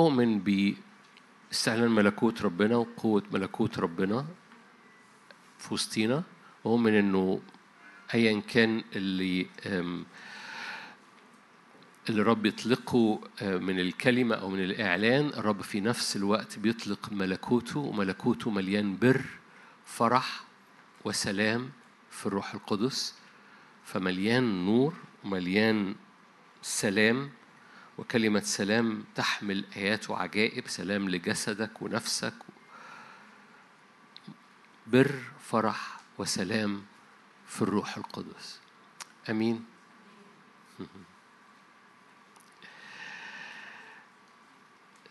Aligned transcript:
أؤمن 0.00 0.38
باستعلان 0.38 1.90
ملكوت 1.90 2.42
ربنا 2.42 2.76
وقوة 2.76 3.22
ملكوت 3.32 3.78
ربنا 3.78 4.26
في 5.58 5.74
وسطينا 5.74 6.22
أؤمن 6.66 6.94
إنه 6.94 7.40
أيا 8.14 8.40
كان 8.40 8.84
اللي 8.96 9.46
اللي 12.08 12.22
الرب 12.22 12.46
يطلقه 12.46 13.20
آه، 13.42 13.56
من 13.58 13.80
الكلمة 13.80 14.34
أو 14.34 14.48
من 14.48 14.64
الإعلان 14.64 15.26
الرب 15.26 15.62
في 15.62 15.80
نفس 15.80 16.16
الوقت 16.16 16.58
بيطلق 16.58 17.12
ملكوته 17.12 17.80
وملكوته 17.80 18.50
مليان 18.50 18.96
بر 18.96 19.22
فرح 19.84 20.44
وسلام 21.04 21.70
في 22.10 22.26
الروح 22.26 22.54
القدس 22.54 23.14
فمليان 23.84 24.64
نور 24.66 24.94
ومليان 25.24 25.94
سلام 26.62 27.30
وكلمة 28.00 28.40
سلام 28.40 29.04
تحمل 29.14 29.64
آيات 29.76 30.10
وعجائب 30.10 30.68
سلام 30.68 31.08
لجسدك 31.08 31.82
ونفسك. 31.82 32.34
بر 34.86 35.14
فرح 35.44 36.00
وسلام 36.18 36.82
في 37.46 37.62
الروح 37.62 37.96
القدس. 37.96 38.60
آمين. 39.30 39.64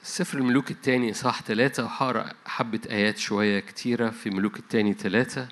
سفر 0.04 0.38
الملوك 0.38 0.72
الثاني 0.72 1.14
صح 1.14 1.42
ثلاثة 1.42 1.86
وحارة 1.86 2.36
حبة 2.46 2.82
آيات 2.90 3.18
شوية 3.18 3.60
كتيرة 3.60 4.10
في 4.10 4.30
ملوك 4.30 4.60
الثاني 4.60 4.94
ثلاثة 4.94 5.48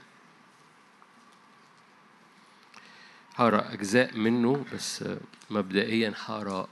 هقرا 3.36 3.74
أجزاء 3.74 4.18
منه 4.18 4.66
بس 4.74 5.04
مبدئيا 5.50 6.14
هقرا 6.26 6.68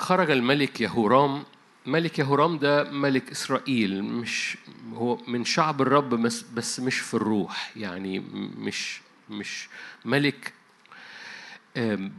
خرج 0.00 0.30
الملك 0.30 0.80
يهورام. 0.80 1.42
ملك 1.86 2.18
يهورام 2.18 2.58
ده 2.58 2.90
ملك 2.90 3.30
إسرائيل 3.30 4.04
مش 4.04 4.56
هو 4.94 5.18
من 5.28 5.44
شعب 5.44 5.82
الرب 5.82 6.08
بس, 6.54 6.80
مش 6.80 6.98
في 6.98 7.14
الروح 7.14 7.72
يعني 7.76 8.18
مش 8.58 9.00
مش 9.30 9.68
ملك 10.04 10.52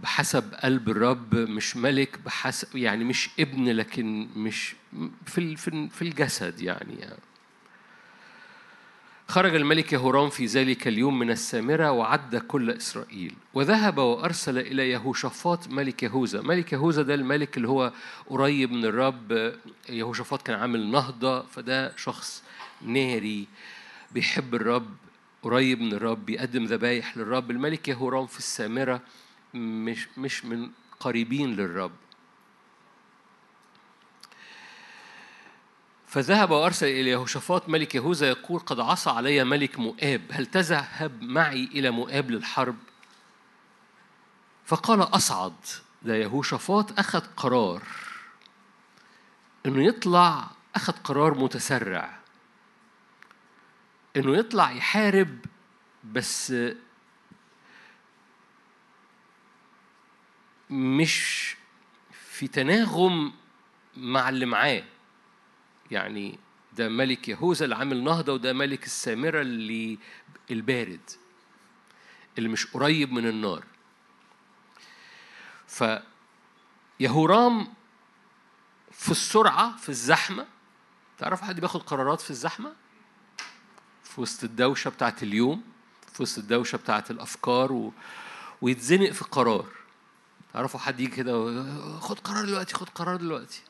بحسب 0.04 0.54
قلب 0.54 0.90
الرب 0.90 1.36
مش 1.36 1.78
ملك 1.78 2.20
بحسب 2.26 2.76
يعني 2.76 3.04
مش 3.04 3.30
ابن 3.40 3.70
لكن 3.70 4.28
مش 4.36 4.76
في 5.26 5.56
في 5.90 6.02
الجسد 6.02 6.62
يعني, 6.62 6.94
يعني. 7.00 7.31
خرج 9.32 9.56
الملك 9.56 9.94
يهورام 9.94 10.30
في 10.30 10.46
ذلك 10.46 10.88
اليوم 10.88 11.20
من 11.20 11.32
السامرة 11.32 11.92
وعد 11.92 12.36
كل 12.36 12.70
إسرائيل. 12.70 13.34
وذهب 13.54 13.98
وأرسل 13.98 14.58
إلى 14.58 14.90
يهوشافاط 14.90 15.68
ملك 15.68 16.04
يهوذا 16.04 16.42
ملك 16.42 16.74
يهوذا 16.74 17.02
ده 17.02 17.14
الملك 17.14 17.58
اللي 17.58 17.68
هو 17.68 17.94
قريب 18.30 18.72
من 18.72 18.86
الرب. 18.86 19.54
يهوشافاط 19.90 20.42
كان 20.42 20.60
عامل 20.60 20.92
نهضة 20.92 21.42
فده 21.42 21.98
شخص 21.98 22.44
ناري 22.82 23.48
بيحب 24.12 24.56
الرب 24.56 24.90
قريب 25.44 25.82
من 25.82 25.94
الرب 25.94 26.26
بيقدم 26.26 26.66
ذبايح 26.66 27.18
للرب. 27.18 27.52
الملك 27.52 27.88
يهورام 27.88 28.28
في 28.28 28.38
السامرة 28.40 29.02
مش 29.54 30.08
مش 30.18 30.46
من 30.46 30.70
قريبين 31.00 31.56
للرب. 31.56 31.92
فذهب 36.12 36.52
وأرسل 36.52 36.86
إلى 36.88 37.10
يهوشافاط 37.10 37.70
ملك 37.70 37.96
يهوذا 37.96 38.28
يقول 38.30 38.60
قد 38.60 38.80
عصى 38.80 39.10
علي 39.10 39.44
ملك 39.44 39.80
مؤاب 39.80 40.22
هل 40.32 40.46
تذهب 40.46 41.22
معي 41.22 41.64
إلى 41.64 41.92
مؤاب 41.92 42.32
للحرب؟ 42.32 42.76
فقال 44.66 45.02
أصعد 45.02 45.54
ده 46.02 46.16
يهوشافاط 46.16 47.00
أخذ 47.00 47.20
قرار 47.38 47.84
إنه 49.66 49.84
يطلع 49.84 50.48
أخذ 50.76 50.94
قرار 50.94 51.38
متسرع 51.38 52.20
إنه 54.18 54.38
يطلع 54.38 54.72
يحارب 54.72 55.40
بس 56.04 56.54
مش 60.70 61.56
في 62.12 62.48
تناغم 62.48 63.34
مع 63.98 64.30
اللي 64.30 64.46
معاه. 64.46 64.84
يعني 65.92 66.40
ده 66.78 66.90
ملك 66.90 67.30
يهوذا 67.30 67.64
اللي 67.64 67.76
عامل 67.76 68.04
نهضة 68.04 68.34
وده 68.34 68.54
ملك 68.54 68.86
السامرة 68.86 69.42
اللي 69.42 69.98
البارد 70.52 71.10
اللي 72.38 72.50
مش 72.50 72.68
قريب 72.68 73.12
من 73.12 73.28
النار. 73.28 73.64
فيهورام 77.00 77.74
في 78.92 79.12
السرعة 79.12 79.78
في 79.78 79.90
الزحمة 79.90 80.48
تعرف 81.18 81.42
حد 81.42 81.60
بياخد 81.60 81.82
قرارات 81.82 82.22
في 82.22 82.30
الزحمة؟ 82.30 82.74
في 84.04 84.22
وسط 84.22 84.44
الدوشة 84.44 84.90
بتاعت 84.90 85.24
اليوم 85.24 85.64
في 86.14 86.24
وسط 86.24 86.38
الدوشة 86.38 86.76
بتاعت 86.78 87.12
الأفكار 87.12 87.72
و... 87.72 87.94
ويتزنق 88.62 89.12
في 89.12 89.24
قرار. 89.24 89.66
تعرفوا 90.54 90.80
حد 90.80 91.00
يجي 91.00 91.16
كده 91.16 91.64
خد 92.00 92.20
قرار 92.20 92.46
دلوقتي 92.46 92.74
خد 92.74 92.90
قرار 92.90 93.16
دلوقتي. 93.16 93.62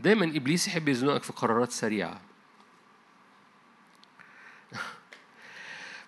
دايما 0.00 0.24
إبليس 0.24 0.68
يحب 0.68 0.88
يزنقك 0.88 1.22
في 1.22 1.32
قرارات 1.32 1.72
سريعة. 1.72 2.20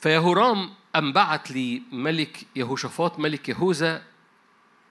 فيهورام 0.00 0.70
أم 0.97 1.12
بعت 1.12 1.50
لي 1.50 1.82
ملك 1.92 2.47
يهوشافاط 2.56 3.19
ملك 3.19 3.48
يهوذا 3.48 4.02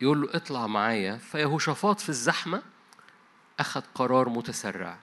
يقول 0.02 0.22
له 0.22 0.30
اطلع 0.34 0.68
معايا. 0.68 1.18
فيهوشافاط 1.18 2.00
في 2.00 2.10
الزحمة 2.10 2.62
أخذ 3.60 3.82
قرار 3.96 4.30
متسرع. 4.30 4.98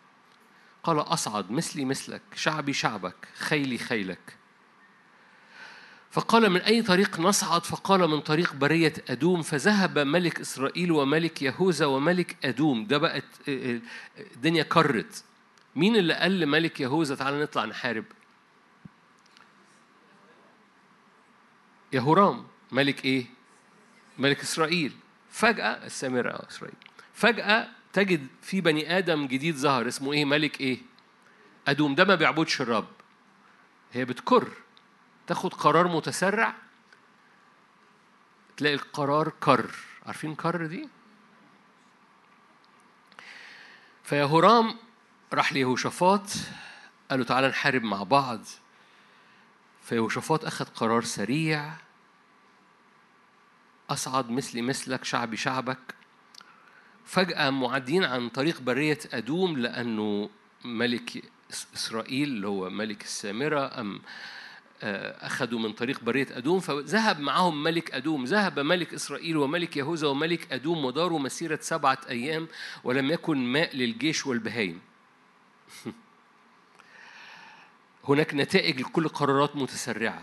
قال 0.83 0.99
أصعد 0.99 1.51
مثلي 1.51 1.85
مثلك 1.85 2.23
شعبي 2.35 2.73
شعبك 2.73 3.29
خيلي 3.35 3.79
خيلك. 3.79 4.42
فقال 6.13 6.51
من 6.51 6.61
أي 6.61 6.83
طريق 6.83 7.21
نصعد؟ 7.21 7.65
فقال 7.65 8.01
من 8.09 8.21
طريق 8.21 8.55
برية 8.55 8.93
أدوم 9.09 9.43
فذهب 9.43 9.99
ملك 9.99 10.41
إسرائيل 10.41 10.93
وملك 10.93 11.43
يهوذا 11.43 11.87
وملك 11.87 12.37
أدوم. 12.45 12.87
ده 12.87 12.99
بقت 12.99 13.25
الدنيا 14.19 14.63
كرت. 14.63 15.25
مين 15.77 15.97
اللي 15.97 16.15
قال 16.15 16.41
لملك 16.41 16.81
يهوذا 16.81 17.15
تعالى 17.15 17.43
نطلع 17.43 17.65
نحارب؟ 17.65 18.05
يهورام. 21.93 22.47
ملك 22.73 23.05
إيه؟ 23.05 23.27
ملك 24.19 24.41
إسرائيل. 24.41 24.93
فجأة 25.31 25.87
السامرة 25.87 26.31
آه 26.31 26.47
إسرائيل. 26.51 26.77
فجأة 27.15 27.69
تجد 27.93 28.27
في 28.43 28.61
بني 28.61 28.99
آدم 28.99 29.27
جديد 29.27 29.57
ظهر 29.57 29.89
اسمه 29.89 30.13
إيه؟ 30.13 30.25
ملك 30.25 30.61
إيه؟ 30.61 30.79
أدوم. 31.69 31.95
ده 31.95 32.05
ما 32.05 32.15
بيعبدش 32.15 32.61
الرب. 32.61 32.89
هي 33.93 34.05
بتكر. 34.05 34.49
تاخد 35.27 35.55
قرار 35.55 35.89
متسرع 35.89 36.55
تلاقي 38.57 38.75
القرار 38.75 39.33
كر. 39.41 39.71
عارفين 40.07 40.35
كر 40.35 40.67
دي؟ 40.67 40.89
فيهورام 44.05 44.77
راح 45.33 45.53
ليهوشافاط 45.53 46.27
قال 47.11 47.19
له 47.19 47.25
تعالى 47.25 47.49
نحارب 47.49 47.83
مع 47.83 48.03
بعض. 48.03 48.41
فيهوشافاط 49.83 50.45
أخذ 50.45 50.65
قرار 50.65 51.05
سريع 51.05 51.73
أصعد 53.91 54.31
مثلي 54.31 54.63
مثلك 54.63 55.05
شعبي 55.05 55.37
شعبك. 55.37 55.95
فجأة 57.05 57.51
معدين 57.51 58.05
عن 58.05 58.29
طريق 58.29 58.61
برية 58.61 58.99
أدوم 59.13 59.59
لأنه 59.59 60.31
ملك 60.65 61.25
إسرائيل 61.75 62.29
اللي 62.29 62.49
هو 62.49 62.71
ملك 62.71 63.05
السامرة 63.05 63.81
أم 63.81 64.03
أخذوا 64.83 65.59
من 65.59 65.73
طريق 65.73 66.01
برية 66.05 66.27
أدوم 66.31 66.61
فذهب 66.61 67.21
معهم 67.21 67.63
ملك 67.63 67.95
أدوم. 67.95 68.25
ذهب 68.25 68.59
ملك 68.59 68.95
إسرائيل 68.95 69.37
وملك 69.37 69.77
يهوذا 69.77 70.07
وملك 70.09 70.53
أدوم 70.53 70.85
وداروا 70.85 71.19
مسيرة 71.19 71.59
سبعة 71.63 71.99
أيام 72.09 72.49
ولم 72.85 73.11
يكن 73.11 73.39
ماء 73.39 73.77
للجيش 73.77 74.27
والبهايم. 74.27 74.81
هناك 78.09 78.35
نتائج 78.35 78.81
لكل 78.81 79.09
قرارات 79.09 79.57
متسرعة. 79.57 80.23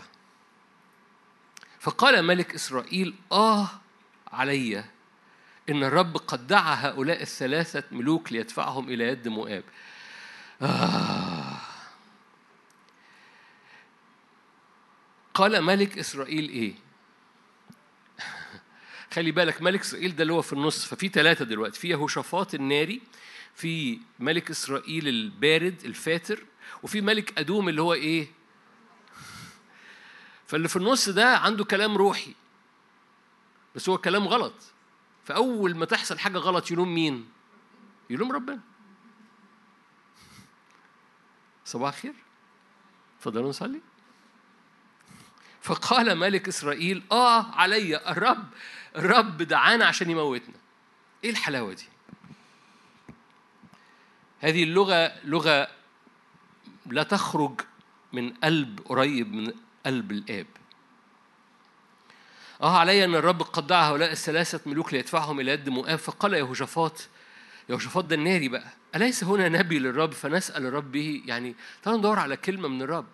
فقال 1.80 2.22
ملك 2.22 2.54
إسرائيل 2.54 3.14
آه 3.32 3.68
علي 4.32 4.84
إن 5.68 5.84
الرب 5.84 6.16
قد 6.16 6.46
دعا 6.46 6.74
هؤلاء 6.74 7.22
الثلاثة 7.22 7.82
ملوك 7.92 8.32
ليدفعهم 8.32 8.88
إلى 8.88 9.04
يد 9.04 9.28
مؤاب. 9.28 9.64
آه. 10.62 11.39
قال 15.40 15.62
ملك 15.62 15.98
إسرائيل 15.98 16.48
إيه؟ 16.48 16.74
خلي 19.14 19.30
بالك 19.30 19.62
ملك 19.62 19.80
إسرائيل 19.80 20.16
ده 20.16 20.22
اللي 20.22 20.32
هو 20.32 20.42
في 20.42 20.52
النص 20.52 20.84
ففي 20.84 21.08
ثلاثة 21.08 21.44
دلوقتي. 21.44 21.80
في 21.80 21.88
يهوشافاط 21.88 22.54
الناري 22.54 23.00
في 23.54 23.98
ملك 24.18 24.50
إسرائيل 24.50 25.08
البارد 25.08 25.84
الفاتر 25.84 26.44
وفي 26.82 27.00
ملك 27.00 27.38
أدوم 27.38 27.68
اللي 27.68 27.82
هو 27.82 27.94
إيه؟ 27.94 28.28
فاللي 30.48 30.68
في 30.68 30.76
النص 30.76 31.08
ده 31.08 31.36
عنده 31.36 31.64
كلام 31.64 31.96
روحي 31.96 32.34
بس 33.74 33.88
هو 33.88 33.98
كلام 33.98 34.28
غلط. 34.28 34.54
فأول 35.24 35.76
ما 35.76 35.84
تحصل 35.84 36.18
حاجة 36.18 36.38
غلط 36.38 36.70
يلوم 36.70 36.94
مين؟ 36.94 37.28
يلوم 38.10 38.32
ربنا. 38.32 38.60
صباح 41.64 41.94
الخير. 41.94 42.14
تفضلوا 43.20 43.48
نصلي. 43.48 43.80
فقال 45.62 46.14
ملك 46.18 46.48
إسرائيل 46.48 47.02
آه 47.12 47.42
علي 47.54 47.96
الرب 48.10 48.46
الرب 48.96 49.42
دعانا 49.42 49.84
عشان 49.86 50.10
يموتنا. 50.10 50.54
إيه 51.24 51.30
الحلاوة 51.30 51.72
دي؟ 51.72 51.84
هذه 54.40 54.62
اللغة 54.62 55.12
لغة 55.24 55.68
لا 56.86 57.02
تخرج 57.02 57.60
من 58.12 58.32
قلب 58.32 58.80
قريب 58.84 59.32
من 59.34 59.52
قلب 59.86 60.12
الآب. 60.12 60.46
آه 62.62 62.78
علي 62.78 63.04
أن 63.04 63.14
الرب 63.14 63.42
قد 63.42 63.66
دعا 63.66 63.88
هؤلاء 63.90 64.12
الثلاثة 64.12 64.60
ملوك 64.66 64.92
ليدفعهم 64.92 65.40
إلى 65.40 65.52
يد 65.52 65.68
مؤاب 65.68 65.98
فقال 65.98 66.34
يهوشافاط 66.34 67.08
يهوشافاط 67.68 68.04
ده 68.04 68.16
الناري 68.16 68.48
بقى 68.48 68.66
أليس 68.94 69.24
هنا 69.24 69.48
نبي 69.48 69.78
للرب؟ 69.78 70.12
فنسأل 70.12 70.66
الرب 70.66 70.92
به 70.92 71.22
يعني 71.26 71.54
تعالوا 71.82 71.98
ندور 72.00 72.18
على 72.18 72.36
كلمة 72.36 72.68
من 72.68 72.82
الرب. 72.82 73.06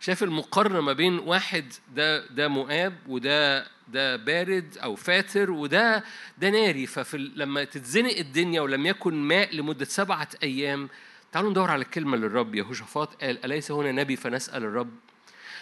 شايف 0.00 0.22
المقارنة 0.22 0.80
ما 0.80 0.92
بين 0.92 1.18
واحد 1.18 1.72
ده 1.94 2.26
ده 2.26 2.48
مؤاب 2.48 2.94
وده 3.06 3.66
ده 3.88 4.16
بارد 4.16 4.78
أو 4.82 4.94
فاتر 4.96 5.50
وده 5.50 6.04
ده 6.38 6.50
ناري. 6.50 6.86
ففي 6.86 7.16
لما 7.18 7.64
تتزنق 7.64 8.16
الدنيا 8.16 8.60
ولم 8.60 8.86
يكن 8.86 9.14
ماء 9.14 9.56
لمدة 9.56 9.84
سبعة 9.84 10.28
أيام 10.42 10.88
تعالوا 11.32 11.50
ندور 11.50 11.70
على 11.70 11.82
الكلمة 11.82 12.16
للرب. 12.16 12.54
يهوشافاط 12.54 13.22
قال 13.22 13.44
أليس 13.44 13.70
هنا 13.70 13.92
نبي 13.92 14.16
فنسأل 14.16 14.62
الرب؟ 14.62 14.90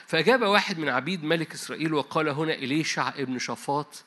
فأجاب 0.06 0.42
واحد 0.42 0.78
من 0.78 0.88
عبيد 0.88 1.24
ملك 1.24 1.52
إسرائيل 1.54 1.94
وقال 1.94 2.28
هنا 2.28 2.54
إليشع 2.54 3.08
ابن 3.08 3.38
شفاط 3.38 4.04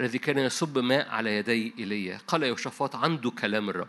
الذي 0.00 0.18
كان 0.18 0.38
يصب 0.38 0.78
ماء 0.78 1.08
على 1.08 1.36
يدي 1.36 1.74
إيليا. 1.78 2.18
قال 2.26 2.42
يهوشافاط 2.42 2.96
عنده 2.96 3.30
كلام 3.30 3.70
الرب. 3.70 3.88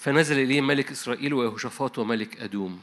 فنزل 0.00 0.38
إليه 0.38 0.60
ملك 0.60 0.90
إسرائيل 0.90 1.34
ويهوشافاط 1.34 1.98
وملك 1.98 2.40
أدوم. 2.40 2.82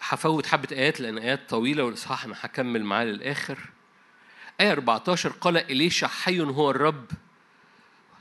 هفوت 0.00 0.46
حبة 0.46 0.68
آيات 0.72 1.00
لأن 1.00 1.18
آيات 1.18 1.50
طويلة 1.50 1.84
والإصحاح 1.84 2.24
أنا 2.24 2.34
هكمل 2.40 2.84
معاه 2.84 3.04
للآخر. 3.04 3.58
آية 4.60 4.72
14 4.72 5.30
قال 5.32 5.56
إليشع 5.56 6.06
حي 6.06 6.40
هو 6.40 6.70
الرب. 6.70 7.06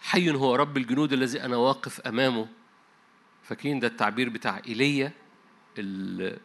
حي 0.01 0.31
هو 0.31 0.55
رب 0.55 0.77
الجنود 0.77 1.13
الذي 1.13 1.41
أنا 1.41 1.57
واقف 1.57 2.01
أمامه. 2.01 2.47
فاكرين 3.43 3.79
ده 3.79 3.87
التعبير 3.87 4.29
بتاع 4.29 4.61
إيليا 4.67 5.11
اللي 5.77 6.37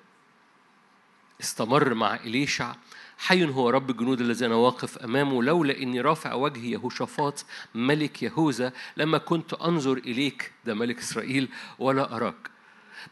استمر 1.40 1.94
مع 1.94 2.14
إليشع. 2.14 2.74
حي 3.18 3.44
هو 3.44 3.70
رب 3.70 3.90
الجنود 3.90 4.20
الذي 4.20 4.46
أنا 4.46 4.54
واقف 4.54 4.98
أمامه 4.98 5.42
لولا 5.42 5.78
إني 5.78 6.00
رافع 6.00 6.34
وجهي 6.34 6.70
يهوشافاط 6.70 7.44
ملك 7.74 8.22
يهوذا 8.22 8.72
لما 8.96 9.18
كنت 9.18 9.54
أنظر 9.54 9.92
إليك 9.92 10.52
ده 10.64 10.74
ملك 10.74 10.98
إسرائيل 10.98 11.48
ولا 11.78 12.16
أراك. 12.16 12.50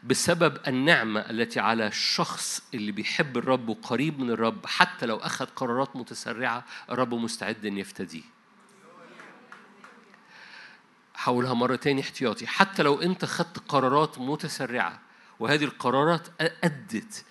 بسبب 0.03 0.57
النعمة 0.67 1.19
التي 1.19 1.59
على 1.59 1.87
الشخص 1.87 2.63
اللي 2.73 2.91
بيحب 2.91 3.37
الرب 3.37 3.69
وقريب 3.69 4.19
من 4.19 4.29
الرب 4.29 4.65
حتى 4.65 5.05
لو 5.05 5.17
أخذ 5.17 5.45
قرارات 5.45 5.95
متسرعة 5.95 6.65
الرب 6.89 7.13
مستعد 7.13 7.65
أن 7.65 7.77
يفتديه. 7.77 8.23
حولها 11.15 11.53
مرة 11.53 11.75
تاني 11.75 12.01
احتياطي. 12.01 12.47
حتى 12.47 12.83
لو 12.83 13.01
أنت 13.01 13.25
خدت 13.25 13.59
قرارات 13.67 14.19
متسرعة 14.19 14.99
وهذه 15.39 15.63
القرارات 15.63 16.27
أدت 16.41 17.25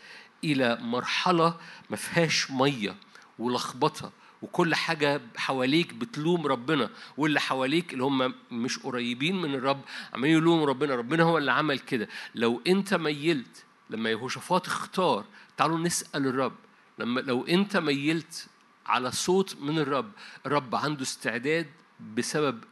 إلى 0.45 0.79
مرحلة 0.83 1.57
ما 1.91 1.97
فيهاش 1.97 2.51
مية 2.51 2.97
ولخبطة 3.39 4.13
وكل 4.43 4.75
حاجة 4.75 5.21
حواليك 5.37 5.95
بتلوم 5.95 6.47
ربنا 6.47 6.91
واللي 7.17 7.41
حواليك 7.41 7.93
اللي 7.93 8.05
هم 8.05 8.35
مش 8.51 8.79
قريبين 8.79 9.43
من 9.43 9.55
الرب 9.55 9.81
عمالين 10.15 10.37
يلوموا 10.37 10.67
ربنا 10.67 10.95
ربنا 10.95 11.23
هو 11.23 11.39
اللي 11.39 11.53
عمل 11.53 11.79
كده. 11.79 12.09
لو 12.35 12.63
أنت 12.67 12.95
ميلت 12.95 13.65
لما 13.91 14.11
يهوشافاط 14.11 14.67
اختار 14.67 15.25
تعالوا 15.57 15.79
نسأل 15.79 16.27
الرب. 16.27 16.57
لما 16.99 17.21
لو 17.21 17.45
أنت 17.45 17.77
ميلت 17.77 18.47
على 18.87 19.13
صوت 19.13 19.57
من 19.61 19.79
الرب 19.79 20.11
الرب 20.47 20.75
عنده 20.75 21.03
استعداد 21.03 21.67
بسبب 22.15 22.65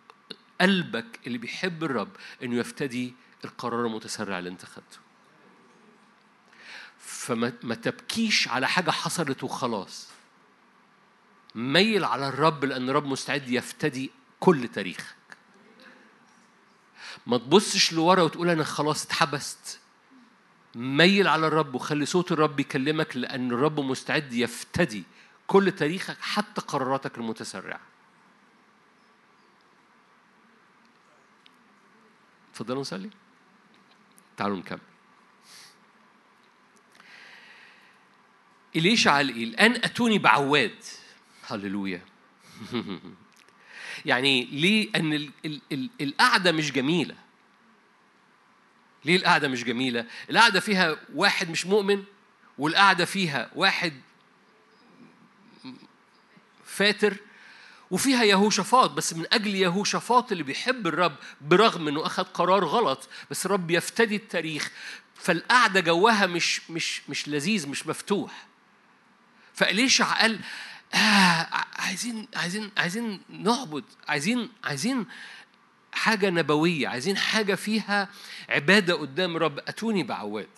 قلبك 0.61 1.21
اللي 1.27 1.39
بيحب 1.39 1.85
الرب 1.85 2.09
إنه 2.43 2.57
يفتدي 2.57 3.15
القرار 3.45 3.87
المتسرع 3.87 4.39
اللي 4.39 4.51
أنت 4.51 4.65
خدته. 4.65 5.08
فما 7.09 7.75
تبكيش 7.75 8.49
على 8.49 8.69
حاجة 8.69 8.91
حصلت 8.91 9.45
وخلاص. 9.45 10.09
ميل 11.55 12.05
على 12.05 12.29
الرب 12.29 12.65
لأن 12.65 12.89
الرب 12.89 13.07
مستعد 13.07 13.49
يفتدي 13.49 14.11
كل 14.41 14.69
تاريخك. 14.69 15.17
ما 17.27 17.39
تبصش 17.39 17.93
لورا 17.93 18.23
وتقول 18.23 18.49
أنا 18.49 18.65
خلاص 18.65 19.05
اتحبست. 19.05 19.81
ميل 20.75 21.29
على 21.29 21.47
الرب 21.47 21.75
وخلي 21.75 22.07
صوت 22.07 22.33
الرب 22.33 22.61
يكلمك 22.61 23.17
لأن 23.17 23.51
الرب 23.51 23.81
مستعد 23.81 24.33
يفتدي 24.33 25.05
كل 25.47 25.73
تاريخك 25.73 26.17
حتى 26.21 26.61
قراراتك 26.61 27.19
المتسرعة. 27.19 27.81
تفضلوا 32.55 32.81
نصلي. 32.81 33.11
تعالوا 34.37 34.57
نكمل. 34.57 34.88
إليشع؟ 38.79 39.21
الآن 39.21 39.75
أتوني 39.75 40.19
بعواد. 40.19 40.75
هللويا. 41.47 42.01
يعني 44.05 44.45
ليه؟ 44.45 44.89
أن 44.97 45.13
ال 45.13 45.31
ال 45.45 45.61
ال 45.73 45.91
القعدة 46.01 46.53
مش 46.53 46.73
جميلة. 46.73 47.15
ليه 49.05 49.17
القعدة 49.17 49.49
مش 49.49 49.65
جميلة؟ 49.65 50.07
القعدة 50.31 50.61
فيها 50.61 50.97
واحد 51.15 51.51
مش 51.51 51.67
مؤمن 51.67 52.05
والقعدة 52.59 53.05
فيها 53.05 53.51
واحد 53.55 53.93
فاتر 56.65 57.17
وفيها 57.91 58.25
يهوشافاط. 58.25 58.91
بس 58.91 59.15
من 59.15 59.25
أجل 59.33 59.55
يهوشافاط 59.55 60.33
اللي 60.33 60.45
بيحب 60.45 60.87
الرب 60.87 61.17
برغم 61.41 61.89
إنه 61.89 62.07
أخذ 62.07 62.25
قرار 62.25 62.65
غلط 62.65 63.09
بس 63.31 63.47
الرب 63.47 63.71
يفتدي 63.71 64.17
التاريخ. 64.17 64.71
فالقعدة 65.15 65.81
جوها 65.81 66.27
مش 66.27 66.71
مش 66.71 67.03
مش 67.09 67.29
لذيذ 67.29 67.69
مش 67.69 67.87
مفتوح. 67.87 68.48
فإليشع 69.59 70.21
قال 70.21 70.41
آه 70.95 71.49
عايزين 71.79 72.29
عايزين 72.37 72.71
عايزين 72.77 73.21
نعبد 73.29 73.85
عايزين 74.09 74.51
عايزين 74.65 75.07
حاجة 75.93 76.31
نبوية 76.31 76.89
عايزين 76.89 77.17
حاجة 77.17 77.55
فيها 77.55 78.09
عبادة 78.49 78.95
قدام 78.95 79.37
الرب 79.37 79.59
أتوني 79.59 80.03
بعواد. 80.03 80.49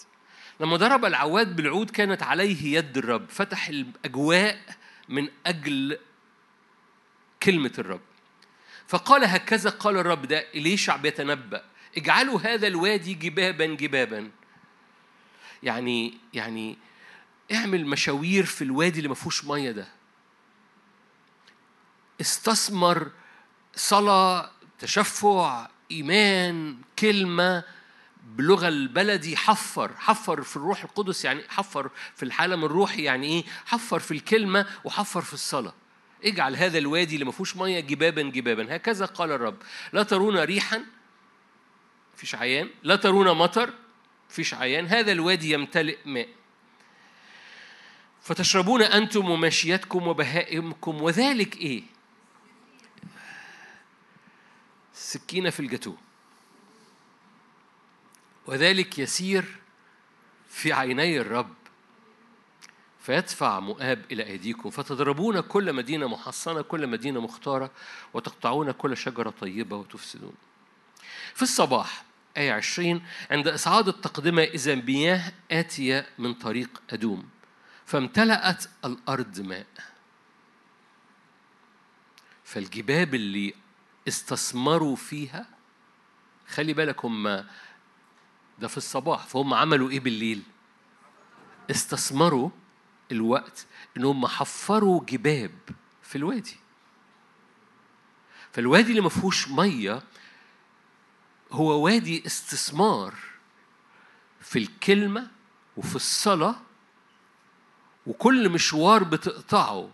لما 0.60 0.76
ضرب 0.76 1.04
العواد 1.04 1.56
بالعود 1.56 1.90
كانت 1.90 2.22
عليه 2.22 2.78
يد 2.78 2.98
الرب 2.98 3.28
فتح 3.28 3.68
الأجواء 3.68 4.60
من 5.08 5.28
أجل 5.46 5.98
كلمة 7.42 7.72
الرب. 7.78 8.00
فقال 8.88 9.24
هكذا 9.24 9.70
قال 9.70 9.96
الرب 9.96 10.26
ده 10.26 10.46
إليشع 10.54 10.96
بيتنبأ 10.96 11.64
اجعلوا 11.96 12.40
هذا 12.40 12.66
الوادي 12.66 13.14
جبابا 13.14 13.66
جبابا. 13.66 14.30
يعني 15.62 16.14
يعني 16.34 16.76
اعمل 17.52 17.86
مشاوير 17.86 18.44
في 18.44 18.64
الوادي 18.64 18.98
اللي 18.98 19.08
ما 19.08 19.14
فيهوش 19.14 19.44
مية 19.44 19.70
ده. 19.70 19.88
استثمر 22.20 23.10
صلاة 23.76 24.50
تشفع 24.78 25.68
إيمان 25.90 26.78
كلمة 26.98 27.64
بلغة 28.24 28.68
البلدي 28.68 29.36
حفر 29.36 29.92
حفر 29.96 30.42
في 30.42 30.56
الروح 30.56 30.84
القدس 30.84 31.24
يعني 31.24 31.42
حفر 31.48 31.90
في 32.16 32.22
العالم 32.22 32.64
الروحي 32.64 33.02
يعني 33.02 33.26
إيه؟ 33.26 33.44
حفر 33.66 33.98
في 33.98 34.10
الكلمة 34.10 34.66
وحفر 34.84 35.20
في 35.20 35.34
الصلاة. 35.34 35.74
اجعل 36.24 36.56
هذا 36.56 36.78
الوادي 36.78 37.14
اللي 37.14 37.24
ما 37.24 37.32
فيهوش 37.32 37.56
مية 37.56 37.80
جبابا 37.80 38.22
جبابا. 38.22 38.76
هكذا 38.76 39.06
قال 39.06 39.32
الرب. 39.32 39.56
لا 39.92 40.02
ترون 40.02 40.38
ريحا 40.38 40.84
فيش 42.16 42.34
عيان. 42.34 42.70
لا 42.82 42.96
ترون 42.96 43.36
مطر 43.36 43.74
فيش 44.28 44.54
عيان. 44.54 44.86
هذا 44.86 45.12
الوادي 45.12 45.52
يمتلئ 45.52 45.98
ماء. 46.04 46.28
فتشربون 48.22 48.82
أنتم 48.82 49.30
وماشيتكم 49.30 50.06
وبهائمكم 50.06 51.02
وذلك 51.02 51.56
إيه؟ 51.56 51.82
سكينة 54.94 55.50
في 55.50 55.60
الجاتو. 55.60 55.94
وذلك 58.46 58.98
يسير 58.98 59.44
في 60.48 60.72
عيني 60.72 61.20
الرب. 61.20 61.54
فيدفع 63.02 63.60
مؤاب 63.60 64.04
إلى 64.12 64.26
أيديكم 64.26 64.70
فتضربون 64.70 65.40
كل 65.40 65.72
مدينة 65.72 66.08
محصنة 66.08 66.62
كل 66.62 66.86
مدينة 66.86 67.20
مختارة 67.20 67.70
وتقطعون 68.14 68.70
كل 68.70 68.96
شجرة 68.96 69.30
طيبة 69.30 69.76
وتفسدون. 69.76 70.32
في 71.34 71.42
الصباح 71.42 72.04
آية 72.36 72.52
20 72.52 73.02
عند 73.30 73.48
إصعاد 73.48 73.88
التقدمة 73.88 74.42
إذا 74.42 74.74
مياه 74.74 75.32
آتية 75.50 76.06
من 76.18 76.34
طريق 76.34 76.82
أدوم. 76.90 77.28
فامتلأت 77.90 78.64
الأرض 78.84 79.40
ماء. 79.40 79.66
فالجباب 82.44 83.14
اللي 83.14 83.54
استثمروا 84.08 84.96
فيها 84.96 85.46
خلي 86.48 86.72
بالك 86.72 87.04
هم 87.04 87.28
ده 88.58 88.68
في 88.68 88.76
الصباح 88.76 89.26
فهم 89.26 89.54
عملوا 89.54 89.90
إيه 89.90 90.00
بالليل؟ 90.00 90.42
استثمروا 91.70 92.50
الوقت 93.12 93.66
انهم 93.96 94.26
حفروا 94.26 95.04
جباب 95.04 95.58
في 96.02 96.16
الوادي. 96.16 96.56
فالوادي 98.52 98.90
اللي 98.90 99.00
ما 99.00 99.08
فيهوش 99.08 99.48
مية 99.48 100.02
هو 101.52 101.84
وادي 101.84 102.26
استثمار 102.26 103.14
في 104.40 104.58
الكلمة 104.58 105.30
وفي 105.76 105.96
الصلاة 105.96 106.69
وكل 108.06 108.48
مشوار 108.48 109.04
بتقطعه 109.04 109.90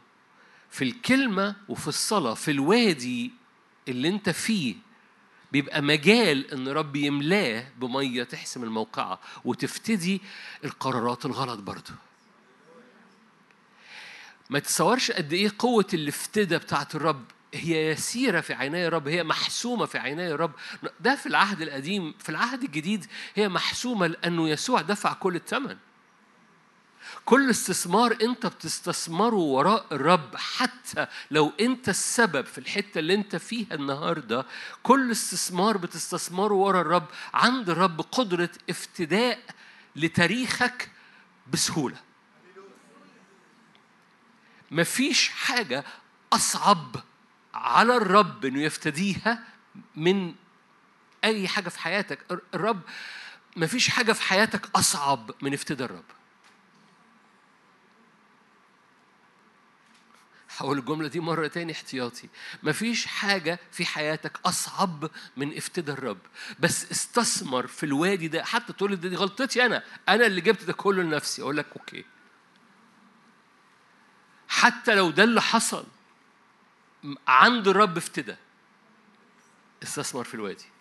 في 0.71 0.85
الكلمة 0.85 1.57
وفي 1.69 1.89
الصلاة 1.89 2.35
في 2.35 2.51
الوادي 2.51 3.31
اللي 3.89 4.09
انت 4.09 4.31
فيه 4.31 4.75
بيبقى 5.53 5.83
مجال 5.83 6.51
إن 6.53 6.69
رب 6.69 6.97
يملاه 6.97 7.69
بمية 7.79 8.23
تحسم 8.25 8.65
الموقعة 8.65 9.21
وتفتدي 9.45 10.21
القرارات 10.65 11.27
الغلط 11.27 11.59
برضه. 11.61 11.91
ما 14.51 14.59
تصورش 14.59 15.11
قد 15.11 15.33
إيه 15.33 15.53
قوة 15.59 15.87
الافتداء 15.95 16.59
بتاعت 16.59 16.95
الرب. 16.95 17.25
هي 17.55 17.91
يسيرة 17.91 18.41
في 18.41 18.55
عيني 18.55 18.87
الرب 18.87 19.09
هي 19.09 19.25
محسومة 19.25 19.87
في 19.87 19.99
عيني 19.99 20.29
الرب 20.29 20.53
ده 21.01 21.17
في 21.17 21.27
العهد 21.27 21.63
القديم 21.63 22.15
في 22.19 22.29
العهد 22.29 22.63
الجديد 22.63 23.07
هي 23.35 23.49
محسومة 23.49 24.07
لأنه 24.07 24.49
يسوع 24.49 24.81
دفع 24.81 25.13
كل 25.13 25.37
الثمن. 25.37 25.77
كل 27.27 27.51
استثمار 27.51 28.19
انت 28.23 28.47
بتستثمره 28.47 29.35
وراء 29.35 29.87
الرب 29.93 30.37
حتى 30.37 31.07
لو 31.31 31.53
انت 31.61 31.89
السبب 31.89 32.45
في 32.45 32.59
الحتة 32.59 32.99
اللي 32.99 33.15
انت 33.15 33.37
فيها 33.37 33.75
النهارده 33.75 34.47
كل 34.83 35.11
استثمار 35.11 35.77
بتستثمره 35.77 36.55
وراء 36.55 36.81
الرب 36.81 37.07
عند 37.35 37.71
الرب 37.71 38.01
قدرة 38.01 38.51
افتداء 38.71 39.39
لتاريخك 39.97 40.91
بسهولة. 41.53 41.97
مفيش 44.71 45.29
حاجة 45.29 45.85
أصعب 46.33 46.97
على 47.55 47.97
الرب 47.97 48.45
إنه 48.45 48.63
يفتديها 48.63 49.43
من 49.97 50.35
أي 51.25 51.49
حاجة 51.49 51.69
في 51.69 51.79
حياتك. 51.79 52.41
الرب 52.55 52.81
مفيش 53.57 53.89
حاجة 53.89 54.13
في 54.13 54.23
حياتك 54.23 54.77
أصعب 54.77 55.31
من 55.43 55.55
افتداء 55.55 55.87
الرب. 55.91 56.05
هقول 60.57 60.79
الجملة 60.79 61.09
دي 61.09 61.21
مرة 61.21 61.47
تاني 61.47 61.73
احتياطي. 61.73 62.29
مفيش 62.63 63.07
حاجة 63.07 63.59
في 63.73 63.87
حياتك 63.87 64.41
أصعب 64.47 65.11
من 65.37 65.57
افتداء 65.57 65.97
الرب. 65.97 66.19
بس 66.61 66.91
استثمر 66.93 67.67
في 67.67 67.87
الوادي 67.87 68.29
ده. 68.29 68.45
حتى 68.45 68.73
تقول 68.73 68.97
دي 68.97 69.17
غلطتي 69.17 69.67
أنا. 69.67 69.83
أنا 70.09 70.27
اللي 70.27 70.41
جبت 70.41 70.65
ده 70.65 70.73
كله 70.73 71.03
لنفسي. 71.03 71.43
أقول 71.43 71.57
لك 71.57 71.67
أوكي. 71.77 72.05
حتى 74.49 74.95
لو 74.95 75.11
ده 75.11 75.25
اللي 75.25 75.43
حصل 75.43 75.87
عند 77.29 77.69
الرب 77.69 77.97
افتدى 77.97 78.37
استثمر 79.83 80.25
في 80.25 80.35
الوادي. 80.35 80.76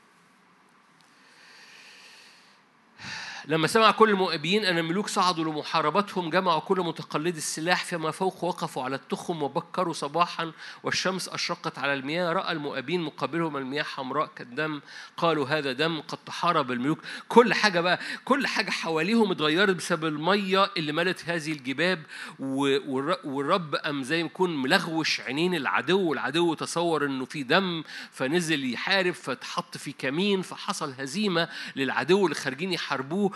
لما 3.47 3.67
سمع 3.67 3.91
كل 3.91 4.09
المؤابين 4.09 4.65
أن 4.65 4.77
الملوك 4.77 5.07
صعدوا 5.07 5.43
لمحاربتهم 5.43 6.29
جمعوا 6.29 6.59
كل 6.59 6.79
متقلدي 6.79 7.37
السلاح 7.37 7.83
فيما 7.85 8.11
فوق 8.11 8.43
وقفوا 8.43 8.83
على 8.83 8.95
التخم 8.95 9.43
وبكروا 9.43 9.93
صباحا 9.93 10.51
والشمس 10.83 11.29
أشرقت 11.29 11.79
على 11.79 11.93
المياه. 11.93 12.33
رأى 12.33 12.51
المؤابين 12.51 13.01
مقابلهم 13.01 13.57
المياه 13.57 13.83
حمراء 13.83 14.29
كالدم. 14.35 14.81
قالوا 15.17 15.47
هذا 15.47 15.71
دم 15.71 16.01
قد 16.01 16.17
تحارب 16.25 16.71
الملوك. 16.71 16.99
كل 17.27 17.53
حاجة 17.53 17.81
بقى 17.81 17.99
كل 18.25 18.47
حاجة 18.47 18.69
حواليهم 18.69 19.31
اتغيرت 19.31 19.75
بسبب 19.75 20.05
المية 20.05 20.71
اللي 20.77 20.91
ملت 20.91 21.29
هذه 21.29 21.51
الجباب. 21.51 22.03
والرب 22.39 23.75
قام 23.75 24.03
زي 24.03 24.23
ما 24.23 24.29
يكون 24.29 24.61
ملغوش 24.61 25.21
عينين 25.21 25.55
العدو 25.55 26.13
العدو 26.13 26.53
تصور 26.53 27.05
إنه 27.05 27.25
في 27.25 27.43
دم 27.43 27.83
فنزل 28.11 28.73
يحارب 28.73 29.13
فتحط 29.13 29.77
في 29.77 29.91
كمين 29.91 30.41
فحصل 30.41 30.93
هزيمة 30.99 31.49
للعدو 31.75 32.25
اللي 32.25 32.35
خارجين 32.35 32.73
يحاربوه. 32.73 33.34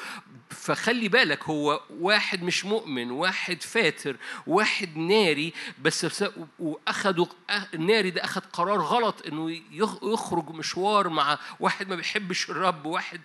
فخلي 0.50 1.08
بالك 1.08 1.44
هو 1.44 1.82
واحد 2.00 2.44
مش 2.44 2.66
مؤمن 2.66 3.12
واحد 3.12 3.62
فاتر 3.64 4.16
واحد 4.48 4.98
ناري 4.98 5.54
بس 5.82 6.24
وأخدوا 6.60 7.26
الناري 7.74 8.10
ده 8.10 8.24
أخد 8.24 8.42
قرار 8.54 8.80
غلط 8.82 9.26
إنه 9.28 9.62
يخرج 10.04 10.50
مشوار 10.50 11.10
مع 11.10 11.40
واحد 11.60 11.90
ما 11.90 11.96
بيحبش 11.96 12.50
الرب 12.50 12.86
واحد 12.86 13.22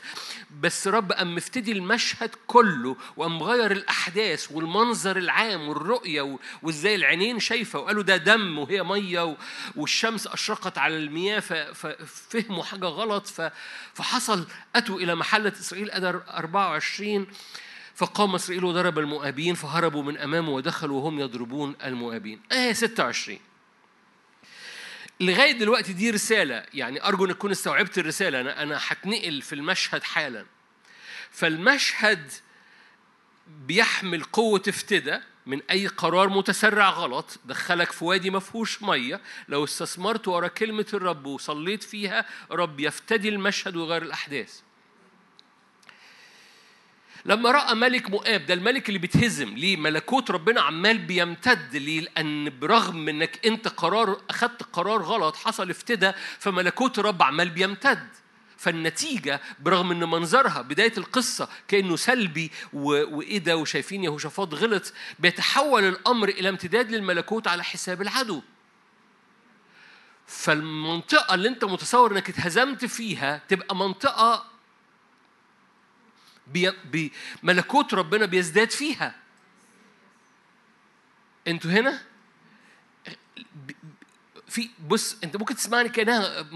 بس 0.61 0.89
رب 0.89 1.13
قام 1.13 1.35
مفتدي 1.35 1.73
المشهد 1.73 2.31
كله 2.47 2.97
وقام 3.17 3.43
غير 3.43 3.71
الأحداث 3.73 4.53
والمنظر 4.53 5.17
العام 5.17 5.69
والرؤية 5.69 6.39
وإزاي 6.63 6.95
العينين 6.95 7.41
شايفة 7.41 7.79
وقالوا 7.79 8.03
ده 8.03 8.17
دم 8.17 8.59
وهي 8.59 8.83
مية 8.83 9.37
والشمس 9.77 10.27
أشرقت 10.27 10.79
على 10.79 10.97
المياه 10.97 11.41
ففهموا 11.41 12.65
حاجة 12.65 12.87
غلط 12.87 13.27
فحصل 13.95 14.47
أتوا 14.77 15.01
إلى 15.01 15.15
محلة 15.15 15.53
إسرائيل 15.61 15.91
أدر 15.91 16.23
24 16.73 17.27
فقام 17.95 18.35
إسرائيل 18.35 18.65
وضرب 18.65 18.99
المؤابين 18.99 19.55
فهربوا 19.55 20.03
من 20.03 20.19
أمامه 20.19 20.51
ودخلوا 20.51 21.01
وهم 21.01 21.21
يضربون 21.21 21.77
المؤابين. 21.85 22.41
آية 22.53 22.73
26 22.73 23.39
لغاية 25.21 25.53
دلوقتي 25.53 25.93
دي 25.93 26.11
رسالة 26.11 26.67
يعني 26.75 27.05
أرجو 27.05 27.25
أن 27.25 27.31
تكون 27.31 27.51
استوعبت 27.51 27.99
الرسالة 27.99 28.41
أنا 28.41 28.63
أنا 28.63 28.81
هتنقل 28.87 29.43
في 29.43 29.55
المشهد 29.55 30.03
حالا. 30.03 30.47
فالمشهد 31.31 32.33
بيحمل 33.47 34.23
قوة 34.25 34.63
افتداء 34.69 35.23
من 35.47 35.61
أي 35.71 35.87
قرار 35.87 36.29
متسرع 36.29 36.91
غلط 36.91 37.39
دخلك 37.45 37.93
في 37.93 38.05
وادي 38.05 38.31
ما 38.31 38.41
فيهوش 38.41 38.83
مية 38.83 39.21
لو 39.49 39.65
استثمرت 39.65 40.29
ورا 40.29 40.49
كلمة 40.49 40.87
الرب 40.95 41.27
وصليت 41.27 41.83
فيها 41.83 42.27
رب 42.51 42.81
يفتدي 42.81 43.29
المشهد 43.29 43.77
ويغير 43.77 44.03
الأحداث. 44.03 44.61
لما 47.27 47.51
رأى 47.51 47.75
ملك 47.75 48.11
مؤاب 48.11 48.47
ده 48.47 48.55
الملك 48.55 48.89
اللي 48.89 48.99
بيتهزم 48.99 49.49
ليه 49.55 49.77
ملكوت 49.77 50.31
ربنا 50.31 50.61
عمال 50.61 50.99
بيمتد 50.99 51.77
ليه 51.77 52.01
لأن 52.01 52.59
برغم 52.59 53.09
إنك 53.09 53.47
أنت 53.47 53.69
قرار 53.69 54.21
اخذت 54.31 54.63
قرار 54.63 55.03
غلط 55.03 55.37
حصل 55.37 55.71
افتداء 55.71 56.17
فملكوت 56.39 56.99
الرب 56.99 57.23
عمال 57.23 57.51
بيمتد 57.51 58.09
فالنتيجة 58.57 59.41
برغم 59.61 59.91
إن 59.91 60.05
منظرها 60.11 60.63
بداية 60.63 60.93
القصة 60.99 61.49
كأنه 61.69 61.97
سلبي 61.97 62.51
وإيه 62.73 63.39
ده 63.39 63.57
وشايفين 63.57 64.05
يهوشافاط 64.05 64.55
غلط 64.55 64.93
بيتحول 65.19 65.85
الأمر 65.85 66.29
إلى 66.29 66.49
امتداد 66.49 66.91
للملكوت 66.91 67.49
على 67.49 67.65
حساب 67.65 68.03
العدو. 68.03 68.43
فالمنطقة 70.27 71.35
اللي 71.35 71.49
أنت 71.49 71.65
متصور 71.65 72.13
إنك 72.13 72.29
اتهزمت 72.29 72.85
فيها 72.85 73.41
تبقى 73.49 73.77
منطقة 73.77 74.45
بملكوت 77.43 77.95
ربنا 77.95 78.27
بيزداد 78.27 78.71
فيها. 78.71 79.15
أنتوا 81.49 81.71
هنا؟ 81.71 82.03
في 84.55 84.69
بص 84.89 85.17
انت 85.25 85.37
ممكن 85.37 85.57
تسمعني 85.57 85.89
كأنها 85.89 86.47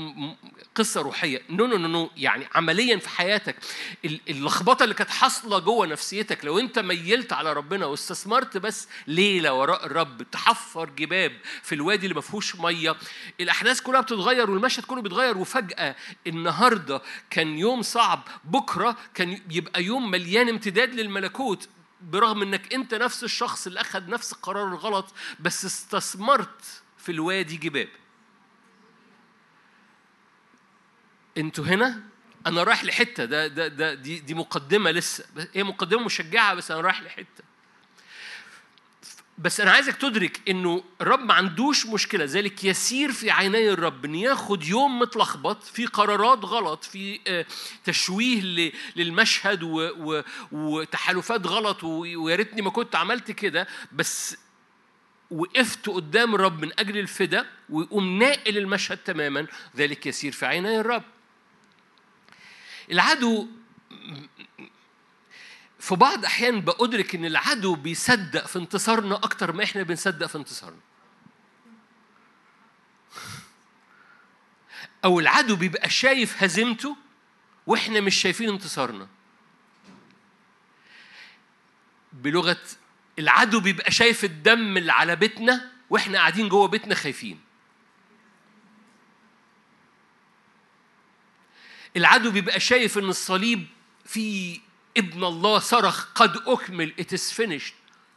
قصة 0.75 1.01
روحية. 1.01 1.43
no 1.51 1.67
no 1.67 1.77
no 1.77 1.89
no 1.89 2.11
يعني 2.17 2.49
عمليا 2.55 2.97
في 2.97 3.09
حياتك. 3.09 3.57
اللخبطة 4.05 4.83
اللي 4.83 4.95
كانت 4.95 5.11
حاصلة 5.11 5.59
جوه 5.59 5.87
نفسيتك 5.87 6.45
لو 6.45 6.59
انت 6.59 6.79
ميلت 6.79 7.33
على 7.33 7.53
ربنا 7.53 7.87
واستثمرت 7.87 8.57
بس 8.57 8.89
ليلة 9.07 9.53
وراء 9.55 9.87
الرب 9.87 10.23
تحفر 10.31 10.91
جباب 10.91 11.33
في 11.63 11.75
الوادي 11.75 12.07
اللي 12.07 12.15
ما 12.15 12.21
فيهوش 12.21 12.57
مية 12.57 12.97
الأحداث 13.41 13.81
كلها 13.81 14.01
بتتغير 14.01 14.51
والمشهد 14.51 14.85
كله 14.85 15.03
بيتغير 15.03 15.39
وفجأة 15.39 15.97
النهارده 16.27 17.03
كان 17.31 17.59
يوم 17.59 17.83
صعب 17.83 18.29
بكرة 18.45 18.97
كان 19.15 19.41
يبقى 19.51 19.85
يوم 19.85 20.11
مليان 20.11 20.49
امتداد 20.49 20.95
للملكوت 20.95 21.69
برغم 22.01 22.43
انك 22.43 22.75
انت 22.75 22.95
نفس 22.95 23.25
الشخص 23.25 23.67
اللي 23.67 23.81
أخذ 23.81 24.11
نفس 24.11 24.33
القرار 24.33 24.69
الغلط 24.69 25.07
بس 25.41 25.65
استثمرت 25.65 26.83
في 27.09 27.13
الوادي 27.13 27.57
جباب. 27.57 27.89
أنتوا 31.39 31.65
هنا؟ 31.65 32.03
أنا 32.47 32.63
رايح 32.63 32.85
لحتة. 32.85 33.25
ده 33.25 33.47
ده 33.47 33.69
ده 33.69 33.95
دي, 33.95 34.19
دي 34.19 34.35
مقدمة 34.35 34.91
لسه. 34.91 35.25
هي 35.55 35.65
مقدمة 35.65 36.05
مشجعة 36.05 36.55
بس 36.55 36.71
أنا 36.71 36.81
رايح 36.81 37.03
لحتة. 37.03 37.45
بس 39.39 39.61
أنا 39.61 39.71
عايزك 39.71 39.97
تدرك 39.97 40.41
انه 40.49 40.85
الرب 41.01 41.21
ما 41.21 41.35
عندوش 41.35 41.87
مشكلة. 41.87 42.25
ذلك 42.25 42.65
يسير 42.65 43.13
في 43.13 43.31
عيني 43.31 43.71
الرب. 43.71 44.05
إن 44.05 44.15
ياخد 44.15 44.65
يوم 44.65 44.99
متلخبط 44.99 45.63
في 45.63 45.87
قرارات 45.87 46.45
غلط 46.45 46.85
في 46.85 47.21
آه، 47.27 47.47
تشويه 47.85 48.73
للمشهد 48.97 49.61
وتحالفات 50.53 51.47
غلط 51.47 51.85
ويا 51.85 52.37
ريتني 52.37 52.63
ما 52.63 52.71
كنت 52.71 52.97
عملت 52.97 53.31
كده. 53.31 53.69
بس 53.93 54.37
وقفت 55.31 55.89
قدام 55.89 56.35
الرب 56.35 56.65
من 56.65 56.73
أجل 56.79 56.99
الفدا 56.99 57.47
ويقوم 57.69 58.19
ناقل 58.19 58.59
المشهد 58.59 58.97
تماما 58.97 59.47
ذلك 59.77 60.07
يسير 60.07 60.33
في 60.33 60.47
عيني 60.47 60.81
الرب 60.81 61.03
العدو 62.91 63.49
في 65.79 65.97
بعض 65.97 66.25
أحيان 66.25 66.61
بأدرك 66.61 67.15
إن 67.15 67.25
العدو 67.25 67.75
بيصدق 67.75 68.47
في 68.47 68.59
انتصارنا 68.59 69.15
أكتر 69.17 69.53
ما 69.53 69.65
إحنا 69.65 69.83
بنصدق 69.83 70.27
في 70.27 70.39
انتصارنا. 70.39 70.81
أو 75.05 75.21
العدو 75.21 75.57
بيبقى 75.57 75.91
شايف 75.91 76.43
هزيمته 76.43 76.97
وإحنا 77.67 78.01
مش 78.01 78.15
شايفين 78.17 78.49
انتصارنا. 78.49 79.09
بلغة 82.13 82.61
العدو 83.19 83.61
بيبقى 83.61 83.91
شايف 83.91 84.25
الدم 84.25 84.77
اللي 84.77 84.93
على 84.93 85.17
بيتنا 85.17 85.71
وإحنا 85.91 86.19
قاعدين 86.19 86.49
جوه 86.49 86.69
بيتنا 86.69 86.95
خايفين. 86.95 87.41
العدو 91.97 92.31
بيبقى 92.31 92.61
شايف 92.61 92.99
إن 92.99 93.09
الصليب 93.09 93.67
فيه 94.05 94.61
ابن 94.97 95.25
الله 95.25 95.59
صرخ 95.59 96.05
قد 96.15 96.37
أكمل 96.47 96.93
إذ 97.01 97.33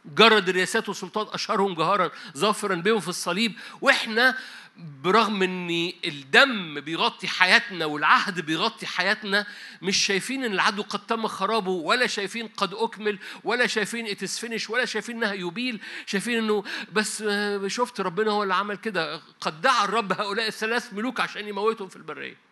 جرد 0.04 0.48
الرياسات 0.48 0.88
والسلطات 0.88 1.34
أشهرهم 1.34 1.74
جهارا 1.74 2.10
ظافرا 2.36 2.74
بهم 2.74 3.00
في 3.00 3.08
الصليب 3.08 3.52
وإحنا 3.80 4.38
برغم 4.76 5.42
إن 5.42 5.92
الدم 6.04 6.80
بيغطي 6.80 7.28
حياتنا 7.28 7.84
والعهد 7.86 8.40
بيغطي 8.40 8.86
حياتنا 8.86 9.46
مش 9.82 9.96
شايفين 9.96 10.44
إن 10.44 10.52
العدو 10.52 10.82
قد 10.82 11.06
تم 11.06 11.26
خرابه 11.26 11.70
ولا 11.70 12.06
شايفين 12.06 12.48
قد 12.48 12.74
أكمل 12.74 13.18
ولا 13.44 13.66
شايفين 13.66 14.06
it's 14.06 14.38
finished 14.38 14.70
ولا 14.70 14.84
شايفين 14.84 15.16
إنها 15.16 15.32
يبيل 15.32 15.80
شايفين 16.06 16.38
إنه 16.38 16.64
بس 16.92 17.24
شفت 17.66 18.00
ربنا 18.00 18.30
هو 18.30 18.42
اللي 18.42 18.54
عمل 18.54 18.76
كده. 18.76 19.22
قد 19.40 19.60
دعا 19.60 19.84
الرب 19.84 20.12
هؤلاء 20.12 20.48
الثلاث 20.48 20.92
ملوك 20.94 21.20
عشان 21.20 21.48
يموتهم 21.48 21.88
في 21.88 21.96
البرية. 21.96 22.51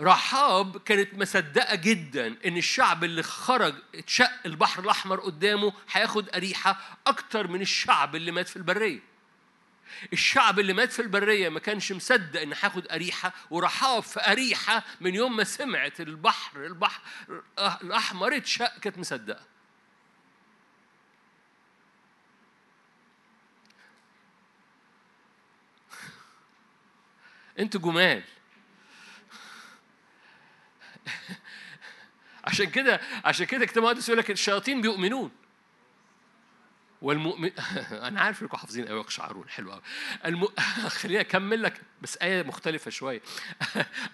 رحاب 0.00 0.76
كانت 0.76 1.14
مصدقة 1.14 1.74
جدا 1.74 2.26
إن 2.46 2.56
الشعب 2.56 3.04
اللي 3.04 3.22
خرج 3.22 3.74
اتشق 3.94 4.30
البحر 4.46 4.82
الأحمر 4.82 5.20
قدامه 5.20 5.72
هياخد 5.92 6.28
أريحة 6.34 6.98
أكتر 7.06 7.48
من 7.48 7.60
الشعب 7.60 8.16
اللي 8.16 8.32
مات 8.32 8.48
في 8.48 8.56
البرية. 8.56 9.00
الشعب 10.12 10.58
اللي 10.58 10.72
مات 10.72 10.92
في 10.92 11.02
البرية 11.02 11.48
ما 11.48 11.60
كانش 11.60 11.92
مصدق 11.92 12.40
إن 12.40 12.52
هاخد 12.52 12.88
أريحة 12.88 13.32
ورحاب 13.50 14.02
في 14.02 14.32
أريحة 14.32 14.84
من 15.00 15.14
يوم 15.14 15.36
ما 15.36 15.44
سمعت 15.44 16.00
البحر 16.00 16.66
البحر 16.66 17.00
الأحمر 17.58 18.36
اتشق 18.36 18.78
كانت 18.78 18.98
مصدقة. 18.98 19.42
أنتوا 27.58 27.80
جمال 27.80 28.22
عشان 32.44 32.70
كده 32.70 33.00
عشان 33.24 33.46
كده 33.46 33.66
كتاب 33.66 33.84
المقدس 33.84 34.08
يقول 34.08 34.18
لك 34.18 34.30
الشياطين 34.30 34.80
بيؤمنون. 34.80 35.30
والمؤمن 37.02 37.50
أنا 38.08 38.20
عارف 38.20 38.42
إنكم 38.42 38.56
حافظين 38.56 38.88
قوي 38.88 39.00
يقشعرون 39.00 39.48
حلو 39.48 39.72
قوي 39.72 39.82
الم... 40.24 40.48
خليني 41.00 41.20
أكمل 41.20 41.62
لك 41.62 41.82
بس 42.02 42.16
آية 42.16 42.42
مختلفة 42.42 42.90
شوية. 42.90 43.22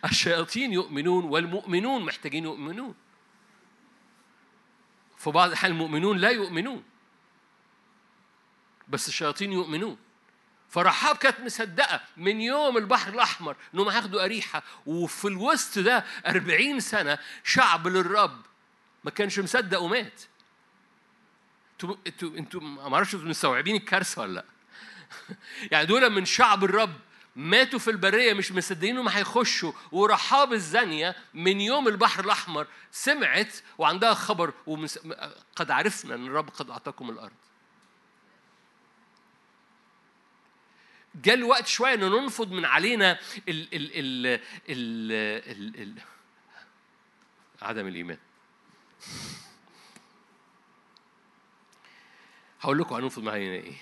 الشياطين 0.04 0.72
يؤمنون 0.72 1.24
والمؤمنون 1.24 2.04
محتاجين 2.04 2.44
يؤمنون. 2.44 2.94
في 5.16 5.30
بعض 5.30 5.48
الأحيان 5.48 5.72
المؤمنون 5.72 6.18
لا 6.18 6.30
يؤمنون 6.30 6.85
بس 8.88 9.09
الشياطين 9.09 9.52
يؤمنون. 9.52 9.96
فرحاب 10.70 11.16
كانت 11.16 11.40
مصدقة 11.40 12.00
من 12.16 12.40
يوم 12.40 12.77
البحر 12.77 13.12
الأحمر 13.12 13.57
إنهم 13.74 13.88
هياخدوا 13.88 14.24
أريحة. 14.24 14.62
وفي 14.87 15.29
الوسط 15.29 15.79
ده 15.79 16.05
أربعين 16.27 16.81
سنة 16.81 17.18
شعب 17.44 17.88
للرب 17.88 18.40
ما 19.05 19.11
كانش 19.11 19.38
مصدق 19.38 19.81
ومات. 19.81 20.22
أنتوا 21.72 21.96
أنتوا 22.07 22.29
أنتوا 22.38 22.61
ما 22.61 22.94
أعرفش 22.94 23.14
أنتوا 23.14 23.29
مستوعبين 23.29 23.77
الكارثة 23.77 24.22
ولا 24.22 24.33
لأ. 24.33 24.44
يعني 25.72 25.87
دول 25.87 26.11
من 26.11 26.24
شعب 26.24 26.64
الرب 26.64 26.94
ماتوا 27.37 27.79
في 27.79 27.90
البرية 27.90 28.33
مش 28.33 28.53
مصدقين 28.53 28.90
إنهم 28.90 29.09
هيخشوا. 29.09 29.72
ورحاب 29.92 30.53
الزانية 30.53 31.16
من 31.35 31.61
يوم 31.61 31.88
البحر 31.88 32.24
الأحمر 32.24 32.66
سمعت 32.92 33.57
وعندها 33.79 34.14
خبر 34.14 34.53
ومس... 34.66 34.98
قد 35.57 35.70
عرفنا 35.70 36.14
أن 36.14 36.27
الرب 36.27 36.48
قد 36.50 36.70
أعطاكم 36.70 37.11
الأرض. 37.11 37.33
جاء 41.14 41.35
الوقت 41.35 41.66
شوية 41.66 41.94
ان 41.94 42.00
ننفض 42.00 42.53
من 42.53 42.64
علينا 42.64 43.18
ال 43.48 43.74
ال 43.74 43.90
ال 43.94 44.40
ال 44.68 45.12
ال 45.50 45.83
ال 45.83 45.94
عدم 47.62 47.87
الإيمان. 47.87 48.18
هقول 52.61 52.79
لكم 52.79 52.94
هننفض 52.94 53.22
من 53.22 53.29
علينا 53.29 53.55
إيه. 53.55 53.72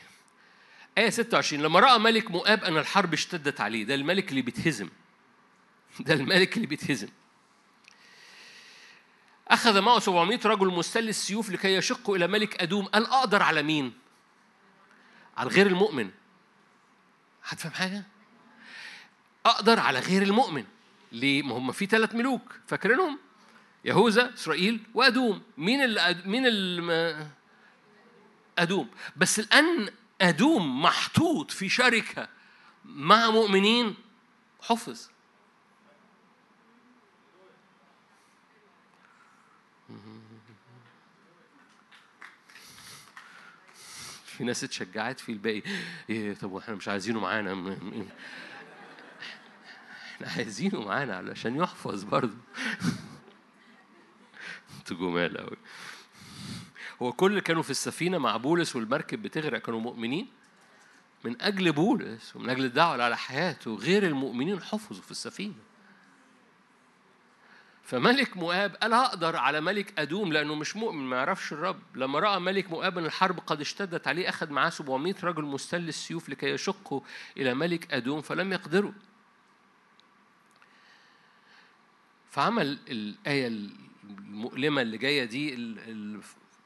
آية 0.99 1.11
26 1.11 1.62
لما 1.62 1.81
رأى 1.81 1.99
ملك 1.99 2.31
مؤاب 2.31 2.64
أن 2.64 2.77
الحرب 2.77 3.12
اشتدت 3.12 3.61
عليه 3.61 3.85
ده 3.85 3.95
الملك 3.95 4.31
اللي 4.31 4.42
بيتهزم. 4.42 4.88
ده 6.01 6.14
الملك 6.14 6.57
اللي 6.57 6.66
بيتهزم. 6.66 7.09
أخذ 9.49 9.81
معه 9.81 9.99
700 9.99 10.40
رجل 10.45 10.66
مستل 10.66 11.09
السيوف 11.09 11.51
لكي 11.51 11.75
يشقوا 11.77 12.16
إلى 12.16 12.27
ملك 12.27 12.62
أدوم 12.62 12.85
قال 12.87 13.07
أقدر 13.07 13.42
على 13.42 13.62
مين؟ 13.62 13.92
على 15.37 15.51
غير 15.51 15.66
المؤمن. 15.66 16.11
هتفهم 17.44 17.72
حاجة؟ 17.72 18.05
أقدر 19.46 19.81
على 19.81 19.98
غير 19.98 20.22
المؤمن 20.22 20.64
ليه؟ 21.12 21.42
ما 21.42 21.57
هم 21.57 21.72
في 21.72 21.87
ثلاث 21.87 22.14
ملوك 22.14 22.55
فاكرينهم؟ 22.66 23.18
يهوذا 23.85 24.35
إسرائيل 24.35 24.81
وأدوم 24.94 25.42
مين 25.59 25.83
اللي 25.83 26.22
مين 26.24 26.46
اللي 26.46 27.26
أدوم 28.59 28.90
بس 29.16 29.38
الآن 29.38 29.88
أدوم 30.20 30.83
محطوط 30.83 31.50
في 31.50 31.68
شركة 31.68 32.28
مع 32.85 33.31
مؤمنين 33.31 33.94
حفظ 34.61 35.09
في 44.42 44.46
ناس 44.46 44.64
اتشجعت 44.64 45.20
في 45.20 45.33
الباقي. 45.33 45.62
إيه 46.11 46.35
طب 46.35 46.52
وإحنا 46.52 46.74
مش 46.74 46.88
عايزينه 46.88 47.20
معانا 47.20 47.76
إحنا 50.14 50.28
عايزينه 50.37 50.81
معانا 50.81 51.16
علشان 51.16 51.57
يحفظ 51.57 52.02
برضه. 52.02 52.37
أنتوا 54.78 54.96
جمال 54.96 55.37
قوي 55.38 55.57
هو 57.02 57.12
كل 57.12 57.31
اللي 57.31 57.40
كانوا 57.40 57.62
في 57.62 57.70
السفينة 57.70 58.18
مع 58.18 58.37
بولس 58.37 58.76
والمركب 58.76 59.22
بتغرق 59.22 59.59
كانوا 59.59 59.81
مؤمنين؟ 59.81 60.28
من 61.24 61.42
أجل 61.42 61.72
بولس 61.72 62.37
ومن 62.37 62.50
أجل 62.50 62.64
الدعوة 62.64 63.02
على 63.05 63.16
حياته 63.16 63.74
غير 63.74 64.07
المؤمنين 64.07 64.62
حفظوا 64.62 65.02
في 65.02 65.11
السفينة. 65.11 65.55
فملك 67.92 68.37
مؤاب 68.37 68.76
قال 68.76 68.94
هقدر 68.94 69.37
على 69.37 69.61
ملك 69.61 69.98
أدوم 69.98 70.33
لأنه 70.33 70.55
مش 70.55 70.76
مؤمن 70.76 71.05
ما 71.05 71.16
يعرفش 71.16 71.52
الرب. 71.52 71.81
لما 71.94 72.18
رأى 72.18 72.40
ملك 72.40 72.70
مؤاب 72.70 72.98
أن 72.98 73.05
الحرب 73.05 73.38
قد 73.38 73.61
اشتدت 73.61 74.09
عليه 74.09 74.28
أخذ 74.28 74.50
معاه 74.50 74.70
700 74.70 75.14
رجل 75.22 75.42
مستل 75.42 75.88
السيوف 75.88 76.28
لكي 76.28 76.46
يشقوا 76.46 77.00
إلى 77.37 77.55
ملك 77.55 77.92
أدوم 77.92 78.20
فلم 78.20 78.52
يقدروا. 78.52 78.92
فعمل 82.31 82.78
الآية 82.88 83.46
المؤلمة 83.46 84.83
اللي 84.83 84.98
جاية 84.98 85.24
دي 85.24 85.55
اللي 85.55 86.20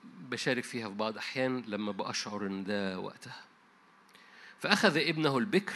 بشارك 0.04 0.64
فيها 0.64 0.88
في 0.88 0.94
بعض 0.94 1.18
أحيان 1.18 1.64
لما 1.66 1.92
بأشعر 1.92 2.46
إن 2.46 2.64
ده 2.64 2.98
وقتها. 2.98 3.44
فأخذ 4.58 4.96
ابنه 4.96 5.38
البكر 5.38 5.74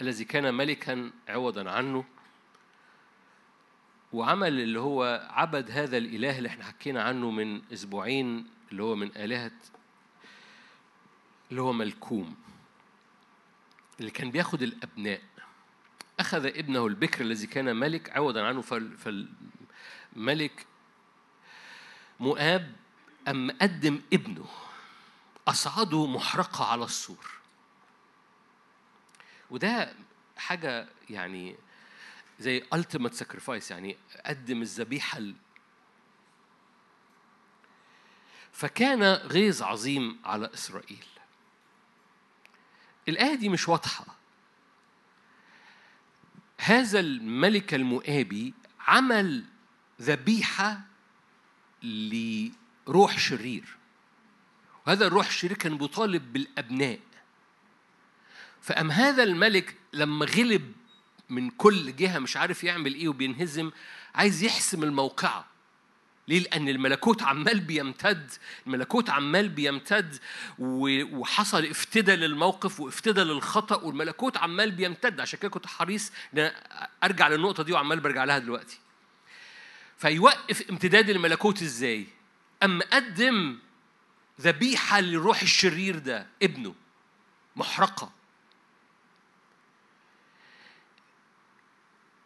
الذي 0.00 0.24
كان 0.24 0.54
ملكا 0.54 1.10
عوضا 1.28 1.70
عنه 1.70 2.04
وعمل 4.16 4.60
اللي 4.60 4.80
هو 4.80 5.28
عبد 5.30 5.70
هذا 5.70 5.96
الإله 5.96 6.38
اللي 6.38 6.48
إحنا 6.48 6.64
حكينا 6.64 7.02
عنه 7.02 7.30
من 7.30 7.62
أسبوعين 7.72 8.46
اللي 8.72 8.82
هو 8.82 8.94
من 8.96 9.16
آلهة 9.16 9.50
اللي 11.50 11.62
هو 11.62 11.72
ملكوم 11.72 12.36
اللي 14.00 14.10
كان 14.10 14.30
بياخد 14.30 14.62
الأبناء. 14.62 15.22
أخذ 16.20 16.46
ابنه 16.46 16.86
البكر 16.86 17.20
الذي 17.24 17.46
كان 17.46 17.76
ملك 17.76 18.10
عوضا 18.10 18.42
عنه 18.42 18.62
فالملك 20.16 20.66
مؤاب 22.20 22.76
أم 23.28 23.50
قدم 23.50 24.00
ابنه. 24.12 24.46
أصعده 25.48 26.06
محرقة 26.06 26.64
على 26.64 26.84
السور. 26.84 27.30
وده 29.50 29.94
حاجة 30.36 30.88
يعني 31.10 31.56
زي 32.38 32.64
ultimate 32.74 33.12
sacrifice 33.12 33.70
يعني 33.70 33.96
قدم 34.26 34.62
الذبيحة 34.62 35.18
ال... 35.18 35.34
فكان 38.52 39.02
غيظ 39.02 39.62
عظيم 39.62 40.18
على 40.24 40.50
إسرائيل. 40.54 41.06
الآية 43.08 43.34
دي 43.34 43.48
مش 43.48 43.68
واضحة. 43.68 44.06
هذا 46.58 47.00
الملك 47.00 47.74
المؤابي 47.74 48.54
عمل 48.80 49.44
ذبيحة 50.02 50.80
لروح 51.82 53.18
شرير. 53.18 53.76
وهذا 54.86 55.06
الروح 55.06 55.26
الشرير 55.26 55.56
كان 55.56 55.78
بيطالب 55.78 56.32
بالأبناء. 56.32 57.00
فأم 58.62 58.90
هذا 58.90 59.22
الملك 59.22 59.76
لما 59.92 60.26
غلب 60.26 60.72
من 61.30 61.50
كل 61.50 61.96
جهة 61.96 62.18
مش 62.18 62.36
عارف 62.36 62.64
يعمل 62.64 62.94
إيه 62.94 63.08
وبينهزم 63.08 63.70
عايز 64.14 64.42
يحسم 64.42 64.82
الموقعة 64.82 65.46
ليه؟ 66.28 66.40
لأن 66.40 66.68
الملكوت 66.68 67.22
عمال 67.22 67.60
بيمتد، 67.60 68.30
الملكوت 68.66 69.10
عمال 69.10 69.48
بيمتد 69.48 70.18
وحصل 70.58 71.64
افتدى 71.64 72.16
للموقف 72.16 72.80
وافتدى 72.80 73.20
للخطأ 73.20 73.76
والملكوت 73.76 74.36
عمال 74.36 74.70
بيمتد، 74.70 75.20
عشان 75.20 75.38
كده 75.38 75.48
كنت 75.48 75.66
حريص 75.66 76.12
إن 76.38 76.52
أرجع 77.04 77.28
للنقطة 77.28 77.62
دي 77.62 77.72
وعمال 77.72 78.00
برجع 78.00 78.24
لها 78.24 78.38
دلوقتي. 78.38 78.78
فيوقف 79.98 80.70
امتداد 80.70 81.10
الملكوت 81.10 81.62
إزاي؟ 81.62 82.06
أما 82.62 82.84
قدم 82.92 83.58
ذبيحة 84.40 85.00
للروح 85.00 85.42
الشرير 85.42 85.98
ده 85.98 86.26
ابنه 86.42 86.74
محرقة 87.56 88.12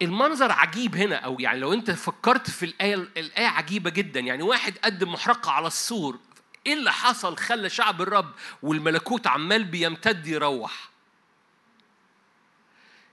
المنظر 0.01 0.51
عجيب 0.51 0.95
هنا 0.95 1.15
أو 1.15 1.39
يعني 1.39 1.59
لو 1.59 1.73
أنت 1.73 1.91
فكرت 1.91 2.49
في 2.49 2.65
الآية 2.65 2.95
الآية 2.95 3.47
عجيبة 3.47 3.89
جدا. 3.89 4.19
يعني 4.19 4.43
واحد 4.43 4.77
قدم 4.83 5.11
محرقة 5.13 5.51
على 5.51 5.67
السور. 5.67 6.19
إيه 6.67 6.73
اللي 6.73 6.91
حصل؟ 6.91 7.37
خلى 7.37 7.69
شعب 7.69 8.01
الرب 8.01 8.31
والملكوت 8.61 9.27
عمال 9.27 9.63
بيمتد 9.63 10.27
يروح. 10.27 10.89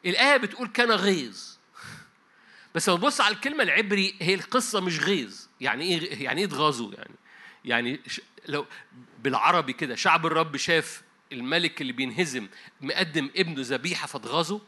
الآية 0.06 0.36
بتقول 0.36 0.68
كان 0.68 0.90
غيظ. 0.90 1.58
بس 2.74 2.88
لو 2.88 2.96
تبص 2.96 3.20
على 3.20 3.34
الكلمة 3.34 3.62
العبري 3.62 4.14
هي 4.20 4.34
القصة 4.34 4.80
مش 4.80 5.00
غيظ. 5.00 5.36
يعني 5.60 5.84
إيه 5.84 6.24
يعني 6.24 6.40
إيه 6.40 6.46
اتغاظوا؟ 6.46 6.92
يعني 6.94 7.14
يعني 7.64 8.00
لو 8.48 8.66
بالعربي 9.18 9.72
كده 9.72 9.94
شعب 9.94 10.26
الرب 10.26 10.56
شاف 10.56 11.02
الملك 11.32 11.80
اللي 11.80 11.92
بينهزم 11.92 12.48
مقدم 12.80 13.30
ابنه 13.36 13.56
ذبيحة 13.58 14.06
فاتغاظوا؟ 14.06 14.60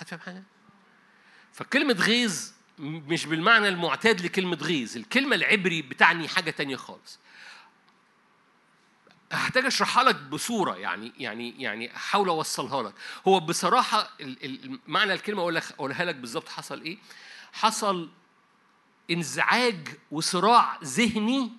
حد 0.00 0.06
فاهم 0.06 0.20
حاجة؟ 0.20 0.42
فكلمة 1.52 1.94
غيظ 1.94 2.50
مش 2.78 3.26
بالمعنى 3.26 3.68
المعتاد 3.68 4.20
لكلمة 4.20 4.56
غيظ 4.56 4.96
الكلمة 4.96 5.36
العبري 5.36 5.82
بتعني 5.82 6.28
حاجة 6.28 6.50
تانية 6.50 6.76
خالص. 6.76 7.18
هحتاج 9.32 9.66
أشرحها 9.66 10.04
لك 10.04 10.16
بصورة 10.16 10.76
يعني 10.76 11.12
يعني 11.18 11.62
يعني 11.62 11.96
أحاول 11.96 12.28
أوصلها 12.28 12.82
لك. 12.82 12.94
هو 13.28 13.40
بصراحة 13.40 14.10
معنى 14.86 15.12
الكلمة 15.12 15.40
أقول 15.40 15.54
لك 15.54 15.72
أقولها 15.72 16.04
لك 16.04 16.14
بالظبط 16.14 16.48
حصل 16.48 16.82
إيه؟ 16.82 16.98
حصل 17.52 18.10
إنزعاج 19.10 19.88
وصراع 20.10 20.78
ذهني 20.84 21.52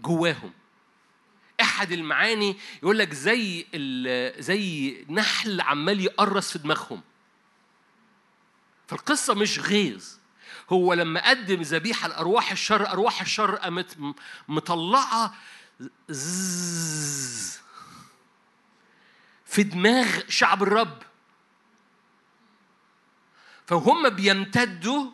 جواهم. 0.00 0.52
أحد 1.60 1.92
المعاني 1.92 2.56
يقول 2.82 2.98
لك 2.98 3.12
زي 3.14 3.66
زي 4.38 4.96
نحل 5.08 5.60
عمال 5.60 6.00
يقرص 6.00 6.52
في 6.52 6.58
دماغهم. 6.58 7.00
فالقصة 8.86 9.34
مش 9.34 9.58
غيظ. 9.58 10.04
هو 10.70 10.94
لما 10.94 11.28
قدم 11.28 11.62
ذبيحة 11.62 12.08
لأرواح 12.08 12.50
الشر 12.50 12.88
أرواح 12.88 13.20
الشر 13.20 13.56
قامت 13.56 14.14
مطلعة 14.48 15.34
في 19.46 19.62
دماغ 19.62 20.20
شعب 20.28 20.62
الرب. 20.62 21.02
فهم 23.66 24.08
بيمتدوا 24.08 25.10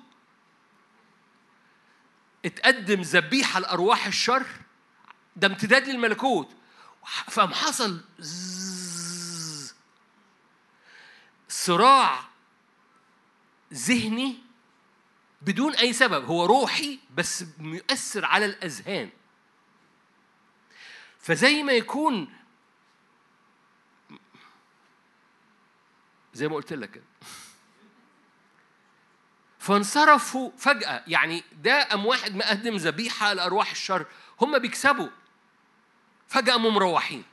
اتقدم 2.45 3.01
ذبيحة 3.01 3.61
لأرواح 3.61 4.07
الشر 4.07 4.47
ده 5.37 5.47
امتداد 5.47 5.89
للملكوت. 5.89 6.57
فقام 7.29 7.53
حصل 7.55 8.05
صراع 11.49 12.25
ذهني 13.73 14.39
بدون 15.43 15.75
أي 15.75 15.93
سبب. 15.93 16.25
هو 16.25 16.45
روحي 16.45 16.99
بس 17.15 17.45
مؤثر 17.59 18.25
على 18.25 18.45
الأذهان. 18.45 19.11
فزي 21.21 21.63
ما 21.63 21.73
يكون 21.73 22.35
زي 26.35 26.49
ما 26.49 26.55
قلت 26.55 26.73
لك 26.73 27.03
فانصرفوا 29.59 30.51
فجأة. 30.59 31.05
يعني 31.07 31.45
ده 31.53 31.83
قام 31.83 32.07
واحد 32.07 32.35
مقدم 32.35 32.77
ذبيحة 32.77 33.33
لأرواح 33.33 33.71
الشر. 33.71 34.07
هم 34.41 34.59
بيكسبوا. 34.59 35.09
فجأة 36.29 36.53
قاموا 36.53 36.71
مروحين. 36.71 37.25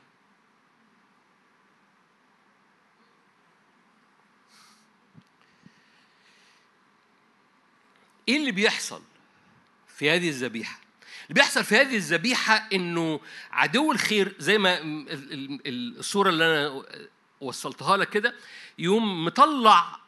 إيه 8.28 8.36
اللي 8.36 8.52
بيحصل 8.52 9.02
في 9.88 10.10
هذه 10.10 10.28
الذبيحة؟ 10.28 10.78
اللي 11.22 11.34
بيحصل 11.34 11.64
في 11.64 11.76
هذه 11.76 11.96
الذبيحة 11.96 12.68
إنه 12.72 13.20
عدو 13.52 13.92
الخير 13.92 14.34
زي 14.38 14.58
ما 14.58 14.78
الصورة 15.66 16.28
اللي 16.28 16.44
أنا 16.44 16.84
وصلتها 17.40 17.96
لك 17.96 18.10
كده 18.10 18.34
يقوم 18.78 19.24
مطلع 19.24 20.00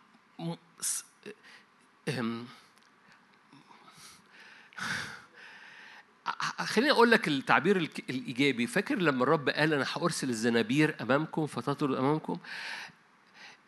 خليني 6.65 6.91
أقول 6.91 7.11
لك 7.11 7.29
التعبير 7.29 7.77
الإيجابي. 8.11 8.67
فاكر 8.67 8.99
لما 8.99 9.23
الرب 9.23 9.49
قال 9.49 9.73
أنا 9.73 9.87
هأرسل 9.93 10.31
الزنابير 10.31 10.97
أمامكم 11.01 11.47
فتطرد 11.47 11.97
أمامكم؟ 11.97 12.39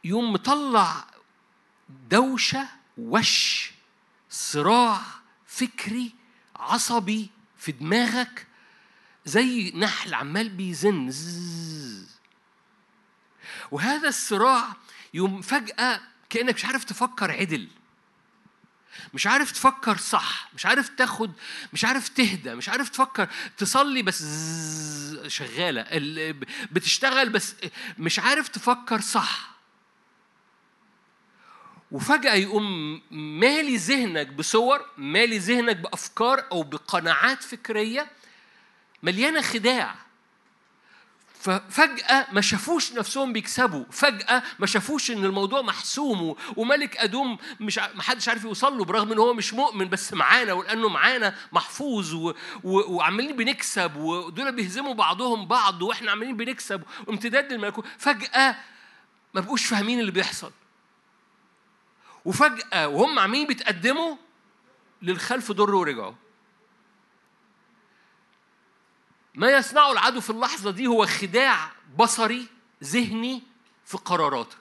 يوم 0.05 0.33
مطلع 0.33 1.05
دوشة 2.11 2.68
وش 2.99 3.71
صراع 4.31 5.01
فكري 5.47 6.14
عصبي 6.57 7.31
في 7.59 7.73
دماغك 7.73 8.47
زي 9.25 9.73
نحل 9.77 10.14
عمال 10.14 10.49
بيزن. 10.49 11.12
وهذا 13.71 14.09
الصراع 14.09 14.64
يوم 15.14 15.40
فجأة 15.42 16.01
كأنك 16.31 16.55
مش 16.55 16.64
عارف 16.64 16.85
تفكر 16.85 17.31
عدل. 17.31 17.68
مش 19.14 19.27
عارف 19.27 19.53
تفكر 19.53 19.96
صح 19.96 20.48
مش 20.55 20.66
عارف 20.66 20.88
تاخد 20.88 21.33
مش 21.72 21.85
عارف 21.85 22.09
تهدى 22.09 22.55
مش 22.55 22.68
عارف 22.68 22.88
تفكر 22.88 23.29
تصلي 23.57 24.03
بس 24.03 24.24
شغالة 25.27 25.87
بتشتغل 26.72 27.29
بس 27.29 27.55
مش 27.98 28.18
عارف 28.18 28.48
تفكر 28.48 29.01
صح. 29.01 29.59
وفجأة 31.90 32.35
يقوم 32.35 33.01
مالي 33.11 33.77
ذهنك 33.77 34.27
بصور 34.27 34.87
مالي 34.96 35.38
ذهنك 35.38 35.77
بأفكار 35.77 36.44
أو 36.53 36.62
بقناعات 36.62 37.42
فكرية 37.42 38.11
مليانة 39.03 39.40
خداع. 39.42 39.94
ففجأة 41.40 42.27
ما 42.33 42.40
شافوش 42.40 42.92
نفسهم 42.92 43.33
بيكسبوا، 43.33 43.85
فجأة 43.90 44.42
ما 44.59 44.66
شافوش 44.66 45.11
إن 45.11 45.24
الموضوع 45.24 45.62
محسوم 45.62 46.37
وملك 46.57 46.96
أدوم 46.96 47.38
مش 47.61 47.79
ما 47.79 48.03
حدش 48.03 48.29
عارف 48.29 48.44
يوصل 48.44 48.79
له 48.79 48.85
برغم 48.85 49.12
إن 49.12 49.18
هو 49.18 49.35
مش 49.35 49.55
مؤمن 49.55 49.88
بس 49.88 50.12
معانا 50.12 50.53
ولأنه 50.53 50.88
معانا 50.88 51.35
محفوظ 51.53 52.14
و... 52.14 52.35
و... 52.64 52.94
وعمالين 52.94 53.37
بنكسب 53.37 53.96
ودول 53.96 54.53
بيهزموا 54.53 54.94
بعضهم 54.94 55.46
بعض 55.46 55.83
وإحنا 55.83 56.11
عمالين 56.11 56.37
بنكسب 56.37 56.83
وامتداد 57.07 57.53
للملكوت، 57.53 57.85
فجأة 57.98 58.57
ما 59.35 59.40
بقوش 59.40 59.66
فاهمين 59.66 60.01
اللي 60.01 60.12
بيحصل. 60.12 60.53
وفجأة 62.24 62.88
وهم 62.88 63.18
عمالين 63.18 63.46
بيتقدموا 63.46 64.16
للخلف 65.03 65.53
ضر 65.53 65.74
ورجعوا. 65.74 66.14
ما 69.38 69.51
يصنعه 69.51 69.92
العدو 69.92 70.20
في 70.20 70.31
اللحظة 70.31 70.70
دي 70.70 70.87
هو 70.87 71.07
خداع 71.07 71.72
بصري 71.98 72.46
ذهني 72.85 73.42
في 73.85 73.96
قراراتك. 73.96 74.59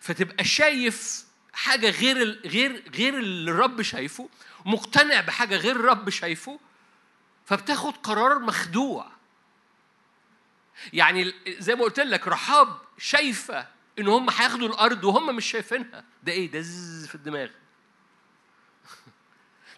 فتبقى 0.00 0.44
شايف 0.44 1.24
حاجة 1.52 1.90
غير 1.90 2.40
غير 2.44 2.82
غير 2.94 3.18
اللي 3.18 3.50
الرب 3.50 3.82
شايفه 3.82 4.28
مقتنع 4.64 5.20
بحاجة 5.20 5.56
غير 5.56 5.76
الرب 5.76 6.10
شايفه 6.10 6.60
فبتاخد 7.46 7.96
قرار 7.96 8.38
مخدوع. 8.38 9.06
يعني 10.92 11.34
زي 11.48 11.74
ما 11.74 11.82
قلت 11.84 12.00
لك 12.00 12.28
رحاب 12.28 12.78
شايفة 12.98 13.66
إن 13.98 14.08
هم 14.08 14.30
هياخدوا 14.30 14.68
الأرض 14.68 15.04
وهم 15.04 15.36
مش 15.36 15.46
شايفينها. 15.46 16.04
ده 16.22 16.32
إيه؟ 16.32 16.50
ده 16.50 16.62
في 17.08 17.14
الدماغ. 17.14 17.48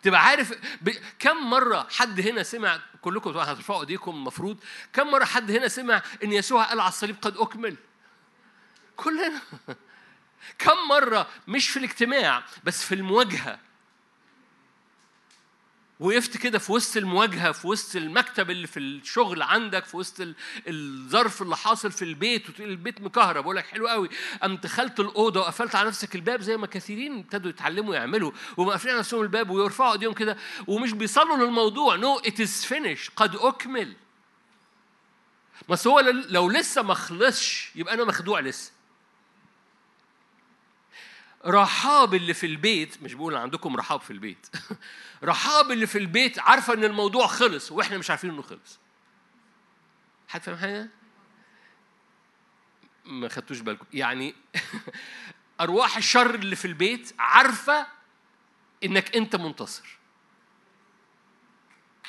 تبقى 0.02 0.24
عارف 0.24 0.52
ب... 0.80 0.90
كم 1.18 1.50
مرة 1.50 1.86
حد 1.90 2.20
هنا 2.20 2.42
سمع 2.42 2.80
كلكم 3.00 3.30
هترفعوا 3.38 3.80
ايديكم 3.80 4.10
المفروض 4.10 4.58
كم 4.92 5.10
مرة 5.10 5.24
حد 5.24 5.50
هنا 5.50 5.68
سمع 5.68 6.02
ان 6.24 6.32
يسوع 6.32 6.64
قال 6.64 6.80
على 6.80 6.88
الصليب 6.88 7.16
قد 7.22 7.36
أكمل؟ 7.36 7.76
كلنا. 8.96 9.40
كم 10.58 10.88
مرة 10.88 11.26
مش 11.48 11.68
في 11.68 11.78
الاجتماع 11.78 12.42
بس 12.64 12.84
في 12.84 12.94
المواجهة. 12.94 13.58
وقفت 16.00 16.36
كده 16.36 16.58
في 16.58 16.72
وسط 16.72 16.96
المواجهة 16.96 17.52
في 17.52 17.66
وسط 17.66 17.96
المكتب 17.96 18.50
اللي 18.50 18.66
في 18.66 18.80
الشغل 18.80 19.42
عندك 19.42 19.84
في 19.84 19.96
وسط 19.96 20.34
الظرف 20.68 21.42
اللي 21.42 21.56
حاصل 21.56 21.92
في 21.92 22.02
البيت 22.02 22.60
البيت 22.60 23.00
مكهرب. 23.00 23.42
بقول 23.42 23.56
لك 23.56 23.66
حلو 23.66 23.88
قوي. 23.88 24.08
قام 24.42 24.56
دخلت 24.56 25.00
الأوضة 25.00 25.40
وقفلت 25.40 25.74
على 25.74 25.88
نفسك 25.88 26.14
الباب 26.14 26.40
زي 26.40 26.56
ما 26.56 26.66
كثيرين 26.66 27.18
ابتدوا 27.18 27.50
يتعلموا 27.50 27.94
يعملوا 27.94 28.32
ومقفلين 28.56 28.92
على 28.92 29.00
نفسهم 29.00 29.22
الباب 29.22 29.50
ويرفعوا 29.50 29.92
إيديهم 29.92 30.12
كده 30.12 30.36
ومش 30.66 30.92
بيصلوا 30.92 31.36
للموضوع. 31.36 31.96
no 31.96 32.18
it 32.18 32.40
is 32.40 32.64
finished 32.64 33.10
قد 33.10 33.36
أكمل. 33.36 33.96
بس 35.68 35.86
هو 35.86 36.00
لو 36.28 36.50
لسه 36.50 36.82
ما 36.82 36.94
خلصش 36.94 37.70
يبقى 37.74 37.94
أنا 37.94 38.04
مخدوع 38.04 38.40
لسه. 38.40 38.72
رحاب 41.46 42.14
اللي 42.14 42.34
في 42.34 42.46
البيت 42.46 43.02
مش 43.02 43.14
بقول 43.14 43.34
عندكم 43.34 43.76
رحاب 43.76 44.00
في 44.00 44.10
البيت. 44.10 44.46
رحاب 45.22 45.70
اللي 45.70 45.86
في 45.86 45.98
البيت 45.98 46.38
عارفة 46.38 46.74
إن 46.74 46.84
الموضوع 46.84 47.26
خلص 47.26 47.72
وإحنا 47.72 47.98
مش 47.98 48.10
عارفين 48.10 48.30
إنه 48.30 48.42
خلص. 48.42 48.78
حد 50.28 50.42
فاهم 50.42 50.56
حاجة؟ 50.56 50.88
ما 53.04 53.28
خدتوش 53.28 53.60
بالكم. 53.60 53.86
يعني 53.92 54.34
أرواح 55.60 55.96
الشر 55.96 56.34
اللي 56.34 56.56
في 56.56 56.64
البيت 56.64 57.14
عارفة 57.18 57.86
إنك 58.84 59.16
أنت 59.16 59.36
منتصر. 59.36 59.98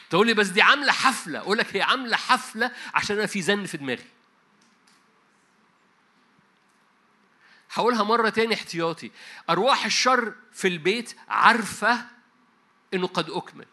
تقول 0.10 0.28
لي 0.28 0.34
بس 0.34 0.47
دي 0.47 0.62
عاملة 0.62 0.91
حفلة 0.91 1.39
أقول 1.39 1.58
لك 1.58 1.76
هي 1.76 1.82
عاملة 1.82 2.17
حفلة 2.17 2.71
عشان 2.93 3.17
أنا 3.17 3.26
في 3.26 3.41
زن 3.41 3.65
في 3.65 3.78
دماغي. 3.78 4.06
هقولها 7.74 8.04
مرة 8.04 8.30
تاني 8.30 8.54
احتياطي. 8.54 9.12
أرواح 9.50 9.86
الشر 9.86 10.36
في 10.54 10.67
البيت 10.67 11.15
عارفة 11.28 12.06
إنه 12.93 13.08
قد 13.08 13.30
أكمل. 13.30 13.65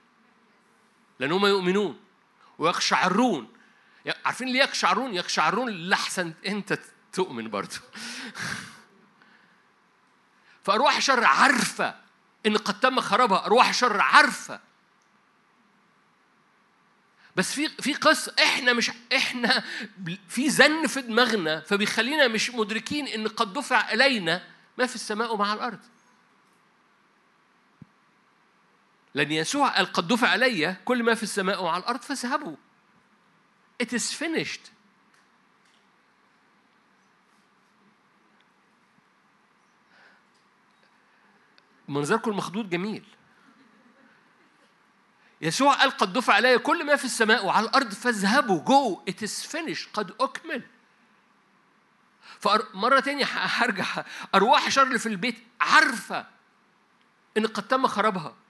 لأن 1.20 1.33
هم 1.33 1.46
يؤمنون 1.46 2.00
ويقشعرون. 2.59 3.52
عارفين 4.24 4.48
ليه 4.48 4.61
يقشعرون؟ 4.61 5.14
يقشعرون 5.14 5.70
لحسن 5.88 6.35
أنت 6.46 6.78
تؤمن 7.12 7.50
برضه. 7.50 7.78
فأرواح 10.64 10.96
الشر 10.96 11.24
عارفة 11.24 11.94
إن 12.46 12.57
قد 12.57 12.81
تم 12.81 13.00
خرابها 13.00 13.46
أرواح 13.46 13.68
الشر 13.68 14.00
عارفة. 14.00 14.61
بس 17.37 17.52
في 17.52 17.68
في 17.68 17.94
قصه 17.94 18.35
إحنا 18.38 18.72
مش 18.72 18.90
إحنا 19.16 19.64
في 20.28 20.50
زن 20.50 20.87
في 20.87 21.00
دماغنا 21.00 21.61
فبيخلينا 21.61 22.28
مش 22.28 22.50
مدركين 22.50 23.07
إن 23.07 23.28
قد 23.28 23.52
دفع 23.52 23.92
إلينا 23.92 24.42
ما 24.78 24.87
في 24.87 24.94
السماء 24.94 25.35
ومع 25.35 25.54
الأرض. 25.54 25.78
لأن 29.18 29.33
يسوع 29.33 29.68
قال 29.68 29.92
قد 29.92 30.09
دفع 30.09 30.28
علي 30.28 30.76
كل 30.85 31.02
ما 31.02 31.14
في 31.14 31.22
السماء 31.22 31.62
وعلى 31.62 31.83
الأرض 31.83 32.00
فاذهبوا. 32.00 32.57
It 33.83 33.87
is 33.87 34.12
finished. 34.12 34.70
منظركم 41.88 42.31
المخدود 42.31 42.70
جميل. 42.70 43.04
يسوع 45.40 45.74
قال 45.74 45.90
قد 45.90 46.12
دفع 46.12 46.35
علي 46.35 46.59
كل 46.59 46.87
ما 46.87 46.96
في 46.96 47.04
السماء 47.04 47.46
وعلى 47.46 47.66
الأرض 47.66 47.92
فاذهبوا. 47.92 48.61
جو 48.64 49.02
it 49.11 49.28
is 49.28 49.46
finished. 49.46 49.88
قد 49.92 50.14
أكمل. 50.20 50.62
فمرة 52.40 53.00
تانية 53.00 53.24
هرجع. 53.24 54.04
أرواح 54.35 54.66
الشر 54.66 54.83
اللي 54.83 54.98
في 54.98 55.09
البيت 55.09 55.44
عارفة 55.61 56.26
إن 57.37 57.46
قد 57.46 57.68
تم 57.68 57.87
خرابها. 57.87 58.47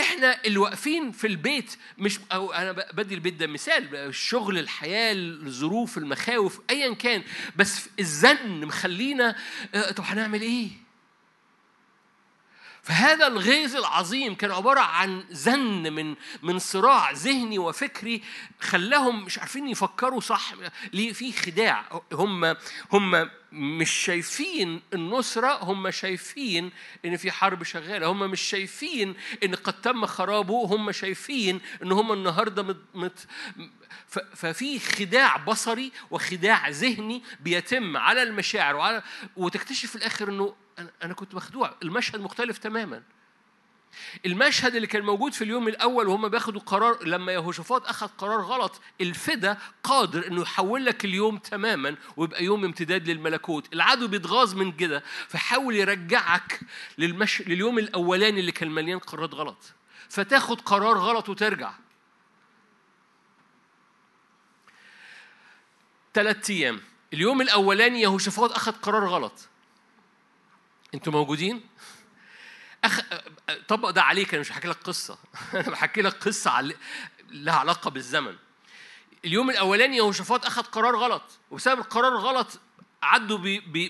إحنا 0.00 0.44
اللي 0.44 0.58
واقفين 0.58 1.12
في 1.12 1.26
البيت 1.26 1.76
مش 1.98 2.18
أو 2.32 2.52
أنا 2.52 2.72
بدي 2.72 3.14
البيت 3.14 3.34
ده 3.34 3.46
مثال 3.46 3.96
الشغل 3.96 4.58
الحياة 4.58 5.12
الظروف 5.12 5.98
المخاوف 5.98 6.60
ايا 6.70 6.94
كان 6.94 7.22
بس 7.56 7.88
الزن 8.00 8.64
مخلينا 8.66 9.36
آه، 9.74 9.90
طب 9.90 10.04
هنعمل 10.06 10.40
إيه؟ 10.42 10.68
فهذا 12.82 13.26
الغيظ 13.26 13.76
العظيم 13.76 14.34
كان 14.34 14.50
عبارة 14.50 14.80
عن 14.80 15.24
زن 15.30 15.92
من 15.92 16.14
من 16.42 16.58
صراع 16.58 17.10
ذهني 17.10 17.58
وفكري 17.58 18.22
خلاهم 18.60 19.24
مش 19.24 19.38
عارفين 19.38 19.68
يفكروا 19.68 20.20
صح. 20.20 20.52
ليه؟ 20.92 21.12
في 21.12 21.32
خداع. 21.32 22.02
هم 22.12 22.56
هم 22.92 23.30
مش 23.52 23.90
شايفين 23.90 24.82
النصرة 24.94 25.64
هم 25.64 25.90
شايفين 25.90 26.70
إن 27.04 27.16
في 27.16 27.30
حرب 27.30 27.62
شغالة. 27.62 28.06
هم 28.06 28.30
مش 28.30 28.40
شايفين 28.40 29.14
إن 29.44 29.54
قد 29.54 29.80
تم 29.80 30.06
خرابه. 30.06 30.64
هم 30.66 30.92
شايفين 30.92 31.60
إن 31.82 31.92
هم 31.92 32.12
النهاردة 32.12 32.76
مت 32.94 33.26
ففي 34.34 34.78
خداع 34.78 35.36
بصري 35.36 35.92
وخداع 36.10 36.68
ذهني 36.68 37.22
بيتم 37.40 37.96
على 37.96 38.22
المشاعر. 38.22 38.76
وعلى 38.76 39.02
وتكتشف 39.36 39.90
في 39.90 39.96
الآخر 39.96 40.28
إنه 40.28 40.54
أنا 41.02 41.14
كنت 41.14 41.34
مخدوع. 41.34 41.74
المشهد 41.82 42.20
مختلف 42.20 42.58
تماما. 42.58 43.02
المشهد 44.26 44.74
اللي 44.74 44.86
كان 44.86 45.02
موجود 45.02 45.32
في 45.32 45.44
اليوم 45.44 45.68
الأول 45.68 46.08
وهم 46.08 46.28
بياخدوا 46.28 46.60
قرار 46.60 47.04
لما 47.04 47.32
يهوشافاط 47.32 47.86
أخذ 47.88 48.06
قرار 48.06 48.40
غلط 48.40 48.80
الفدا 49.00 49.58
قادر 49.82 50.26
إنه 50.26 50.42
يحول 50.42 50.84
لك 50.84 51.04
اليوم 51.04 51.38
تماما 51.38 51.96
ويبقى 52.16 52.44
يوم 52.44 52.64
امتداد 52.64 53.10
للملكوت. 53.10 53.72
العدو 53.72 54.08
بيتغاظ 54.08 54.54
من 54.54 54.72
كده 54.72 55.02
فحاول 55.28 55.76
يرجعك 55.76 56.60
للمش... 56.98 57.42
لليوم 57.42 57.78
الأولاني 57.78 58.40
اللي 58.40 58.52
كان 58.52 58.70
مليان 58.70 58.98
قرارات 58.98 59.34
غلط. 59.34 59.72
فتاخد 60.08 60.60
قرار 60.60 60.98
غلط 60.98 61.28
وترجع. 61.28 61.72
ثلاث 66.14 66.50
أيام. 66.50 66.80
اليوم 67.12 67.40
الأولاني 67.40 68.00
يهوشافاط 68.00 68.52
أخذ 68.52 68.72
قرار 68.72 69.08
غلط. 69.08 69.49
أنتوا 70.94 71.12
موجودين؟ 71.12 71.66
أخ... 72.84 73.00
طبق 73.68 73.90
ده 73.90 74.02
عليك 74.02 74.34
أنا 74.34 74.40
مش 74.40 74.48
بحكي 74.48 74.68
لك 74.68 74.76
قصة. 74.76 75.18
أنا 75.54 75.70
بحكي 75.70 76.02
لك 76.02 76.12
قصة 76.14 76.50
عل... 76.50 76.74
لها 77.30 77.54
علاقة 77.54 77.90
بالزمن. 77.90 78.36
اليوم 79.24 79.50
الأولاني 79.50 79.96
يهوشافاط 79.96 80.46
أخذ 80.46 80.62
قرار 80.62 80.96
غلط. 80.96 81.22
وبسبب 81.50 81.78
القرار 81.80 82.16
غلط 82.16 82.60
عدوا 83.02 83.38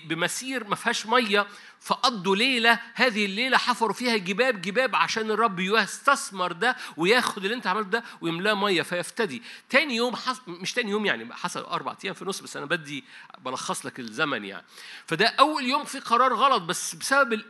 بمسير 0.07 0.67
ما 0.67 0.75
فيهاش 0.75 1.05
مية 1.05 1.47
فقضوا 1.81 2.35
ليلة 2.35 2.79
هذه 2.93 3.25
الليلة 3.25 3.57
حفروا 3.57 3.93
فيها 3.93 4.17
جباب 4.17 4.61
جباب 4.61 4.95
عشان 4.95 5.31
الرب 5.31 5.59
يستثمر 5.59 6.51
ده 6.51 6.77
وياخد 6.97 7.43
اللي 7.43 7.55
انت 7.55 7.67
عملته 7.67 7.89
ده 7.89 8.03
ويملاه 8.21 8.53
مية 8.53 8.81
فيفتدي. 8.81 9.43
تاني 9.69 9.95
يوم 9.95 10.15
حص... 10.15 10.41
مش 10.47 10.73
تاني 10.73 10.91
يوم 10.91 11.05
يعني 11.05 11.33
حصل 11.33 11.59
أربع 11.61 11.95
أيام 12.03 12.13
في 12.13 12.21
النص 12.21 12.39
بس 12.41 12.57
أنا 12.57 12.65
بدي 12.65 13.03
بلخص 13.39 13.85
لك 13.85 13.99
الزمن 13.99 14.45
يعني. 14.45 14.65
فده 15.07 15.27
أول 15.27 15.65
يوم 15.65 15.83
في 15.83 15.99
قرار 15.99 16.33
غلط 16.33 16.61
بس 16.61 16.95
بسبب 16.95 17.41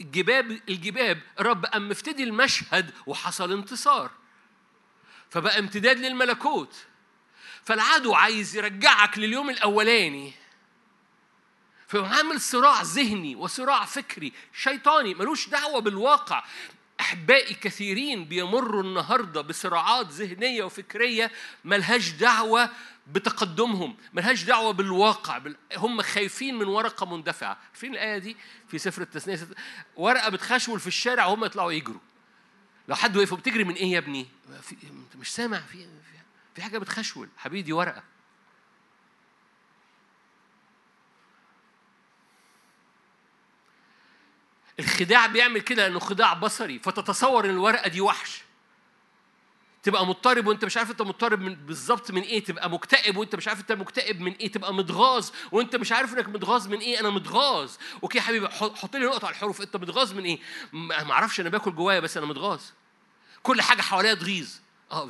الجباب 0.00 0.60
الجباب 0.68 1.20
الرب 1.40 1.66
قام 1.66 1.88
مفتدي 1.88 2.22
المشهد 2.24 2.90
وحصل 3.06 3.52
انتصار. 3.52 4.10
فبقى 5.30 5.58
امتداد 5.58 5.98
للملكوت. 5.98 6.76
فالعدو 7.64 8.14
عايز 8.14 8.56
يرجعك 8.56 9.18
لليوم 9.18 9.50
الأولاني. 9.50 10.32
فعامل 11.90 12.40
صراع 12.40 12.82
ذهني 12.82 13.36
وصراع 13.36 13.84
فكري 13.84 14.32
شيطاني 14.52 15.14
ملوش 15.14 15.48
دعوة 15.48 15.80
بالواقع. 15.80 16.44
أحبائي 17.00 17.54
كثيرين 17.54 18.24
بيمروا 18.24 18.82
النهاردة 18.82 19.40
بصراعات 19.40 20.06
ذهنية 20.06 20.64
وفكرية 20.64 21.30
ملهاش 21.64 22.10
دعوة 22.10 22.70
بتقدمهم 23.06 23.96
ملهاش 24.12 24.42
دعوة 24.42 24.72
بالواقع 24.72 25.40
هم 25.76 26.02
خايفين 26.02 26.58
من 26.58 26.66
ورقة 26.66 27.06
مندفعة. 27.06 27.58
عارفين 27.68 27.92
الآية 27.92 28.18
دي؟ 28.18 28.36
في 28.68 28.78
سفر 28.78 29.02
التثنية 29.02 29.48
ورقة 29.96 30.28
بتخشول 30.28 30.80
في 30.80 30.86
الشارع 30.86 31.26
وهم 31.26 31.44
يطلعوا 31.44 31.72
يجروا. 31.72 32.00
لو 32.88 32.94
حد 32.94 33.16
وقف 33.16 33.34
بتجري 33.34 33.64
من 33.64 33.74
إيه 33.74 33.92
يا 33.92 33.98
ابني؟ 33.98 34.26
مش 35.16 35.30
سامع 35.30 35.60
في 35.60 35.86
في 36.54 36.62
حاجة 36.62 36.78
بتخشول. 36.78 37.28
حبيبي 37.36 37.62
دي 37.62 37.72
ورقة. 37.72 38.02
الخداع 44.80 45.26
بيعمل 45.26 45.60
كده 45.60 45.82
لأنه 45.86 45.98
خداع 45.98 46.34
بصري 46.34 46.78
فتتصور 46.78 47.44
إن 47.44 47.50
الورقة 47.50 47.88
دي 47.88 48.00
وحش. 48.00 48.42
تبقى 49.82 50.06
مضطرب 50.06 50.46
وأنت 50.46 50.64
مش 50.64 50.76
عارف 50.76 50.90
أنت 50.90 51.02
مضطرب 51.02 51.40
من 51.40 51.54
بالظبط 51.54 52.10
من 52.10 52.22
إيه 52.22 52.44
تبقى 52.44 52.70
مكتئب 52.70 53.16
وأنت 53.16 53.36
مش 53.36 53.48
عارف 53.48 53.60
أنت 53.60 53.72
مكتئب 53.72 54.20
من 54.20 54.32
إيه 54.32 54.52
تبقى 54.52 54.74
متغاظ 54.74 55.30
وأنت 55.52 55.76
مش 55.76 55.92
عارف 55.92 56.14
إنك 56.14 56.28
متغاظ 56.28 56.68
من 56.68 56.78
إيه 56.78 57.00
أنا 57.00 57.10
متغاظ. 57.10 57.72
أوكي 58.02 58.18
يا 58.18 58.22
حبيبي 58.22 58.48
حط 58.48 58.96
لي 58.96 59.06
نقطة 59.06 59.26
على 59.26 59.34
الحروف 59.34 59.60
أنت 59.60 59.76
متغاظ 59.76 60.12
من 60.12 60.24
إيه؟ 60.24 60.38
ما 60.72 61.12
أعرفش 61.12 61.40
أنا 61.40 61.48
باكل 61.48 61.74
جوايا 61.74 62.00
بس 62.00 62.16
أنا 62.16 62.26
متغاظ. 62.26 62.60
كل 63.42 63.62
حاجة 63.62 63.82
حواليا 63.82 64.14
تغيظ. 64.14 64.48
آه 64.92 65.08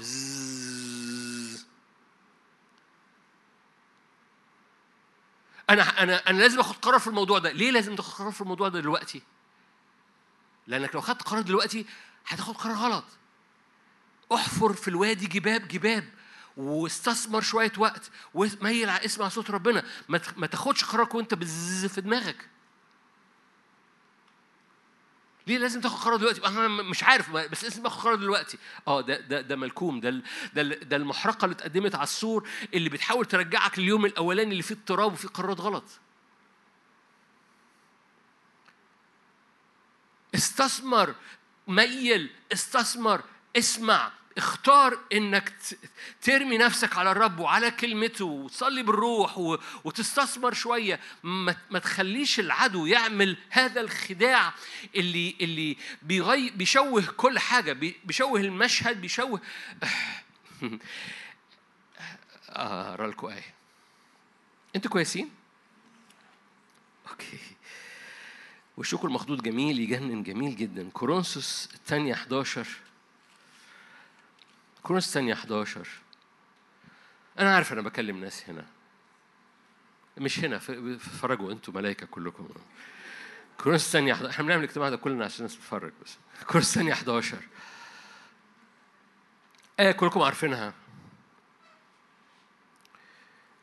أنا 5.70 6.02
أنا 6.02 6.30
أنا 6.30 6.38
لازم 6.38 6.60
آخد 6.60 6.76
قرار 6.76 6.98
في 6.98 7.06
الموضوع 7.06 7.38
ده. 7.38 7.52
ليه 7.52 7.70
لازم 7.70 7.94
تاخد 7.94 8.18
قرار 8.18 8.32
في 8.32 8.40
الموضوع 8.40 8.68
ده 8.68 8.80
دلوقتي؟ 8.80 9.22
لأنك 10.70 10.94
لو 10.94 11.00
خدت 11.00 11.22
قرار 11.22 11.42
دلوقتي 11.42 11.86
هتاخد 12.26 12.56
قرار 12.56 12.74
غلط 12.76 13.04
احفر 14.34 14.72
في 14.72 14.88
الوادي 14.88 15.26
جباب 15.26 15.68
جباب 15.68 16.04
واستثمر 16.56 17.40
شوية 17.40 17.72
وقت 17.78 18.10
وميل 18.34 18.88
على 18.90 19.04
اسمع 19.04 19.28
صوت 19.28 19.50
ربنا 19.50 19.82
ما 20.36 20.46
تاخدش 20.46 20.84
قرارك 20.84 21.14
وانت 21.14 21.34
بز 21.34 21.86
في 21.86 22.00
دماغك 22.00 22.48
ليه 25.46 25.58
لازم 25.58 25.80
تاخد 25.80 26.04
قرار 26.04 26.16
دلوقتي؟ 26.16 26.46
أنا 26.46 26.68
مش 26.68 27.02
عارف 27.04 27.30
بس 27.30 27.64
لازم 27.64 27.86
آخد 27.86 28.02
قرار 28.02 28.14
دلوقتي. 28.14 28.58
آه 28.88 29.00
ده 29.00 29.20
ده 29.20 29.40
ده 29.40 29.56
ملكوم 29.56 30.00
ده 30.00 30.22
ده 30.54 30.62
ده 30.62 30.96
المحرقة 30.96 31.44
اللي 31.44 31.54
اتقدمت 31.54 31.94
على 31.94 32.04
السور 32.04 32.48
اللي 32.74 32.88
بتحاول 32.88 33.24
ترجعك 33.24 33.78
لليوم 33.78 34.06
الأولاني 34.06 34.50
اللي 34.52 34.62
فيه 34.62 34.74
اضطراب 34.74 35.12
وفيه 35.12 35.28
قرارات 35.28 35.60
غلط. 35.60 35.84
استثمر 40.40 41.14
ميل 41.68 42.30
استثمر 42.52 43.22
اسمع 43.56 44.12
اختار 44.38 44.98
إنك 45.12 45.52
ترمي 46.22 46.58
نفسك 46.58 46.96
على 46.96 47.10
الرب 47.12 47.38
وعلى 47.38 47.70
كلمته 47.70 48.24
وتصلي 48.24 48.82
بالروح 48.82 49.38
وتستثمر 49.84 50.52
شوية. 50.52 51.00
ما 51.70 51.78
تخليش 51.82 52.40
العدو 52.40 52.86
يعمل 52.86 53.36
هذا 53.50 53.80
الخداع 53.80 54.54
اللي 54.96 55.36
اللي 55.40 55.76
بيغي 56.02 56.50
بيشوه 56.50 57.04
كل 57.16 57.38
حاجة 57.38 57.72
بيشوه 58.04 58.40
المشهد 58.40 59.00
بيشوه 59.00 59.40
آه، 62.50 62.90
أقرأ 62.90 63.06
لكم 63.06 63.26
آية. 63.26 63.54
أنتوا 64.76 64.90
كويسين؟ 64.90 65.30
أوكي. 67.10 67.38
وشكر 68.76 69.08
المخدود 69.08 69.42
جميل 69.42 69.80
يجنن 69.80 70.22
جميل 70.22 70.56
جدا. 70.56 70.90
كورنثوس 70.90 71.68
الثانية 71.74 72.12
11 72.14 72.66
كورنثوس 74.82 75.08
الثانية 75.08 75.32
11 75.34 75.88
أنا 77.38 77.54
عارف 77.54 77.72
أنا 77.72 77.82
بكلم 77.82 78.20
ناس 78.20 78.48
هنا. 78.48 78.66
مش 80.18 80.38
هنا 80.38 80.58
فرجوا 80.98 81.52
أنتوا 81.52 81.74
ملائكة 81.74 82.06
كلكم. 82.06 82.48
كورنثوس 83.58 83.86
الثانية 83.86 84.12
11 84.12 84.30
إحنا 84.30 84.44
بنعمل 84.44 84.64
الاجتماع 84.64 84.88
ده 84.88 84.96
كلنا 84.96 85.24
عشان 85.24 85.36
الناس 85.38 85.54
تتفرج 85.58 85.92
بس. 86.04 86.16
كورنثوس 86.46 86.70
الثانية 86.70 86.92
11 86.92 87.38
آية 89.80 89.92
كلكم 89.92 90.22
عارفينها. 90.22 90.74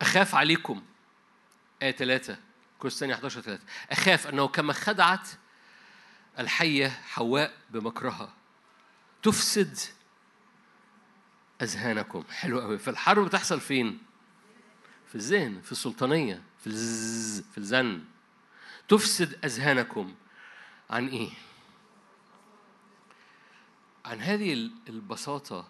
أخاف 0.02 0.36
عليكم. 0.36 0.84
آية 1.82 1.92
3 1.92 2.38
كورنثوس 2.80 2.94
الثانية 3.04 3.14
11 3.14 3.42
3 3.42 3.64
أخاف 3.92 4.28
أنه 4.28 4.48
كما 4.48 4.74
خدعت 4.74 5.30
الحية 6.40 6.88
حواء 6.88 7.58
بمكرها. 7.70 8.34
تفسد 9.24 9.78
أذهانكم. 11.62 12.24
حلو 12.30 12.60
قوي 12.60 12.78
فالحرب 12.78 13.26
بتحصل 13.26 13.60
فين؟ 13.60 14.04
في 15.08 15.16
الذهن 15.16 15.62
في 15.62 15.72
السلطانية 15.72 16.44
في 16.60 16.68
الزز 16.68 17.42
في 17.52 17.58
الزن. 17.58 18.04
تفسد 18.88 19.46
أذهانكم. 19.46 20.16
عن 20.90 21.08
إيه؟ 21.08 21.30
عن 24.06 24.22
هذه 24.22 24.54
البساطة 24.90 25.68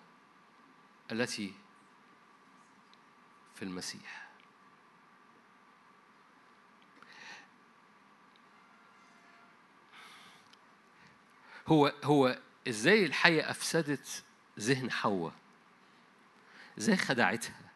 التي 1.11 1.53
في 3.55 3.61
المسيح. 3.61 4.26
هو 11.67 11.93
هو 12.03 12.39
إزاي 12.67 13.05
الحية 13.05 13.51
أفسدت 13.51 14.23
ذهن 14.59 14.91
حواء؟ 14.91 15.33
إزاي 16.77 16.97
خدعتها؟ 16.97 17.67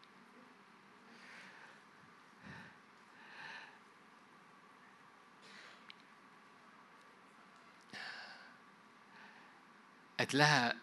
قالت 10.19 10.35
لها 10.35 10.75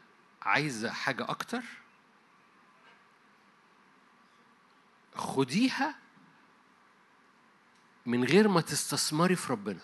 عايزة 0.42 0.90
حاجة 0.90 1.30
أكتر؟ 1.30 1.62
خديها 5.14 5.94
من 8.06 8.24
غير 8.24 8.48
ما 8.48 8.60
تستثمري 8.60 9.36
في 9.36 9.52
ربنا. 9.52 9.80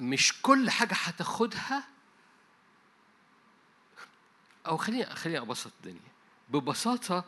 مش 0.00 0.42
كل 0.42 0.70
حاجة 0.70 0.94
هتاخدها. 0.94 1.84
أو 4.66 4.76
خليني 4.76 5.06
خليني 5.06 5.38
أبسط 5.38 5.72
الدنيا. 5.76 6.10
ببساطة 6.48 7.24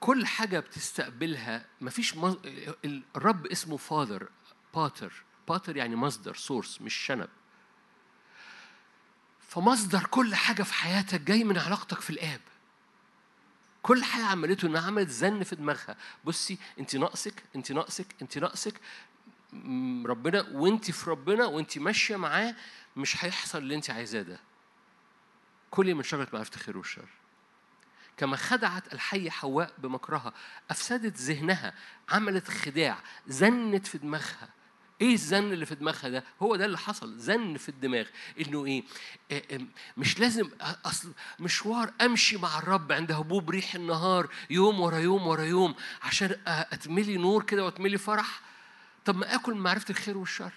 كل 0.00 0.26
حاجة 0.26 0.60
بتستقبلها 0.60 1.66
مفيش 1.80 2.16
مز... 2.16 2.36
الرب 3.16 3.46
اسمه 3.46 3.76
father 3.76 4.28
pater. 4.74 5.12
pater 5.48 5.76
يعني 5.76 5.96
مصدر 5.96 6.34
source 6.34 6.80
مش 6.80 6.94
شنب. 6.94 7.28
فمصدر 9.48 10.04
كل 10.04 10.34
حاجة 10.34 10.62
في 10.62 10.74
حياتك 10.74 11.20
جاي 11.20 11.44
من 11.44 11.58
علاقتك 11.58 12.00
في 12.00 12.10
الآب. 12.10 12.40
كل 13.82 14.04
حاجة 14.04 14.24
عملته 14.24 14.66
إنها 14.66 14.86
عملت 14.86 15.08
زن 15.08 15.42
في 15.42 15.56
دماغها. 15.56 15.96
بصي 16.24 16.58
أنت 16.78 16.96
ناقصك 16.96 17.42
أنت 17.56 17.72
ناقصك 17.72 18.06
أنت 18.22 18.38
ناقصك. 18.38 18.80
ربنا 20.06 20.46
وانت 20.52 20.90
في 20.90 21.10
ربنا 21.10 21.46
وانت 21.46 21.78
ماشية 21.78 22.16
معاه 22.16 22.54
مش 22.96 23.24
هيحصل 23.24 23.58
اللي 23.58 23.74
انت 23.74 23.90
عايزاه 23.90 24.22
ده. 24.22 24.40
كلي 25.70 25.94
من 25.94 26.02
شجره 26.02 26.28
معرفه 26.32 26.54
الخير 26.56 26.78
والشر. 26.78 27.08
كما 28.16 28.36
خدعت 28.36 28.94
الحية 28.94 29.30
حواء 29.30 29.72
بمكرها 29.78 30.32
أفسدت 30.70 31.16
ذهنها 31.16 31.74
عملت 32.08 32.48
خداع 32.48 32.98
زنت 33.26 33.86
في 33.86 33.98
دماغها. 33.98 34.48
إيه 35.00 35.14
الزن 35.14 35.52
اللي 35.52 35.66
في 35.66 35.74
دماغها 35.74 36.08
ده؟ 36.08 36.24
هو 36.42 36.56
ده 36.56 36.64
اللي 36.64 36.78
حصل 36.78 37.18
زن 37.18 37.56
في 37.56 37.68
الدماغ. 37.68 38.06
إنه 38.40 38.66
إيه؟ 38.66 38.82
مش 39.96 40.20
لازم 40.20 40.50
أصل 40.84 41.12
مشوار 41.40 41.92
أمشي 42.00 42.36
مع 42.36 42.58
الرب 42.58 42.92
عند 42.92 43.12
هبوب 43.12 43.50
ريح 43.50 43.74
النهار 43.74 44.28
يوم 44.50 44.80
ورا 44.80 44.98
يوم 44.98 45.26
ورا 45.26 45.42
يوم 45.42 45.74
عشان 46.02 46.36
أتملي 46.46 47.16
نور 47.16 47.42
كده 47.42 47.64
وأتملي 47.64 47.98
فرح. 47.98 48.40
طب 49.08 49.16
ما 49.16 49.34
آكل 49.34 49.54
من 49.54 49.60
معرفة 49.60 49.90
الخير 49.90 50.18
والشر. 50.18 50.52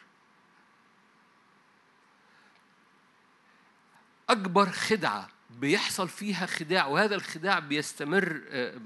أكبر 4.30 4.70
خدعة 4.70 5.30
بيحصل 5.50 6.10
فيها 6.10 6.46
خداع 6.46 6.88
وهذا 6.88 7.16
الخداع 7.16 7.60
بيستمر 7.60 8.42
آه، 8.50 8.82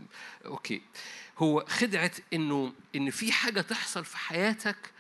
أوكي. 0.46 0.82
هو 1.38 1.66
خدعة 1.68 2.12
إنه 2.34 2.74
إن 2.96 3.10
في 3.10 3.32
حاجة 3.32 3.62
تحصل 3.62 4.06
في 4.06 4.18
حياتك 4.18 4.92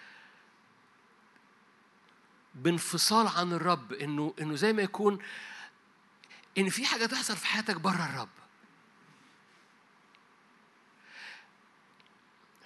بانفصال 2.55 3.27
عن 3.27 3.53
الرب 3.53 3.93
إنه 3.93 4.33
إنه 4.41 4.55
زي 4.55 4.73
ما 4.73 4.81
يكون 4.81 5.19
إن 6.57 6.69
في 6.69 6.85
حاجة 6.85 7.05
تحصل 7.05 7.37
في 7.37 7.45
حياتك 7.45 7.75
بره 7.75 8.05
الرب. 8.05 8.44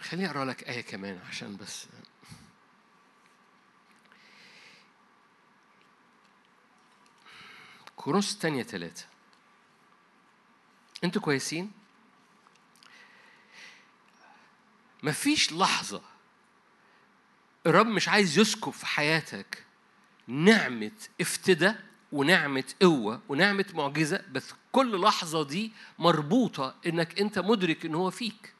خليني 0.01 0.27
أقرأ 0.27 0.45
لك 0.45 0.63
آية 0.69 0.81
كمان 0.81 1.19
عشان 1.29 1.57
بس. 1.57 1.87
كورنثوس 7.95 8.33
الثانية 8.33 8.63
ثلاثة. 8.63 9.05
أنتوا 11.03 11.21
كويسين؟ 11.21 11.71
مفيش 15.03 15.53
لحظة 15.53 16.01
الرب 17.65 17.87
مش 17.87 18.09
عايز 18.09 18.39
يسكب 18.39 18.71
في 18.71 18.85
حياتك 18.85 19.65
نعمة 20.27 20.91
افتداء 21.21 21.83
ونعمة 22.11 22.63
قوة 22.81 23.21
ونعمة 23.29 23.65
معجزة 23.73 24.23
بس 24.31 24.53
كل 24.71 25.01
لحظة 25.01 25.43
دي 25.43 25.73
مربوطة 25.99 26.75
إنك 26.85 27.19
أنت 27.19 27.39
مدرك 27.39 27.85
إن 27.85 27.95
هو 27.95 28.09
فيك. 28.11 28.53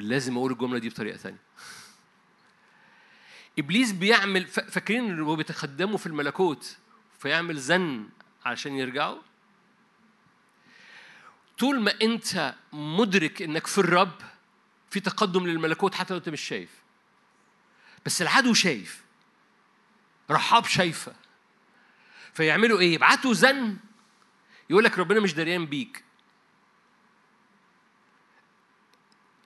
لازم 0.00 0.36
أقول 0.36 0.52
الجملة 0.52 0.78
دي 0.78 0.88
بطريقة 0.88 1.16
ثانية. 1.16 1.42
إبليس 3.58 3.92
بيعمل 3.92 4.46
فاكرين 4.46 5.10
ان 5.10 5.20
هو 5.20 5.36
بيتخدموا 5.36 5.98
في 5.98 6.06
الملكوت 6.06 6.76
فيعمل 7.18 7.58
زن 7.58 8.08
عشان 8.44 8.72
يرجعوا؟ 8.72 9.18
طول 11.58 11.80
ما 11.80 11.94
أنت 12.02 12.54
مدرك 12.72 13.42
إنك 13.42 13.66
في 13.66 13.78
الرب 13.78 14.20
في 14.90 15.00
تقدم 15.00 15.46
للملكوت 15.46 15.94
حتى 15.94 16.14
لو 16.14 16.18
أنت 16.18 16.28
مش 16.28 16.40
شايف. 16.40 16.70
بس 18.06 18.22
العدو 18.22 18.54
شايف. 18.54 19.02
رحاب 20.30 20.64
شايفة. 20.64 21.14
فيعملوا 22.34 22.80
إيه؟ 22.80 22.94
يبعتوا 22.94 23.34
زن. 23.34 23.76
يقول 24.70 24.84
لك 24.84 24.98
ربنا 24.98 25.20
مش 25.20 25.34
دريان 25.34 25.66
بيك. 25.66 26.04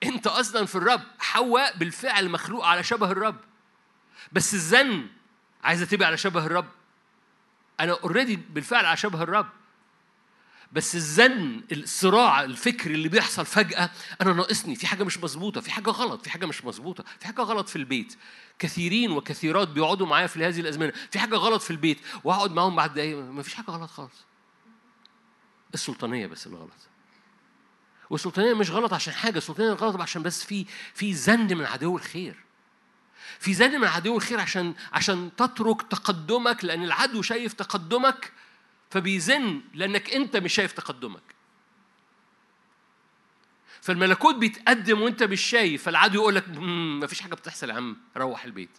انت 0.03 0.27
أصلا 0.27 0.65
في 0.65 0.75
الرب. 0.75 1.01
حواء 1.19 1.77
بالفعل 1.77 2.29
مخلوق 2.29 2.65
على 2.65 2.83
شبه 2.83 3.11
الرب. 3.11 3.39
بس 4.31 4.53
الزن 4.53 5.07
عايزه 5.63 5.85
تبقى 5.85 6.07
على 6.07 6.17
شبه 6.17 6.45
الرب. 6.45 6.67
أنا 7.79 7.91
اوريدي 7.91 8.35
بالفعل 8.35 8.85
على 8.85 8.97
شبه 8.97 9.23
الرب. 9.23 9.47
بس 10.73 10.95
الزن 10.95 11.63
الصراع 11.71 12.43
الفكري 12.43 12.93
اللي 12.93 13.09
بيحصل 13.09 13.45
فجأة 13.45 13.89
أنا 14.21 14.33
ناقصني. 14.33 14.75
في 14.75 14.87
حاجة 14.87 15.03
مش 15.03 15.17
مظبوطة. 15.17 15.61
في 15.61 15.71
حاجة 15.71 15.89
غلط. 15.89 16.23
في 16.23 16.29
حاجة 16.29 16.45
مش 16.45 16.65
مظبوطة. 16.65 17.03
في 17.19 17.27
حاجة 17.27 17.41
غلط 17.41 17.69
في 17.69 17.75
البيت. 17.75 18.15
كثيرين 18.59 19.11
وكثيرات 19.11 19.67
بيقعدوا 19.67 20.07
معايا 20.07 20.27
في 20.27 20.45
هذه 20.45 20.59
الأزمنة. 20.59 20.93
في 21.11 21.19
حاجة 21.19 21.35
غلط 21.35 21.61
في 21.61 21.71
البيت. 21.71 21.99
وأقعد 22.23 22.51
معاهم 22.51 22.75
بعد 22.75 22.93
دقايق. 22.93 23.17
ما 23.17 23.43
فيش 23.43 23.53
حاجة 23.53 23.71
غلط 23.71 23.89
خالص. 23.89 24.25
السلطانية 25.73 26.27
بس 26.27 26.47
اللي 26.47 26.57
غلط. 26.57 26.90
والسلطانية 28.11 28.53
مش 28.53 28.71
غلط 28.71 28.93
عشان 28.93 29.13
حاجة 29.13 29.37
السلطانية 29.37 29.71
غلط 29.71 30.01
عشان 30.01 30.23
بس 30.23 30.43
في 30.43 30.65
في 30.93 31.13
زن 31.13 31.57
من 31.57 31.65
عدو 31.65 31.97
الخير. 31.97 32.35
في 33.39 33.53
زن 33.53 33.81
من 33.81 33.87
عدو 33.87 34.17
الخير 34.17 34.39
عشان 34.39 34.73
عشان 34.93 35.31
تترك 35.37 35.81
تقدمك 35.81 36.65
لأن 36.65 36.83
العدو 36.83 37.21
شايف 37.21 37.53
تقدمك 37.53 38.31
فبيزن 38.89 39.61
لأنك 39.73 40.13
أنت 40.13 40.37
مش 40.37 40.53
شايف 40.53 40.71
تقدمك. 40.71 41.21
فالملكوت 43.81 44.35
بيتقدم 44.35 45.01
وأنت 45.01 45.23
مش 45.23 45.41
شايف 45.41 45.83
فالعدو 45.83 46.21
يقول 46.21 46.35
لك 46.35 46.49
ما 46.57 47.07
فيش 47.07 47.21
حاجة 47.21 47.35
بتحصل 47.35 47.69
يا 47.69 47.75
عم 47.75 47.97
روح 48.17 48.43
البيت. 48.43 48.77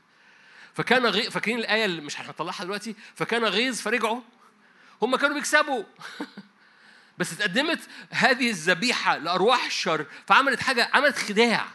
فكان 0.75 1.07
غي... 1.07 1.31
فاكرين 1.31 1.59
الآية 1.59 1.85
اللي 1.85 2.01
مش 2.01 2.21
هنطلعها 2.21 2.65
دلوقتي؟ 2.65 2.95
فكان 3.15 3.45
غيظ 3.45 3.81
فرجعوا 3.81 4.21
هم 5.03 5.17
كانوا 5.17 5.37
بيكسبوا. 5.37 5.85
بس 7.19 7.33
اتقدمت 7.33 7.81
هذه 8.11 8.51
الذبيحة 8.51 9.17
لأرواح 9.17 9.65
الشر 9.65 10.07
فعملت 10.27 10.61
حاجة 10.61 10.91
عملت 10.95 11.19
خداع. 11.19 11.67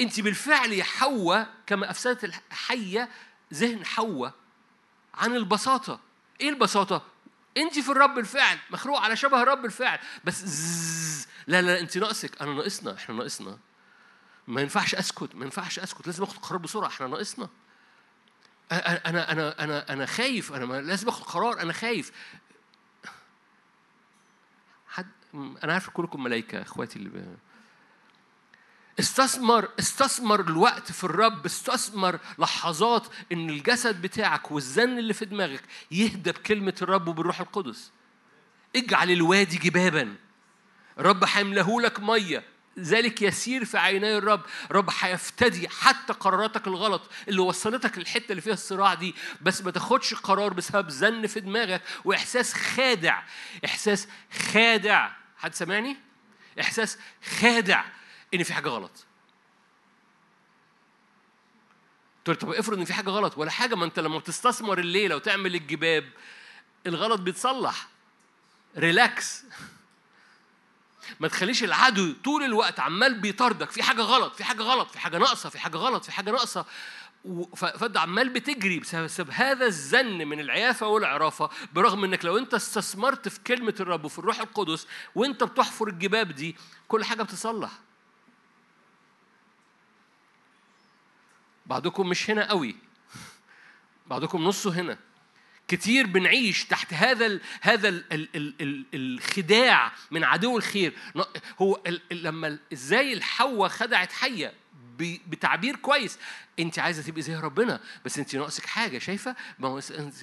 انت 0.00 0.20
بالفعل 0.20 0.72
يا 0.72 0.84
حواء 0.84 1.54
كما 1.66 1.90
أفسدت 1.90 2.24
الحية 2.24 3.08
ذهن 3.54 3.86
حواء 3.86 4.32
عن 5.14 5.36
البساطة. 5.36 6.00
إيه 6.40 6.48
البساطة؟ 6.48 7.06
انت 7.56 7.78
في 7.78 7.88
الرب 7.88 8.18
الفعل 8.18 8.58
مخلوق 8.70 9.00
على 9.00 9.16
شبه 9.16 9.42
الرب 9.42 9.64
الفعل. 9.64 9.98
بس 10.24 10.44
زز 10.44 11.26
لا 11.46 11.62
لا 11.62 11.80
انت 11.80 11.98
ناقصك. 11.98 12.42
أنا 12.42 12.54
ناقصنا 12.54 12.94
إحنا 12.94 13.14
ناقصنا. 13.14 13.58
ما 14.46 14.60
ينفعش 14.60 14.94
أسكت 14.94 15.34
ما 15.34 15.44
ينفعش 15.44 15.78
أسكت. 15.78 16.06
لازم 16.06 16.22
أخد 16.22 16.36
قرار 16.36 16.58
بسرعة 16.58 16.88
إحنا 16.88 17.06
ناقصنا. 17.06 17.48
أنا 18.72 19.32
أنا 19.32 19.64
أنا 19.64 19.92
أنا 19.92 20.06
خايف. 20.06 20.52
أنا 20.52 20.80
لازم 20.80 21.08
أخد 21.08 21.22
قرار 21.22 21.60
أنا 21.60 21.72
خايف. 21.72 22.12
أنا 25.64 25.72
عارف 25.72 25.88
كلكم 25.90 26.22
ملائكه 26.22 26.62
إخواتي 26.62 26.96
اللي 26.98 27.08
ب... 27.08 27.36
استثمر 29.00 29.68
استثمر 29.78 30.40
الوقت 30.40 30.92
في 30.92 31.04
الرب 31.04 31.44
استثمر 31.46 32.18
لحظات 32.38 33.06
إن 33.32 33.50
الجسد 33.50 34.02
بتاعك 34.02 34.50
والزن 34.50 34.98
اللي 34.98 35.14
في 35.14 35.24
دماغك 35.24 35.62
يهدى 35.90 36.32
بكلمة 36.32 36.74
الرب 36.82 37.08
وبالروح 37.08 37.40
القدس. 37.40 37.90
اجعل 38.76 39.10
الوادي 39.10 39.56
جبابا. 39.58 40.14
رب 40.98 41.24
هيملاه 41.24 41.76
لك 41.80 42.00
مية. 42.00 42.44
ذلك 42.78 43.22
يسير 43.22 43.64
في 43.64 43.78
عيني 43.78 44.18
الرب. 44.18 44.40
رب 44.72 44.90
هيفتدي 45.00 45.68
حتى 45.68 46.12
قراراتك 46.12 46.66
الغلط 46.66 47.02
اللي 47.28 47.40
وصلتك 47.40 47.98
للحتة 47.98 48.30
اللي 48.30 48.42
فيها 48.42 48.52
الصراع 48.52 48.94
دي 48.94 49.14
بس 49.40 49.62
ما 49.62 49.70
تاخدش 49.70 50.14
قرار 50.14 50.52
بسبب 50.52 50.88
زن 50.88 51.26
في 51.26 51.40
دماغك 51.40 51.82
وإحساس 52.04 52.54
خادع. 52.54 53.22
إحساس 53.64 54.08
خادع. 54.52 55.10
حد 55.38 55.54
سامعني 55.54 55.96
إحساس 56.60 56.98
خادع 57.38 57.84
إن 58.34 58.42
في 58.42 58.54
حاجة 58.54 58.68
غلط. 58.68 59.04
تقول 62.24 62.36
طب 62.36 62.50
افرض 62.50 62.78
إن 62.78 62.84
في 62.84 62.94
حاجة 62.94 63.10
غلط 63.10 63.38
ولا 63.38 63.50
حاجة 63.50 63.74
ما 63.74 63.84
أنت 63.84 63.98
لما 63.98 64.18
بتستثمر 64.18 64.78
الليلة 64.78 65.16
وتعمل 65.16 65.54
الجباب 65.54 66.10
الغلط 66.86 67.20
بيتصلح. 67.20 67.88
ريلاكس 68.76 69.44
ما 71.20 71.28
تخليش 71.28 71.64
العدو 71.64 72.14
طول 72.24 72.42
الوقت 72.42 72.80
عمال 72.80 73.20
بيطاردك 73.20 73.70
في 73.70 73.82
حاجة 73.82 74.02
غلط 74.02 74.34
في 74.34 74.44
حاجة 74.44 74.62
غلط 74.62 74.90
في 74.90 74.98
حاجة 74.98 75.18
ناقصة 75.18 75.48
في 75.48 75.58
حاجة 75.58 75.76
غلط 75.76 76.04
في 76.04 76.12
حاجة 76.12 76.30
ناقصة. 76.30 76.66
فانت 77.56 77.96
عمال 77.96 78.28
بتجري 78.28 78.78
بسبب 78.78 79.30
هذا 79.30 79.66
الزن 79.66 80.28
من 80.28 80.40
العيافة 80.40 80.86
والعرافة 80.86 81.50
برغم 81.72 82.04
إنك 82.04 82.24
لو 82.24 82.38
أنت 82.38 82.54
استثمرت 82.54 83.28
في 83.28 83.40
كلمة 83.40 83.74
الرب 83.80 84.04
وفي 84.04 84.18
الروح 84.18 84.40
القدس 84.40 84.86
وأنت 85.14 85.44
بتحفر 85.44 85.88
الجباب 85.88 86.32
دي 86.32 86.56
كل 86.88 87.04
حاجة 87.04 87.22
بتصلح 87.22 87.70
بعضكم 91.66 92.08
مش 92.08 92.30
هنا 92.30 92.48
قوي. 92.48 92.76
بعضكم 94.06 94.44
نصه 94.44 94.70
هنا. 94.80 94.98
كتير 95.68 96.06
بنعيش 96.06 96.64
تحت 96.64 96.94
هذا 96.94 97.26
ال 97.26 97.40
هذا 97.60 97.88
ال 97.88 98.04
ال 98.12 98.28
ال 98.36 98.54
ال 98.60 98.84
الخداع 98.94 99.92
من 100.10 100.24
عدو 100.24 100.56
الخير. 100.56 100.92
هو 101.62 101.80
لما 102.10 102.58
إزاي 102.72 103.12
الحواء 103.12 103.68
خدعت 103.68 104.12
حية؟ 104.12 104.52
بتعبير 105.26 105.76
كويس. 105.76 106.18
انت 106.58 106.78
عايزة 106.78 107.02
تبقي 107.02 107.22
زي 107.22 107.36
ربنا 107.36 107.80
بس 108.04 108.18
انت 108.18 108.36
ناقصك 108.36 108.66
حاجة 108.66 108.98
شايفة؟ 108.98 109.36
ما 109.58 109.68
هو 109.68 109.80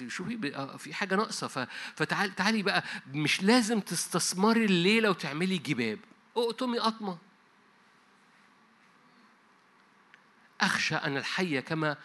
شوفي 0.08 0.52
آه، 0.54 0.76
في 0.76 0.94
حاجة 0.94 1.14
ناقصة. 1.14 1.68
فتعالي 1.96 2.32
تعالي 2.32 2.62
بقى 2.62 2.84
مش 3.12 3.42
لازم 3.42 3.80
تستثمري 3.80 4.64
الليلة 4.64 5.10
وتعملي 5.10 5.58
جباب. 5.58 5.98
اقطمي 6.36 6.78
قطمة. 6.78 7.18
أخشى 10.60 10.94
أن 10.94 11.16
الحية 11.16 11.60
كما 11.60 11.96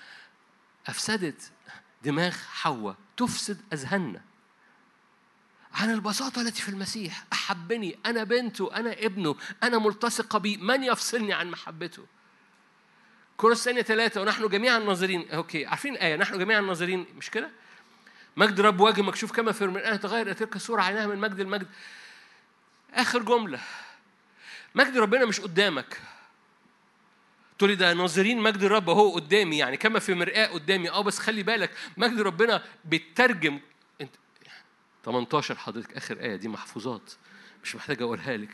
أفسدت 0.87 1.51
دماغ 2.03 2.35
حواء 2.51 2.95
تفسد 3.17 3.61
أذهاننا. 3.73 4.21
عن 5.73 5.91
البساطة 5.91 6.41
التي 6.41 6.61
في 6.61 6.69
المسيح 6.69 7.25
أحبني 7.33 7.99
أنا 8.05 8.23
بنته 8.23 8.75
أنا 8.75 8.91
ابنه 8.93 9.35
أنا 9.63 9.79
ملتصقة 9.79 10.39
به 10.39 10.57
من 10.57 10.83
يفصلني 10.83 11.33
عن 11.33 11.51
محبته؟ 11.51 12.05
كورنثوس 13.39 13.63
ثانية 13.65 13.81
ثلاثة 13.81 14.21
ونحن 14.21 14.47
جميعا 14.47 14.79
ناظرين. 14.79 15.31
okay 15.31 15.65
عارفين 15.65 15.95
آية 15.95 16.15
نحن 16.15 16.37
جميعا 16.39 16.61
ناظرين. 16.61 17.05
مش 17.17 17.29
كده؟ 17.29 17.49
مجد 18.37 18.61
رب 18.61 18.79
وجه 18.79 19.01
مكشوف 19.01 19.31
كما 19.31 19.51
في 19.51 19.63
المرآة 19.63 19.95
تغير 19.95 20.33
تلك 20.33 20.55
الصورة 20.55 20.81
عينها 20.81 21.07
من 21.07 21.15
مجد 21.15 21.39
المجد 21.39 21.67
آخر 22.93 23.23
جملة. 23.23 23.59
مجد 24.75 24.97
ربنا 24.97 25.25
مش 25.25 25.39
قدامك. 25.39 26.01
تقولي 27.57 27.75
ده 27.75 27.93
ناظرين 27.93 28.41
مجد 28.41 28.63
الرب 28.63 28.89
أهو 28.89 29.09
قدامي 29.09 29.57
يعني 29.57 29.77
كما 29.77 29.99
في 29.99 30.13
مرآة 30.13 30.45
قدامي. 30.45 30.89
آه 30.89 31.01
بس 31.01 31.19
خلي 31.19 31.43
بالك 31.43 31.71
مجد 31.97 32.21
ربنا 32.21 32.63
بيترجم. 32.85 33.59
انت 34.01 34.15
18 35.05 35.55
حضرتك 35.55 35.97
آخر 35.97 36.19
آية 36.19 36.35
دي 36.35 36.47
محفوظات. 36.47 37.13
مش 37.63 37.75
محتاج 37.75 38.01
أقولها 38.01 38.37
لك. 38.37 38.49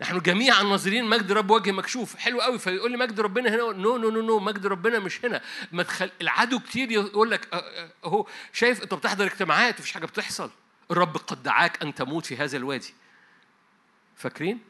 نحن 0.00 0.18
جميعا 0.18 0.62
ناظرين 0.62 1.04
مجد 1.04 1.32
رب 1.32 1.50
وجه 1.50 1.72
مكشوف. 1.72 2.16
حلو 2.16 2.40
قوي. 2.40 2.58
فيقول 2.58 2.90
لي 2.90 2.96
مجد 2.96 3.20
ربنا 3.20 3.50
هنا 3.50 3.56
no 3.56 3.96
no 3.96 4.10
no 4.10 4.22
no 4.22 4.38
مجد 4.38 4.66
ربنا 4.66 4.98
مش 4.98 5.24
هنا. 5.24 5.40
ما 5.72 5.82
تخل... 5.82 6.10
العدو 6.20 6.58
كتير 6.58 6.90
يقول 6.90 7.30
لك 7.30 7.54
اهو 8.04 8.26
شايف 8.52 8.82
أنت 8.82 8.94
بتحضر 8.94 9.24
اجتماعات 9.24 9.74
ومفيش 9.78 9.92
حاجة 9.92 10.06
بتحصل. 10.06 10.50
الرب 10.90 11.16
قد 11.16 11.42
دعاك 11.42 11.82
أن 11.82 11.94
تموت 11.94 12.26
في 12.26 12.36
هذا 12.36 12.56
الوادي. 12.56 12.94
فاكرين؟ 14.16 14.60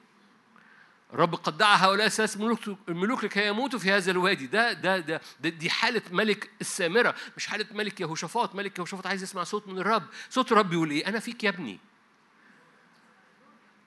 الرب 1.12 1.34
قد 1.34 1.58
دعا 1.58 1.76
هؤلاء 1.76 2.08
ثلاث 2.08 2.36
ملوك 2.36 2.60
الملوك 2.88 3.24
لكي 3.24 3.46
يموتوا 3.46 3.78
في 3.78 3.90
هذا 3.90 4.10
الوادي. 4.10 4.46
ده 4.46 4.72
ده 4.72 4.98
ده, 4.98 5.20
دي 5.40 5.70
حالة 5.70 6.02
ملك 6.10 6.50
السامرة. 6.60 7.14
مش 7.36 7.46
حالة 7.46 7.66
ملك 7.70 8.00
يهوشافاط. 8.00 8.54
ملك 8.54 8.78
يهوشافاط 8.78 9.06
عايز 9.06 9.22
يسمع 9.22 9.44
صوت 9.44 9.68
من 9.68 9.78
الرب. 9.78 10.02
صوت 10.30 10.52
الرب 10.52 10.72
يقول 10.72 10.90
إيه؟ 10.90 11.06
أنا 11.08 11.18
فيك 11.18 11.44
يا 11.44 11.48
ابني. 11.48 11.78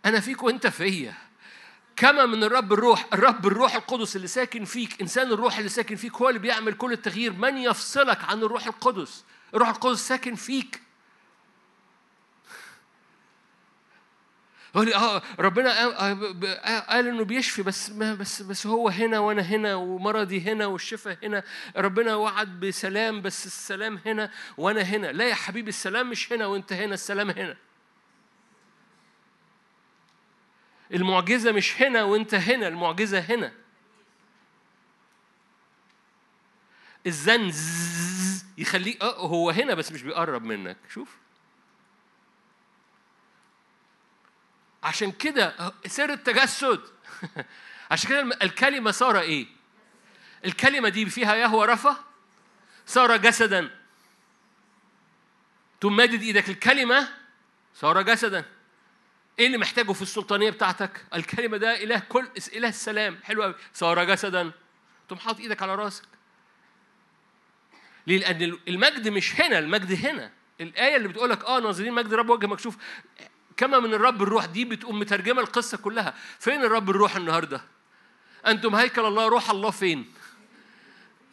أنا 0.05 0.19
فيك 0.19 0.43
وأنت 0.43 0.67
فيا. 0.67 1.28
كما 1.99 2.25
من 2.25 2.43
الرب 2.43 2.73
الروح 2.73 3.05
الرب 3.13 3.47
الروح 3.47 3.75
القدس 3.75 4.15
اللي 4.15 4.27
ساكن 4.27 4.65
فيك 4.65 5.01
إنسان 5.01 5.31
الروح 5.31 5.57
اللي 5.57 5.69
ساكن 5.69 5.95
فيك 5.95 6.15
هو 6.15 6.29
اللي 6.29 6.39
بيعمل 6.39 6.73
كل 6.73 6.93
التغيير. 6.93 7.33
من 7.33 7.57
يفصلك 7.57 8.23
عن 8.23 8.43
الروح 8.43 8.67
القدس؟ 8.67 9.23
الروح 9.53 9.69
القدس 9.69 10.07
ساكن 10.07 10.35
فيك. 10.35 10.81
لي 14.75 14.95
آه 14.95 15.21
ربنا 15.39 15.87
قال 16.89 17.07
إنه 17.07 17.23
بيشفي 17.23 17.63
بس 17.63 17.89
ما 17.89 18.13
بس 18.13 18.41
بس 18.41 18.67
هو 18.67 18.89
هنا 18.89 19.19
وأنا 19.19 19.41
هنا 19.41 19.75
ومرضي 19.75 20.41
هنا 20.41 20.65
والشفاء 20.65 21.17
هنا. 21.23 21.43
ربنا 21.77 22.15
وعد 22.15 22.59
بسلام 22.59 23.21
بس 23.21 23.45
السلام 23.45 23.99
هنا 24.05 24.31
وأنا 24.57 24.81
هنا. 24.81 25.07
لا 25.07 25.27
يا 25.29 25.35
حبيبي 25.35 25.69
السلام 25.69 26.09
مش 26.09 26.33
هنا 26.33 26.45
وأنت 26.45 26.73
هنا 26.73 26.93
السلام 26.93 27.29
هنا. 27.29 27.57
المعجزة 30.93 31.51
مش 31.51 31.81
هنا 31.81 32.03
وانت 32.03 32.33
هنا 32.33 32.67
المعجزة 32.67 33.19
هنا. 33.19 33.53
الزن 37.07 37.51
يخليك 38.57 39.01
آه 39.01 39.27
هو 39.27 39.49
هنا 39.49 39.73
بس 39.73 39.91
مش 39.91 40.01
بيقرب 40.01 40.43
منك. 40.43 40.77
شوف. 40.93 41.17
عشان 44.83 45.11
كده 45.11 45.73
سر 45.87 46.09
التجسد. 46.13 46.81
عشان 47.91 48.09
كده 48.09 48.21
الكلمة 48.21 48.91
صار 48.91 49.19
إيه؟ 49.19 49.47
الكلمة 50.45 50.89
دي 50.89 51.05
فيها 51.05 51.35
يهوى 51.35 51.65
رفا 51.65 52.03
صار 52.85 53.17
جسدا. 53.17 53.69
تمدد 55.81 56.21
إيدك 56.21 56.49
الكلمة 56.49 57.09
صار 57.75 58.01
جسدا. 58.01 58.45
إيه 59.39 59.47
اللي 59.47 59.57
محتاجه 59.57 59.91
في 59.91 60.01
السلطانية 60.01 60.49
بتاعتك؟ 60.49 61.05
الكلمة 61.15 61.57
ده 61.57 61.83
إله 61.83 61.99
كل 61.99 62.27
إله 62.53 62.69
السلام. 62.69 63.17
حلو 63.23 63.43
قوي 63.43 63.55
صار 63.73 64.03
جسدا. 64.03 64.51
تقوم 65.07 65.19
حاطط 65.19 65.39
إيدك 65.39 65.61
على 65.61 65.75
رأسك. 65.75 66.03
ليه؟ 68.07 68.17
لأن 68.17 68.57
المجد 68.67 69.07
مش 69.07 69.41
هنا 69.41 69.59
المجد 69.59 70.05
هنا. 70.05 70.31
الآية 70.61 70.95
اللي 70.95 71.07
بتقول 71.07 71.29
لك 71.29 71.45
آه 71.45 71.59
ناظرين 71.59 71.93
مجد 71.93 72.13
رب 72.13 72.29
وجه 72.29 72.47
مكشوف. 72.47 72.77
كما 73.57 73.79
من 73.79 73.93
الرب 73.93 74.23
الروح 74.23 74.45
دي 74.45 74.65
بتقوم 74.65 74.99
مترجمة 74.99 75.41
القصة 75.41 75.77
كلها. 75.77 76.13
فين 76.39 76.63
الرب 76.63 76.89
الروح 76.89 77.15
النهارده؟ 77.15 77.61
أنتم 78.47 78.75
هيكل 78.75 79.05
الله 79.05 79.27
روح 79.27 79.49
الله 79.49 79.71
فين؟ 79.71 80.13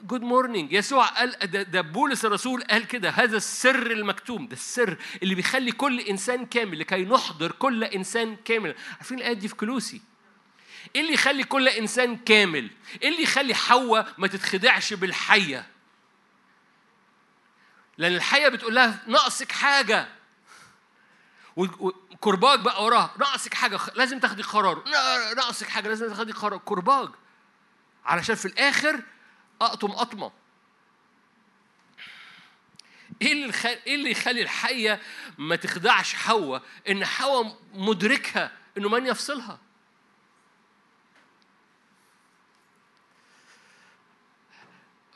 good 0.02 0.20
morning 0.22 0.72
يسوع 0.72 1.06
قال 1.06 1.36
ده, 1.70 1.80
بولس 1.80 2.24
الرسول 2.24 2.64
قال 2.64 2.86
كده 2.86 3.10
هذا 3.10 3.36
السر 3.36 3.90
المكتوم 3.90 4.46
ده 4.46 4.52
السر 4.52 4.96
اللي 5.22 5.34
بيخلي 5.34 5.72
كل 5.72 6.00
إنسان 6.00 6.46
كامل 6.46 6.78
لكي 6.78 7.04
نحضر 7.04 7.52
كل 7.52 7.84
إنسان 7.84 8.36
كامل. 8.36 8.74
عارفين 8.96 9.18
الآية 9.18 9.32
دي 9.32 9.48
في 9.48 9.54
كولوسي؟ 9.54 10.00
إيه 10.96 11.00
اللي 11.00 11.12
يخلي 11.12 11.44
كل 11.44 11.68
إنسان 11.68 12.16
كامل؟ 12.16 12.70
إيه 13.02 13.08
اللي 13.08 13.22
يخلي 13.22 13.54
حواء 13.54 14.14
ما 14.18 14.26
تتخدعش 14.26 14.92
بالحية؟ 14.94 15.66
لأن 17.98 18.14
الحية 18.14 18.48
بتقول 18.48 18.74
لها 18.74 19.02
ناقصك 19.06 19.52
حاجة. 19.52 20.08
وكرباج 21.56 22.60
بقى 22.60 22.84
وراها 22.84 23.14
ناقصك 23.18 23.54
حاجة 23.54 23.80
لازم 23.94 24.18
تاخدي 24.18 24.42
قرار. 24.42 24.84
ناقصك 25.36 25.68
حاجة 25.68 25.88
لازم 25.88 26.08
تاخدي 26.08 26.32
قرار. 26.32 26.60
كرباج. 26.64 27.08
علشان 28.04 28.34
في 28.34 28.46
الآخر 28.46 29.02
أقطم 29.60 29.92
قطمه 29.92 30.32
إيه 33.22 33.32
اللي 33.32 33.52
خل... 33.52 33.68
إيه 33.68 33.94
اللي 33.94 34.10
يخلي 34.10 34.42
الحية 34.42 35.00
ما 35.38 35.56
تخدعش 35.56 36.14
حواء؟ 36.14 36.62
إن 36.88 37.04
حواء 37.04 37.58
مدركها 37.74 38.52
إنه 38.78 38.88
من 38.88 39.06
يفصلها. 39.06 39.58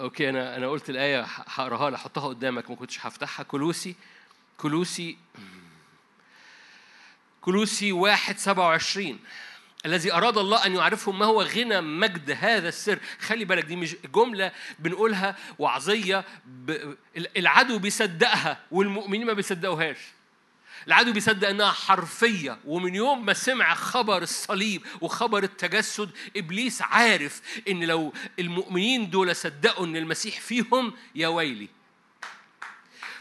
أوكي 0.00 0.28
أنا 0.28 0.56
أنا 0.56 0.68
قلت 0.68 0.90
الآية 0.90 1.22
هقراها 1.22 1.90
لك 1.90 1.96
أحطها 1.96 2.28
قدامك 2.28 2.70
ما 2.70 2.76
كنتش 2.76 3.06
هفتحها. 3.06 3.42
كلوسي 3.42 3.96
كلوسي 4.56 5.18
كلوسي 7.40 7.92
واحد 7.92 8.38
سبعة 8.38 8.66
وعشرين. 8.66 9.18
الذي 9.86 10.12
أراد 10.12 10.38
الله 10.38 10.66
أن 10.66 10.74
يعرفهم 10.74 11.18
ما 11.18 11.26
هو 11.26 11.42
غنى 11.42 11.80
مجد 11.80 12.30
هذا 12.40 12.68
السر. 12.68 12.98
خلي 13.20 13.44
بالك 13.44 13.64
دي 13.64 13.76
مش 13.76 13.96
جملة 14.14 14.52
بنقولها 14.78 15.36
وعظية. 15.58 16.24
ب... 16.46 16.94
العدو 17.36 17.78
بيصدقها 17.78 18.60
والمؤمنين 18.70 19.26
ما 19.26 19.32
بيصدقوهاش. 19.32 19.96
العدو 20.86 21.12
بيصدق 21.12 21.48
إنها 21.48 21.70
حرفية 21.70 22.58
ومن 22.64 22.94
يوم 22.94 23.26
ما 23.26 23.32
سمع 23.32 23.74
خبر 23.74 24.22
الصليب 24.22 24.82
وخبر 25.00 25.42
التجسد 25.42 26.10
إبليس 26.36 26.82
عارف 26.82 27.42
إن 27.68 27.84
لو 27.84 28.12
المؤمنين 28.38 29.10
دول 29.10 29.36
صدقوا 29.36 29.86
إن 29.86 29.96
المسيح 29.96 30.40
فيهم 30.40 30.94
يا 31.14 31.28
ويلي. 31.28 31.68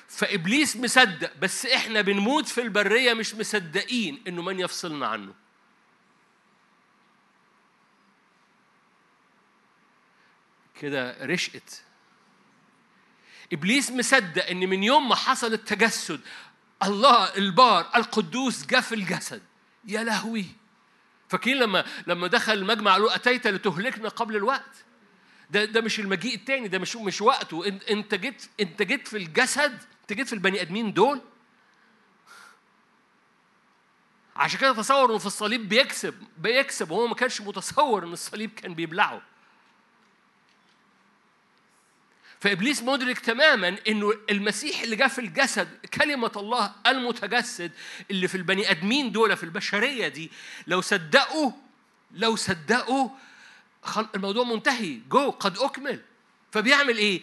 فإبليس 0.07 0.77
مصدق 0.77 1.31
بس 1.41 1.65
إحنا 1.65 2.01
بنموت 2.01 2.47
في 2.47 2.61
البرية 2.61 3.13
مش 3.13 3.35
مصدقين 3.35 4.21
إنه 4.27 4.41
من 4.41 4.59
يفصلنا 4.59 5.07
عنه. 5.07 5.33
كده 10.79 11.17
رشقت. 11.25 11.83
إبليس 13.53 13.91
مصدق 13.91 14.45
إن 14.47 14.69
من 14.69 14.83
يوم 14.83 15.09
ما 15.09 15.15
حصل 15.15 15.53
التجسد 15.53 16.21
الله 16.83 17.35
البار 17.37 17.89
القدوس 17.95 18.65
جاء 18.65 18.81
في 18.81 18.95
الجسد. 18.95 19.41
يا 19.85 20.03
لهوي! 20.03 20.45
فاكرين 21.29 21.57
لما 21.57 21.85
لما 22.07 22.27
دخل 22.27 22.53
المجمع 22.53 22.91
قالوا 22.91 23.15
أتيت 23.15 23.47
لتهلكنا 23.47 24.09
قبل 24.09 24.35
الوقت؟ 24.35 24.85
ده 25.49 25.65
ده 25.65 25.81
مش 25.81 25.99
المجيء 25.99 26.35
التاني 26.35 26.67
ده 26.67 26.79
مش 26.79 26.95
مش 26.95 27.21
وقته. 27.21 27.67
أنت 27.89 28.15
جيت 28.15 28.45
أنت 28.59 28.81
جيت 28.81 29.07
في 29.07 29.17
الجسد 29.17 29.83
أنت 30.01 30.13
جيت 30.13 30.27
في 30.27 30.33
البني 30.33 30.61
آدمين 30.61 30.93
دول. 30.93 31.21
عشان 34.35 34.59
كده 34.59 34.73
تصور 34.73 35.09
إنه 35.09 35.17
في 35.17 35.25
الصليب 35.25 35.69
بيكسب 35.69 36.23
بيكسب 36.37 36.91
وهو 36.91 37.07
ما 37.07 37.15
كانش 37.15 37.41
متصور 37.41 38.03
إن 38.03 38.13
الصليب 38.13 38.51
كان 38.53 38.73
بيبلعه. 38.73 39.21
فإبليس 42.39 42.83
مدرك 42.83 43.19
تماما 43.19 43.77
إنه 43.87 44.13
المسيح 44.29 44.81
اللي 44.81 44.95
جاء 44.95 45.07
في 45.07 45.19
الجسد 45.21 45.67
كلمة 45.93 46.31
الله 46.35 46.71
المتجسد 46.87 47.71
اللي 48.11 48.27
في 48.27 48.35
البني 48.35 48.71
آدمين 48.71 49.11
دول 49.11 49.37
في 49.37 49.43
البشرية 49.43 50.07
دي 50.07 50.31
لو 50.67 50.81
صدقوا 50.81 51.51
لو 52.11 52.35
صدقوا 52.35 53.09
الموضوع 54.15 54.43
منتهي. 54.43 54.99
جو 55.09 55.29
قد 55.29 55.57
أكمل. 55.57 56.01
فبيعمل 56.51 56.97
إيه؟ 56.97 57.21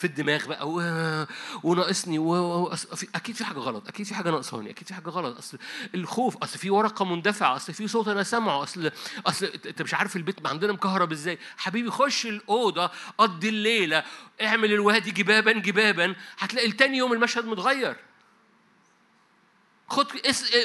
في 0.00 0.06
الدماغ 0.06 0.46
بقى 0.46 0.68
وناقصني. 1.62 2.18
أكيد 3.14 3.34
في 3.36 3.44
حاجة 3.44 3.58
غلط 3.58 3.88
أكيد 3.88 4.06
في 4.06 4.14
حاجة 4.14 4.30
ناقصاني 4.30 4.70
أكيد 4.70 4.88
في 4.88 4.94
حاجة 4.94 5.08
غلط 5.08 5.38
أصل 5.38 5.58
الخوف 5.94 6.36
أصل 6.36 6.58
في 6.58 6.70
ورقة 6.70 7.04
مندفعة 7.04 7.56
أصل 7.56 7.72
في 7.72 7.88
صوت 7.88 8.08
أنا 8.08 8.22
سامعه 8.22 8.62
أصل 8.62 8.90
أصل 9.26 9.46
أنت 9.66 9.82
مش 9.82 9.94
عارف 9.94 10.16
البيت 10.16 10.46
عندنا 10.46 10.72
مكهرب 10.72 11.12
إزاي. 11.12 11.38
حبيبي 11.56 11.90
خش 11.90 12.26
الأوضة 12.26 12.90
قضي 13.18 13.48
الليلة 13.48 14.04
اعمل 14.42 14.72
الوادي 14.72 15.10
جبابا 15.10 15.52
جبابا 15.52 16.14
هتلاقي 16.38 16.72
تاني 16.72 16.98
يوم 16.98 17.12
المشهد 17.12 17.44
متغير. 17.44 17.96
خد 19.88 20.06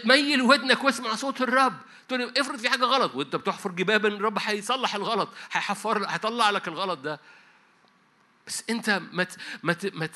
ميل 0.05 0.41
ودنك 0.41 0.83
واسمع 0.83 1.15
صوت 1.15 1.41
الرب. 1.41 1.73
تقول 2.07 2.33
افرض 2.37 2.59
في 2.59 2.69
حاجة 2.69 2.85
غلط 2.85 3.15
وأنت 3.15 3.35
بتحفر 3.35 3.71
جبابا 3.71 4.07
الرب 4.09 4.37
هيصلح 4.41 4.95
الغلط 4.95 5.29
هيحفر 5.51 6.05
هيطلع 6.05 6.49
لك 6.49 6.67
الغلط 6.67 6.99
ده. 6.99 7.19
بس 8.47 8.63
انت 8.69 8.89
ما 8.89 9.27
ما 9.63 9.75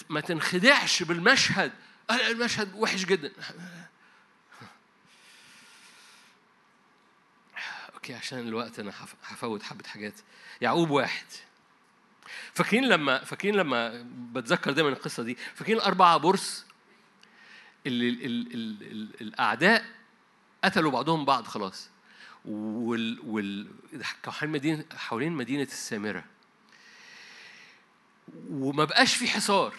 ما 0.09 0.21
تنخدعش 0.21 1.03
بالمشهد. 1.03 1.71
المشهد 2.11 2.73
وحش 2.75 3.05
جدا. 3.05 3.31
أوكي 7.93 8.13
عشان 8.13 8.47
الوقت 8.47 8.79
أنا 8.79 8.93
هفوت 9.23 9.63
حبة 9.63 9.87
حاجات. 9.87 10.13
يعقوب 10.61 10.89
واحد. 10.89 11.25
فاكرين 12.53 12.83
لما 12.83 13.23
فاكرين 13.23 13.55
لما 13.55 14.05
بتذكر 14.33 14.71
دايما 14.71 14.89
القصة 14.89 15.23
دي؟ 15.23 15.37
فاكرين 15.55 15.77
الأربعة 15.77 16.17
برص 16.17 16.65
اللي 17.87 18.09
ال 18.09 18.25
ال 18.25 18.53
ال 18.53 18.91
ال 18.91 19.21
الأعداء 19.21 19.85
قتلوا 20.63 20.91
بعضهم 20.91 21.25
بعض 21.25 21.47
خلاص. 21.47 21.89
وال 22.45 23.19
وال 23.23 23.67
حوالين 24.23 24.51
مدينه 24.51 24.85
حوالين 24.95 25.31
مدينة 25.31 25.63
السامرة. 25.63 26.23
وما 28.49 28.85
بقاش 28.85 29.15
في 29.15 29.27
حصار. 29.27 29.75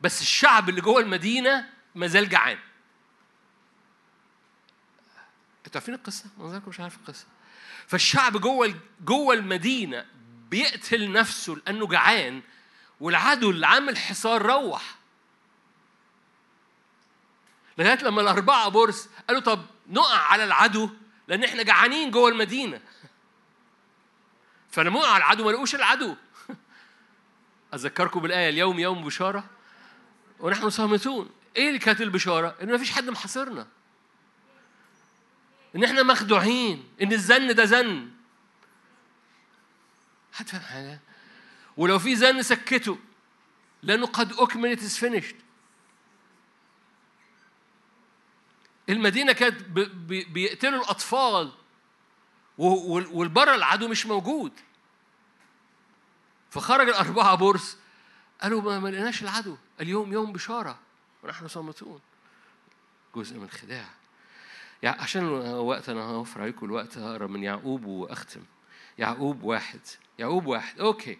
بس 0.00 0.22
الشعب 0.22 0.68
اللي 0.68 0.80
جوه 0.80 1.00
المدينة 1.00 1.68
ما 1.94 2.06
زال 2.06 2.28
جعان. 2.28 2.58
أنتوا 5.66 5.80
عارفين 5.80 5.94
القصة؟ 5.94 6.24
منظركم 6.38 6.68
مش 6.68 6.80
عارف 6.80 6.96
القصة. 6.96 7.26
فالشعب 7.86 8.36
جوه 8.36 8.74
جوه 9.00 9.34
المدينة 9.34 10.06
بيقتل 10.50 11.12
نفسه 11.12 11.54
لأنه 11.54 11.86
جعان 11.86 12.42
والعدو 13.00 13.50
اللي 13.50 13.66
عامل 13.66 13.98
حصار 13.98 14.42
روح. 14.42 14.94
لغاية 17.78 18.02
لما 18.02 18.20
الأربعة 18.20 18.68
برص 18.68 19.08
قالوا 19.28 19.42
طب 19.42 19.66
نقع 19.88 20.18
على 20.18 20.44
العدو 20.44 20.90
لأن 21.28 21.44
إحنا 21.44 21.62
جعانين 21.62 22.10
جوه 22.10 22.28
المدينة. 22.28 22.80
فلما 24.70 25.00
وقع 25.00 25.16
العدو 25.16 25.44
ما 25.44 25.50
لقوش 25.50 25.74
العدو. 25.74 26.16
أذكركم 27.74 28.20
بالآية 28.20 28.48
اليوم 28.48 28.78
يوم 28.78 29.04
بشارة؟ 29.04 29.44
ونحن 30.40 30.70
صامتون. 30.70 31.30
إيه 31.56 31.68
اللي 31.68 31.78
كانت 31.78 32.00
البشارة؟ 32.00 32.56
ان 32.62 32.74
مفيش 32.74 32.90
حد 32.90 33.04
محاصرنا. 33.04 33.66
إن 35.76 35.84
إحنا 35.84 36.02
مخدوعين 36.02 36.88
إن 37.02 37.12
الزن 37.12 37.54
ده 37.54 37.64
زن. 37.64 38.10
حد 40.32 40.48
فاهم 40.48 40.62
حاجة؟ 40.62 41.00
ولو 41.76 41.98
في 41.98 42.16
زن 42.16 42.42
سكته 42.42 42.98
لأنه 43.82 44.06
قد 44.06 44.32
أكملت 44.32 44.82
is 44.82 44.96
finished 44.96 45.36
المدينة 48.88 49.32
كانت 49.32 49.62
بيقتلوا 50.08 50.82
الأطفال 50.82 51.52
والبره 52.58 53.54
العدو 53.54 53.88
مش 53.88 54.06
موجود. 54.06 54.52
فخرج 56.52 56.88
الأربعة 56.88 57.34
البرص 57.34 57.76
قالوا 58.42 58.78
ما 58.78 58.88
لقيناش 58.88 59.22
العدو 59.22 59.56
اليوم 59.80 60.12
يوم 60.12 60.32
بشارة 60.32 60.78
ونحن 61.22 61.48
صامتون. 61.48 62.00
جزء 63.16 63.38
من 63.38 63.44
الخداع 63.44 63.88
يعني 64.82 65.00
عشان 65.00 65.28
وقت 65.42 65.88
أنا 65.88 66.02
هوفر 66.02 66.42
عليكم 66.42 66.66
الوقت 66.66 66.98
هقرأ 66.98 67.26
من 67.26 67.42
يعقوب 67.42 67.84
وأختم. 67.84 68.42
يعقوب 68.98 69.42
واحد. 69.42 69.80
يعقوب 70.18 70.46
واحد. 70.46 70.80
OK. 70.80 71.18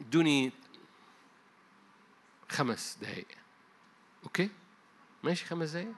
ادوني 0.00 0.52
خمس 2.48 2.98
دقايق. 3.00 3.26
OK؟ 4.24 4.50
ماشي 5.22 5.44
خمس 5.44 5.70
دقايق؟ 5.70 5.94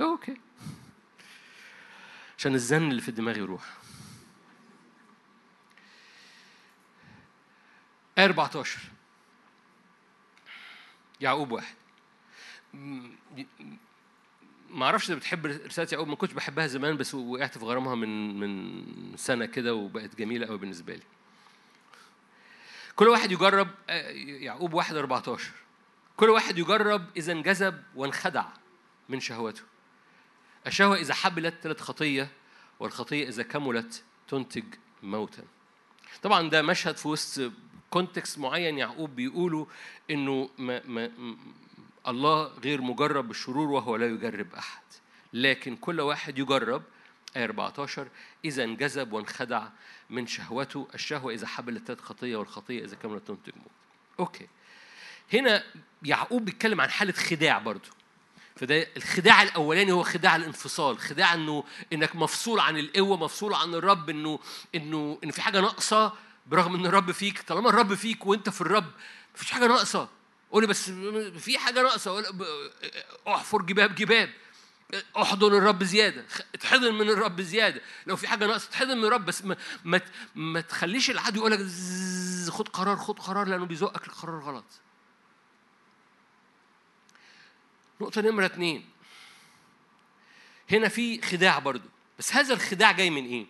OK. 0.00 0.40
عشان 2.38 2.54
الزن 2.54 2.90
اللي 2.90 3.02
في 3.02 3.08
الدماغ 3.08 3.38
يروح. 3.38 3.77
14 8.18 8.80
يعقوب 11.20 11.52
واحد. 11.52 11.74
ما 14.70 14.86
أعرفش 14.86 15.10
إذا 15.10 15.14
بتحب 15.14 15.46
رسالة 15.46 15.88
يعقوب 15.92 16.08
ما 16.08 16.16
كنتش 16.16 16.34
بحبها 16.34 16.66
زمان 16.66 16.96
بس 16.96 17.14
وقعت 17.14 17.58
في 17.58 17.64
غرامها 17.64 17.94
من 17.94 18.40
من 18.40 19.16
سنة 19.16 19.46
كده 19.46 19.74
وبقت 19.74 20.16
جميلة 20.16 20.46
قوي 20.46 20.58
بالنسبة 20.58 20.94
لي. 20.94 21.02
كل 22.96 23.08
واحد 23.08 23.32
يجرب 23.32 23.68
آه، 23.90 24.10
يعقوب 24.10 24.74
واحد 24.74 24.96
14 24.96 25.50
كل 26.16 26.30
واحد 26.30 26.58
يجرب 26.58 27.06
إذا 27.16 27.32
انجذب 27.32 27.82
وانخدع 27.94 28.46
من 29.08 29.20
شهوته. 29.20 29.62
الشهوة 30.66 30.96
إذا 30.96 31.14
حبلت 31.14 31.54
تلت 31.62 31.80
خطية 31.80 32.28
والخطية 32.80 33.28
إذا 33.28 33.42
كملت 33.42 34.04
تنتج 34.28 34.64
موتا. 35.02 35.42
طبعا 36.22 36.48
ده 36.48 36.62
مشهد 36.62 36.96
في 36.96 37.08
وسط 37.08 37.52
كونتكست 37.90 38.38
معين 38.38 38.78
يعقوب 38.78 39.16
بيقولوا 39.16 39.66
إنه 40.10 40.50
ما 40.58 40.82
ما 40.86 41.10
الله 42.08 42.44
غير 42.64 42.80
مجرب 42.80 43.28
بالشرور 43.28 43.68
وهو 43.68 43.96
لا 43.96 44.06
يجرب 44.06 44.54
أحد 44.54 44.82
لكن 45.32 45.76
كل 45.76 46.00
واحد 46.00 46.38
يجرب 46.38 46.82
آية 47.36 47.44
14 47.44 48.08
إذا 48.44 48.64
انجذب 48.64 49.12
وانخدع 49.12 49.68
من 50.10 50.26
شهوته 50.26 50.88
الشهوة 50.94 51.32
إذا 51.32 51.46
حبلت 51.46 52.00
خطية 52.00 52.36
والخطية 52.36 52.84
إذا 52.84 52.96
كملت 52.96 53.28
تنتج 53.28 53.52
موت. 53.56 53.70
أوكي. 54.20 54.46
هنا 55.32 55.62
يعقوب 56.02 56.44
بيتكلم 56.44 56.80
عن 56.80 56.90
حالة 56.90 57.12
خداع 57.12 57.58
برضه. 57.58 57.90
فده 58.56 58.86
الخداع 58.96 59.42
الأولاني 59.42 59.92
هو 59.92 60.02
خداع 60.02 60.36
الانفصال 60.36 60.98
خداع 60.98 61.34
إنه 61.34 61.64
إنك 61.92 62.16
مفصول 62.16 62.60
عن 62.60 62.78
القوة 62.78 63.16
مفصول 63.16 63.54
عن 63.54 63.74
الرب 63.74 64.10
انه 64.10 64.38
إنه 64.74 65.18
إن 65.24 65.30
في 65.30 65.42
حاجة 65.42 65.60
ناقصة 65.60 66.12
برغم 66.48 66.74
إن 66.74 66.86
الرب 66.86 67.12
فيك 67.12 67.42
طالما 67.42 67.70
الرب 67.70 67.94
فيك 67.94 68.26
وأنت 68.26 68.48
في 68.48 68.60
الرب 68.60 68.92
مفيش 69.34 69.50
حاجة 69.50 69.66
ناقصة. 69.66 70.08
قولي 70.50 70.66
بس 70.66 70.90
في 71.38 71.58
حاجة 71.58 71.82
ناقصة. 71.82 72.24
احفر 73.28 73.62
جباب 73.62 73.94
جباب. 73.94 74.30
احضن 75.16 75.56
الرب 75.56 75.84
زيادة. 75.84 76.24
اتحضن 76.54 76.94
من 76.94 77.10
الرب 77.10 77.40
زيادة. 77.40 77.80
لو 78.06 78.16
في 78.16 78.28
حاجة 78.28 78.46
ناقصة 78.46 78.68
اتحضن 78.68 78.98
من 78.98 79.04
الرب 79.04 79.24
بس 79.24 79.44
ما 79.44 79.56
ما, 79.84 80.00
ما 80.34 80.60
تخليش 80.60 81.10
العدو 81.10 81.38
يقول 81.40 81.52
لك 81.52 81.60
خد 82.52 82.68
قرار 82.68 82.96
خد 82.96 83.18
قرار 83.18 83.48
لأنه 83.48 83.66
بيزقك 83.66 84.06
القرار 84.06 84.40
غلط. 84.40 84.64
نقطة 88.00 88.20
نمرة 88.20 88.46
اتنين. 88.46 88.88
هنا 90.70 90.88
في 90.88 91.22
خداع 91.22 91.58
برضو. 91.58 91.88
بس 92.18 92.32
هذا 92.32 92.54
الخداع 92.54 92.92
جاي 92.92 93.10
من 93.10 93.26
إيه؟ 93.26 93.46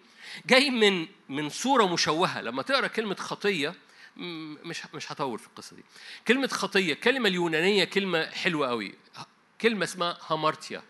جاي 0.47 0.71
من 0.71 1.07
من 1.29 1.49
صورة 1.49 1.93
مشوهة. 1.93 2.41
لما 2.41 2.63
تقرأ 2.63 2.87
كلمة 2.87 3.15
خطية 3.15 3.75
مش 4.17 4.83
مش 4.95 5.13
هطول 5.13 5.39
في 5.39 5.47
القصة 5.47 5.77
دي. 5.77 5.85
كلمة 6.29 6.49
خطية 6.49 6.95
كلمة 6.95 7.29
اليونانية 7.29 7.85
كلمة 7.85 8.31
حلوة 8.31 8.69
قوي. 8.69 8.95
كلمة 9.61 9.85
اسمها 9.85 10.19
هامارتيا 10.27 10.83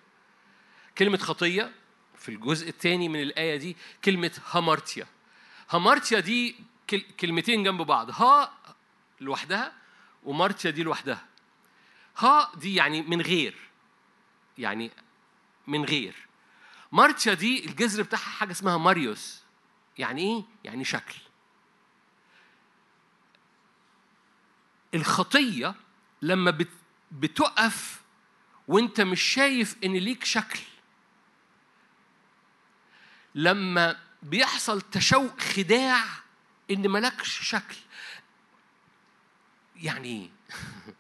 كلمة 0.99 1.19
خطية 1.19 1.73
في 2.19 2.29
الجزء 2.29 2.69
الثاني 2.69 3.09
من 3.09 3.23
الآية 3.23 3.57
دي 3.57 3.77
كلمة 4.05 4.41
هامارتيا 4.51 5.07
هامارتيا 5.71 6.21
دي 6.21 6.57
كلمتين 7.21 7.63
جنب 7.63 7.83
بعض. 7.83 8.11
ها 8.11 8.55
لوحدها 9.21 9.73
ومارتيا 10.25 10.71
دي 10.71 10.83
لوحدها. 10.83 11.27
ها 12.17 12.53
دي 12.57 12.75
يعني 12.75 13.03
من 13.03 13.21
غير. 13.21 13.55
يعني 14.59 14.91
من 15.67 15.85
غير. 15.85 16.28
مارتشا 16.93 17.35
دي 17.35 17.67
الجذر 17.67 18.03
بتاعها 18.03 18.23
حاجة 18.23 18.51
اسمها 18.51 18.79
ماريوس. 18.79 19.43
يعني 19.99 20.23
إيه؟ 20.23 20.45
يعني 20.65 20.85
شكل. 20.85 21.15
الخطية 24.95 25.75
لما 26.23 26.59
بتقف 27.13 28.03
وانت 28.69 29.01
مش 29.01 29.23
شايف 29.23 29.77
إن 29.85 29.93
ليك 29.93 30.25
شكل. 30.25 30.61
لما 33.35 34.01
بيحصل 34.23 34.81
تشوق 34.81 35.41
خداع 35.41 36.05
إن 36.71 36.91
ملكش 36.91 37.49
شكل. 37.49 37.77
يعني 39.77 40.09
إيه 40.09 40.31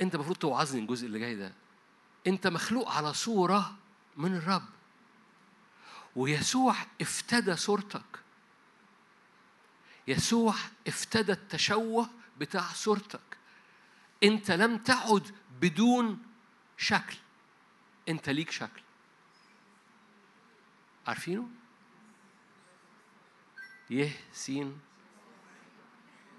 أنت 0.00 0.14
المفروض 0.14 0.36
توعظني 0.36 0.80
الجزء 0.80 1.06
اللي 1.06 1.18
جاي 1.18 1.36
ده. 1.36 1.52
أنت 2.26 2.46
مخلوق 2.46 2.90
على 2.90 3.14
صورة 3.14 3.76
من 4.18 4.36
الرب. 4.36 4.68
ويسوع 6.16 6.74
افتدى 7.00 7.56
صورتك. 7.56 8.18
يسوع 10.08 10.54
افتدى 10.86 11.32
التشوه 11.32 12.10
بتاع 12.38 12.62
صورتك. 12.62 13.38
انت 14.22 14.50
لم 14.50 14.78
تعد 14.78 15.34
بدون 15.60 16.22
شكل. 16.76 17.16
انت 18.08 18.28
ليك 18.28 18.50
شكل. 18.50 18.82
عارفينه؟ 21.06 21.48
يه 23.90 24.20
سين 24.32 24.80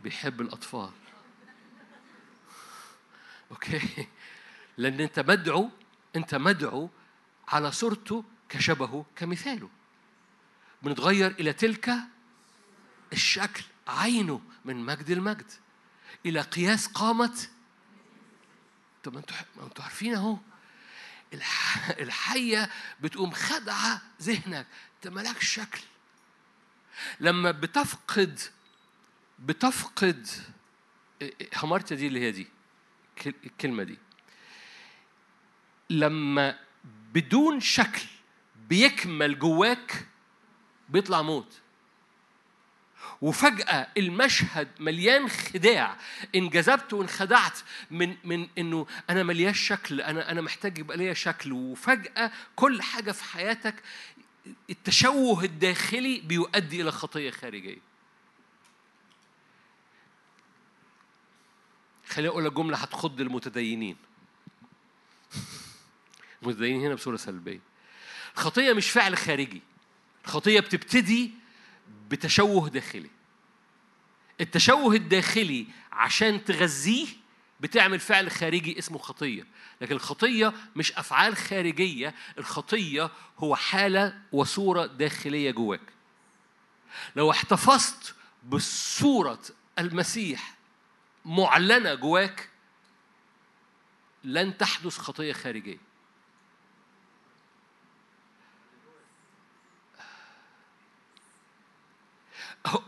بيحب 0.03 0.41
الأطفال. 0.41 0.91
أوكي. 3.51 4.07
لأن 4.77 4.99
أنت 4.99 5.19
مدعو 5.19 5.69
أنت 6.15 6.35
مدعو 6.35 6.89
على 7.49 7.71
صورته 7.71 8.23
كشبهه 8.49 9.05
كمثاله. 9.15 9.69
بنتغير 10.83 11.31
إلى 11.31 11.53
تلك 11.53 11.93
الشكل 13.13 13.63
عينه 13.87 14.41
من 14.65 14.75
مجد 14.75 15.09
المجد 15.09 15.51
إلى 16.25 16.41
قياس 16.41 16.87
قامه 16.87 17.47
طب 19.03 19.17
أنتوا 19.17 19.37
أنتوا 19.63 19.83
عارفين 19.83 20.15
أهو. 20.15 20.37
الحية 21.99 22.69
بتقوم 23.01 23.31
خدعة 23.31 24.01
ذهنك. 24.21 24.67
أنت 24.95 25.13
مالكش 25.13 25.47
شكل. 25.47 25.81
لما 27.19 27.51
بتفقد 27.51 28.39
بتفقد 29.39 30.27
همارتة 31.55 31.95
دي 31.95 32.07
اللي 32.07 32.19
هي 32.19 32.31
دي. 32.31 32.47
الكلمة 33.27 33.83
دي. 33.83 33.97
لما 35.89 36.59
بدون 37.13 37.59
شكل 37.59 38.01
بيكمل 38.69 39.39
جواك 39.39 40.05
بيطلع 40.89 41.21
موت. 41.21 41.59
وفجأة 43.21 43.87
المشهد 43.97 44.67
مليان 44.79 45.29
خداع. 45.29 45.97
انجذبت 46.35 46.93
وانخدعت 46.93 47.59
من 47.91 48.17
من 48.23 48.47
إنه 48.57 48.87
أنا 49.09 49.23
ملياش 49.23 49.59
شكل 49.59 50.01
أنا 50.01 50.31
أنا 50.31 50.41
محتاج 50.41 50.77
يبقى 50.77 50.97
ليا 50.97 51.13
شكل. 51.13 51.51
وفجأة 51.51 52.31
كل 52.55 52.81
حاجة 52.81 53.11
في 53.11 53.23
حياتك 53.23 53.75
التشوه 54.69 55.43
الداخلي 55.43 56.19
بيؤدي 56.19 56.81
إلى 56.81 56.91
خطية 56.91 57.31
خارجية. 57.31 57.77
خليني 62.07 62.29
أقول 62.29 62.45
لك 62.45 62.53
جملة 62.53 62.77
هتخض 62.77 63.21
المتدينين. 63.21 63.97
المتدينين 66.43 66.85
هنا 66.85 66.95
بصورة 66.95 67.15
سلبية. 67.15 67.59
الخطيه 68.35 68.73
مش 68.73 68.89
فعل 68.89 69.17
خارجي. 69.17 69.61
الخطيه 70.25 70.59
بتبتدي 70.59 71.31
بتشوه 72.09 72.69
داخلي. 72.69 73.09
التشوه 74.41 74.95
الداخلي 74.95 75.67
عشان 75.91 76.45
تغذيه 76.45 77.07
بتعمل 77.59 77.99
فعل 77.99 78.31
خارجي 78.31 78.79
اسمه 78.79 78.97
خطية. 78.97 79.45
لكن 79.81 79.95
الخطية 79.95 80.53
مش 80.75 80.91
أفعال 80.93 81.37
خارجية 81.37 82.15
الخطية 82.37 83.11
هو 83.37 83.55
حالة 83.55 84.21
وصورة 84.31 84.85
داخلية 84.85 85.51
جواك. 85.51 85.81
لو 87.15 87.31
احتفظت 87.31 88.15
بصورة 88.49 89.41
المسيح 89.79 90.55
معلنة 91.25 91.93
جواك 91.93 92.49
لن 94.23 94.57
تحدث 94.57 94.97
خطية 94.97 95.33
خارجية. 95.33 95.88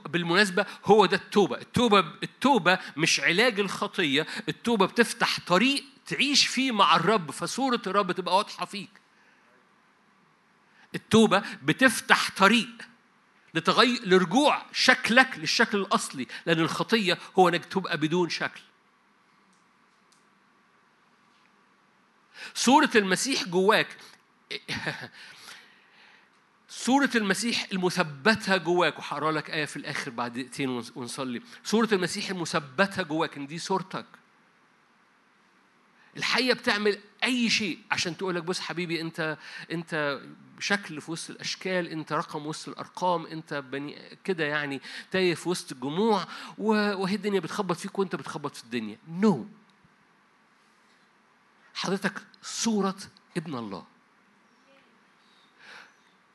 بالمناسبة 0.10 0.66
هو 0.86 1.06
ده 1.06 1.18
التوبة. 1.18 1.58
التوبة 1.58 2.00
التوبة 2.24 2.80
مش 2.98 3.20
علاج 3.20 3.60
الخطية 3.60 4.28
التوبة 4.50 4.86
بتفتح 4.86 5.40
طريق 5.48 5.84
تعيش 6.06 6.48
فيه 6.48 6.72
مع 6.72 6.96
الرب 6.96 7.32
فصورة 7.32 7.82
الرب 7.88 8.12
تبقى 8.12 8.36
واضحة 8.36 8.66
فيك. 8.66 8.90
التوبة 10.96 11.44
بتفتح 11.64 12.32
طريق 12.38 12.70
لتغير 13.54 14.00
لرجوع 14.08 14.66
شكلك 14.74 15.38
للشكل 15.38 15.78
الأصلي 15.78 16.28
لأن 16.46 16.60
الخطية 16.60 17.18
هو 17.40 17.50
إنك 17.50 17.66
تبقى 17.66 17.98
بدون 17.98 18.30
شكل. 18.30 18.62
صورة 22.54 22.90
المسيح 22.96 23.44
جواك 23.44 23.98
صورة 26.74 27.10
المسيح 27.16 27.68
المثبتة 27.74 28.58
جواك 28.58 29.00
وهقرأ 29.00 29.32
لك 29.32 29.50
آية 29.50 29.66
في 29.66 29.78
الآخر 29.78 30.12
بعد 30.12 30.34
دقيقتين 30.34 30.70
ونصلي. 30.96 31.42
صورة 31.64 31.90
المسيح 31.92 32.30
المثبتة 32.30 33.04
جواك 33.04 33.38
إن 33.38 33.48
دي 33.48 33.60
صورتك. 33.60 34.06
الحية 36.18 36.54
بتعمل 36.54 37.00
أي 37.24 37.50
شيء 37.50 37.80
عشان 37.92 38.18
تقول 38.18 38.36
لك 38.36 38.44
بص 38.44 38.60
حبيبي 38.60 39.02
أنت 39.02 39.38
أنت 39.72 40.22
شكل 40.60 41.02
في 41.02 41.12
وسط 41.12 41.30
الأشكال 41.30 41.88
أنت 41.88 42.14
رقم 42.14 42.46
وسط 42.48 42.70
الأرقام 42.70 43.26
أنت 43.26 43.54
بني 43.54 44.18
كده 44.24 44.44
يعني 44.46 44.82
تايه 45.12 45.36
في 45.36 45.50
وسط 45.50 45.72
الجموع 45.72 46.26
وهي 46.58 47.16
الدنيا 47.16 47.40
بتخبط 47.40 47.78
فيك 47.78 48.00
وأنت 48.00 48.16
بتخبط 48.16 48.56
في 48.56 48.64
الدنيا. 48.64 48.98
نو 49.08 49.44
no. 49.44 49.48
حضرتك 51.74 52.22
صورة 52.42 52.98
ابن 53.38 53.56
الله. 53.56 53.86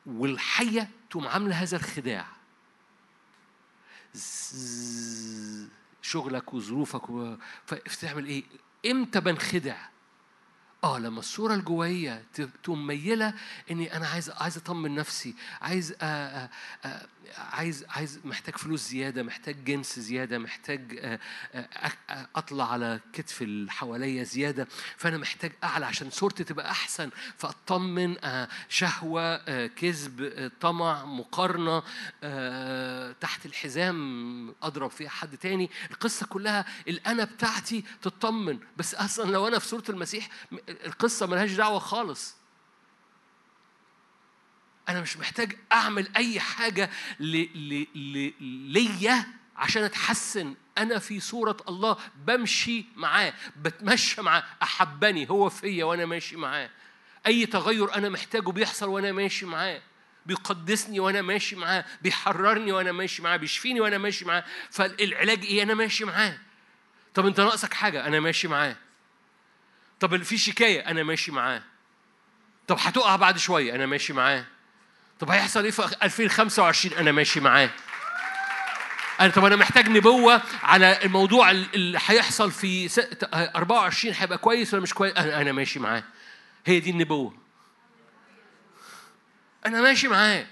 والحية 0.06 0.90
تقوم 1.10 1.28
عاملة 1.28 1.62
هذا 1.62 1.76
الخداع 1.76 2.26
شغلك 6.02 6.54
وظروفك. 6.54 7.02
فتعمل 7.66 8.26
إيه؟ 8.26 8.44
إمتى 8.86 9.20
بنخدع؟ 9.20 9.76
آه 10.84 10.98
لما 10.98 11.18
الصورة 11.18 11.54
الجويه 11.54 12.24
تقوم 12.62 12.86
ميلة 12.86 13.34
إني 13.70 13.96
أنا 13.96 14.06
عايز 14.06 14.30
عايز 14.30 14.56
أطمن 14.56 14.94
نفسي 14.94 15.34
عايز 15.62 15.92
آآ 15.92 15.96
آآ 16.04 16.48
آآ 16.84 17.06
عايز 17.36 17.84
عايز 17.88 18.20
محتاج 18.24 18.56
فلوس 18.56 18.80
زيادة 18.88 19.22
محتاج 19.22 19.64
جنس 19.64 19.98
زيادة 20.00 20.38
محتاج 20.38 20.98
أطلع 22.36 22.72
على 22.72 23.00
كتف 23.12 23.42
اللي 23.42 23.70
حواليا 23.70 24.24
زيادة 24.24 24.68
فأنا 24.96 25.18
محتاج 25.18 25.52
أعلى 25.64 25.86
عشان 25.86 26.10
صورتي 26.10 26.44
تبقى 26.44 26.70
أحسن 26.70 27.10
فأطمن 27.38 28.16
شهوة 28.68 29.36
كذب 29.66 30.50
طمع 30.60 31.04
مقارنة 31.04 31.80
تحت 33.12 33.46
الحزام 33.46 34.54
أضرب 34.62 34.90
فيها 34.90 35.08
حد 35.08 35.36
تاني. 35.36 35.70
القصة 35.90 36.26
كلها 36.26 36.64
الأنا 36.88 37.24
بتاعتي 37.24 37.84
تطمن 38.02 38.58
بس 38.76 38.94
أصلا 38.94 39.30
لو 39.30 39.48
أنا 39.48 39.58
في 39.58 39.66
صورة 39.68 39.84
المسيح 39.88 40.28
القصة 40.68 41.26
ملهاش 41.26 41.52
دعوة 41.52 41.78
خالص. 41.78 42.36
أنا 44.88 45.00
مش 45.00 45.16
محتاج 45.16 45.56
أعمل 45.72 46.08
أي 46.16 46.40
حاجة 46.40 46.90
ليا 47.20 49.26
عشان 49.56 49.82
أتحسن. 49.82 50.54
أنا 50.78 50.98
في 50.98 51.20
صورة 51.20 51.56
الله 51.68 51.96
بمشي 52.26 52.84
معاه 52.96 53.34
بتمشى 53.56 54.22
معاه. 54.22 54.44
أحبني 54.62 55.30
هو 55.30 55.48
فيا 55.48 55.84
وأنا 55.84 56.06
ماشي 56.06 56.36
معاه. 56.36 56.70
أي 57.26 57.46
تغير 57.46 57.94
أنا 57.94 58.08
محتاجه 58.08 58.50
بيحصل 58.50 58.88
وأنا 58.88 59.12
ماشي 59.12 59.46
معاه. 59.46 59.82
بيقدسني 60.26 61.00
وأنا 61.00 61.22
ماشي 61.22 61.56
معاه. 61.56 61.84
بيحررني 62.02 62.72
وأنا 62.72 62.92
ماشي 62.92 63.22
معاه. 63.22 63.36
بيشفيني 63.36 63.80
وأنا 63.80 63.98
ماشي 63.98 64.24
معاه. 64.24 64.44
فالعلاج 64.70 65.44
إيه؟ 65.44 65.62
أنا 65.62 65.74
ماشي 65.74 66.04
معاه. 66.04 66.38
طب 67.14 67.26
أنت 67.26 67.40
ناقصك 67.40 67.74
حاجة؟ 67.74 68.06
أنا 68.06 68.20
ماشي 68.20 68.48
معاه. 68.48 68.76
طب 70.00 70.22
في 70.22 70.38
شكاية 70.38 70.80
أنا 70.80 71.02
ماشي 71.02 71.32
معاه 71.32 71.62
طب 72.68 72.76
هتقع 72.80 73.16
بعد 73.16 73.38
شوية 73.38 73.74
أنا 73.74 73.86
ماشي 73.86 74.12
معاه 74.12 74.44
طب 75.20 75.30
هيحصل 75.30 75.64
إيه 75.64 75.70
في 75.70 75.96
2025 76.02 76.98
أنا 76.98 77.12
ماشي 77.12 77.40
معاه 77.40 77.70
أنا 79.20 79.30
طب 79.30 79.44
أنا 79.44 79.56
محتاج 79.56 79.88
نبوة 79.88 80.42
على 80.62 80.98
الموضوع 81.04 81.50
اللي 81.50 81.98
هيحصل 82.06 82.52
في 82.52 82.88
24 83.32 84.14
هيبقى 84.18 84.38
كويس 84.38 84.74
ولا 84.74 84.82
مش 84.82 84.94
كويس؟ 84.94 85.16
أنا 85.16 85.40
أنا 85.40 85.52
ماشي 85.52 85.78
معاه. 85.78 86.04
هي 86.66 86.80
دي 86.80 86.90
النبوة. 86.90 87.34
أنا 89.66 89.80
ماشي 89.80 90.08
معاه. 90.08 90.46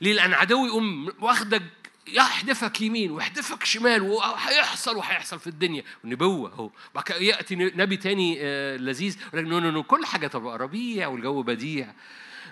ليه؟ 0.00 0.12
لأن 0.12 0.34
عدوي 0.34 0.68
يقوم 0.68 1.12
واخدك 1.20 1.62
يحدفك 2.06 2.80
يمين 2.80 3.10
ويحدفك 3.10 3.64
شمال 3.64 4.02
وهيحصل 4.02 4.96
وهيحصل 4.96 5.40
في 5.40 5.46
الدنيا. 5.46 5.84
ونبوة 6.04 6.52
أهو. 6.52 6.70
بعد 6.94 7.10
يأتي 7.10 7.56
نبي 7.56 7.96
تاني 7.96 8.38
لذيذ. 8.78 9.16
يقول 9.32 9.48
no 9.48 9.58
no 9.58 9.70
no 9.70 9.82
كل 9.82 10.06
حاجة 10.06 10.26
تبقى 10.26 10.58
ربيع 10.58 11.06
والجو 11.06 11.42
بديع. 11.42 11.94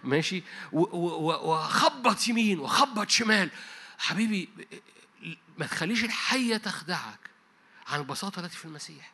ماشي. 0.04 0.42
وخبط 0.72 2.28
يمين 2.28 2.60
وخبط 2.60 3.10
شمال. 3.10 3.50
حبيبي 3.98 4.48
ما 5.58 5.66
تخليش 5.66 6.04
الحية 6.04 6.56
تخدعك. 6.56 7.30
عن 7.86 8.00
البساطة 8.00 8.40
التي 8.40 8.56
في 8.56 8.64
المسيح. 8.64 9.12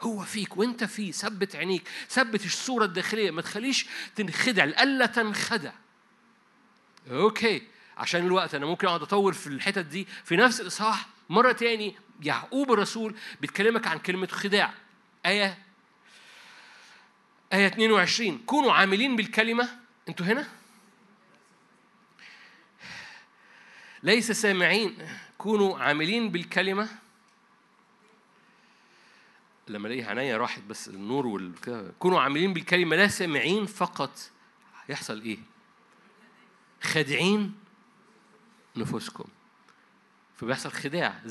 هو 0.00 0.22
فيك 0.22 0.56
وانت 0.56 0.84
فيه 0.84 1.12
ثبت 1.12 1.56
عينيك 1.56 1.88
ثبت 2.08 2.44
الصورة 2.44 2.84
الداخلية. 2.84 3.30
ما 3.30 3.42
تخليش 3.42 3.86
تنخدع 4.16 4.64
لألا 4.64 5.06
تنخدع. 5.06 5.72
أوكي. 7.10 7.62
عشان 8.00 8.26
الوقت. 8.26 8.54
أنا 8.54 8.66
ممكن 8.66 8.86
أقعد 8.86 9.02
أطول 9.02 9.34
في 9.34 9.46
الحتت 9.46 9.86
دي. 9.86 10.06
في 10.24 10.36
نفس 10.36 10.60
الإصحاح 10.60 11.06
مرة 11.30 11.52
تاني 11.52 11.96
يعقوب 12.22 12.72
الرسول 12.72 13.14
بيتكلمك 13.40 13.86
عن 13.86 13.98
كلمة 13.98 14.26
خداع. 14.26 14.74
آية 15.26 15.58
آية 17.52 17.66
22 17.66 18.38
كونوا 18.38 18.72
عاملين 18.72 19.16
بالكلمة. 19.16 19.68
أنتوا 20.08 20.26
هنا؟ 20.26 20.48
ليس 24.02 24.32
سامعين. 24.32 24.96
كونوا 25.38 25.78
عاملين 25.78 26.30
بالكلمة. 26.30 26.88
لما 29.68 29.88
ألاقي 29.88 30.02
عينيا 30.02 30.36
راحت 30.36 30.62
بس 30.62 30.88
النور 30.88 31.26
والكده 31.26 31.92
كونوا 31.98 32.20
عاملين 32.20 32.52
بالكلمة 32.52 32.96
لا 32.96 33.08
سامعين 33.08 33.66
فقط. 33.66 34.30
يحصل 34.88 35.20
إيه؟ 35.22 35.38
خادعين. 36.82 37.54
نفوسكم 38.76 39.24
فبيحصل 40.36 40.70
خداع. 40.70 41.14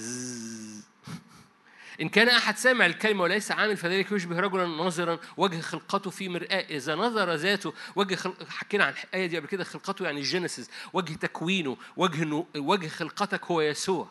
إن 2.01 2.09
كان 2.09 2.29
أحد 2.29 2.57
سامع 2.57 2.85
الكلمة 2.85 3.23
وليس 3.23 3.51
عامل 3.51 3.77
فذلك 3.77 4.11
يشبه 4.11 4.39
رجلا 4.39 4.67
ناظرا 4.67 5.19
وجه 5.37 5.61
خلقته 5.61 6.09
في 6.09 6.29
مرآة. 6.29 6.65
إذا 6.69 6.95
نظر 6.95 7.33
ذاته 7.33 7.73
وجه 7.95 8.15
خلق 8.15 8.49
حكينا 8.49 8.85
عن 8.85 8.93
الآية 9.03 9.25
دي 9.25 9.37
قبل 9.37 9.47
كده 9.47 9.63
خلقته 9.63 10.05
يعني 10.05 10.19
الجينيسيس 10.19 10.69
وجه 10.93 11.13
تكوينه 11.13 11.77
وجه. 11.97 12.45
وجه 12.55 12.87
خلقتك 12.87 13.45
هو 13.45 13.61
يسوع. 13.61 14.07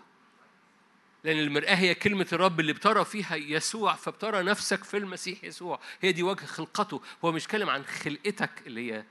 لأن 1.24 1.38
المرآة 1.38 1.74
هي 1.74 1.94
كلمة 1.94 2.26
الرب 2.32 2.60
اللي 2.60 2.72
بترى 2.72 3.04
فيها 3.04 3.36
يسوع 3.36 3.94
فبترى 3.94 4.42
نفسك 4.42 4.84
في 4.84 4.96
المسيح 4.96 5.44
يسوع. 5.44 5.80
هي 6.00 6.12
دي 6.12 6.22
وجه 6.22 6.44
خلقته. 6.44 7.02
هو 7.24 7.32
مش 7.32 7.48
كلم 7.48 7.70
عن 7.70 7.84
خلقتك 7.84 8.50
اللي 8.66 8.92
هي 8.92 9.04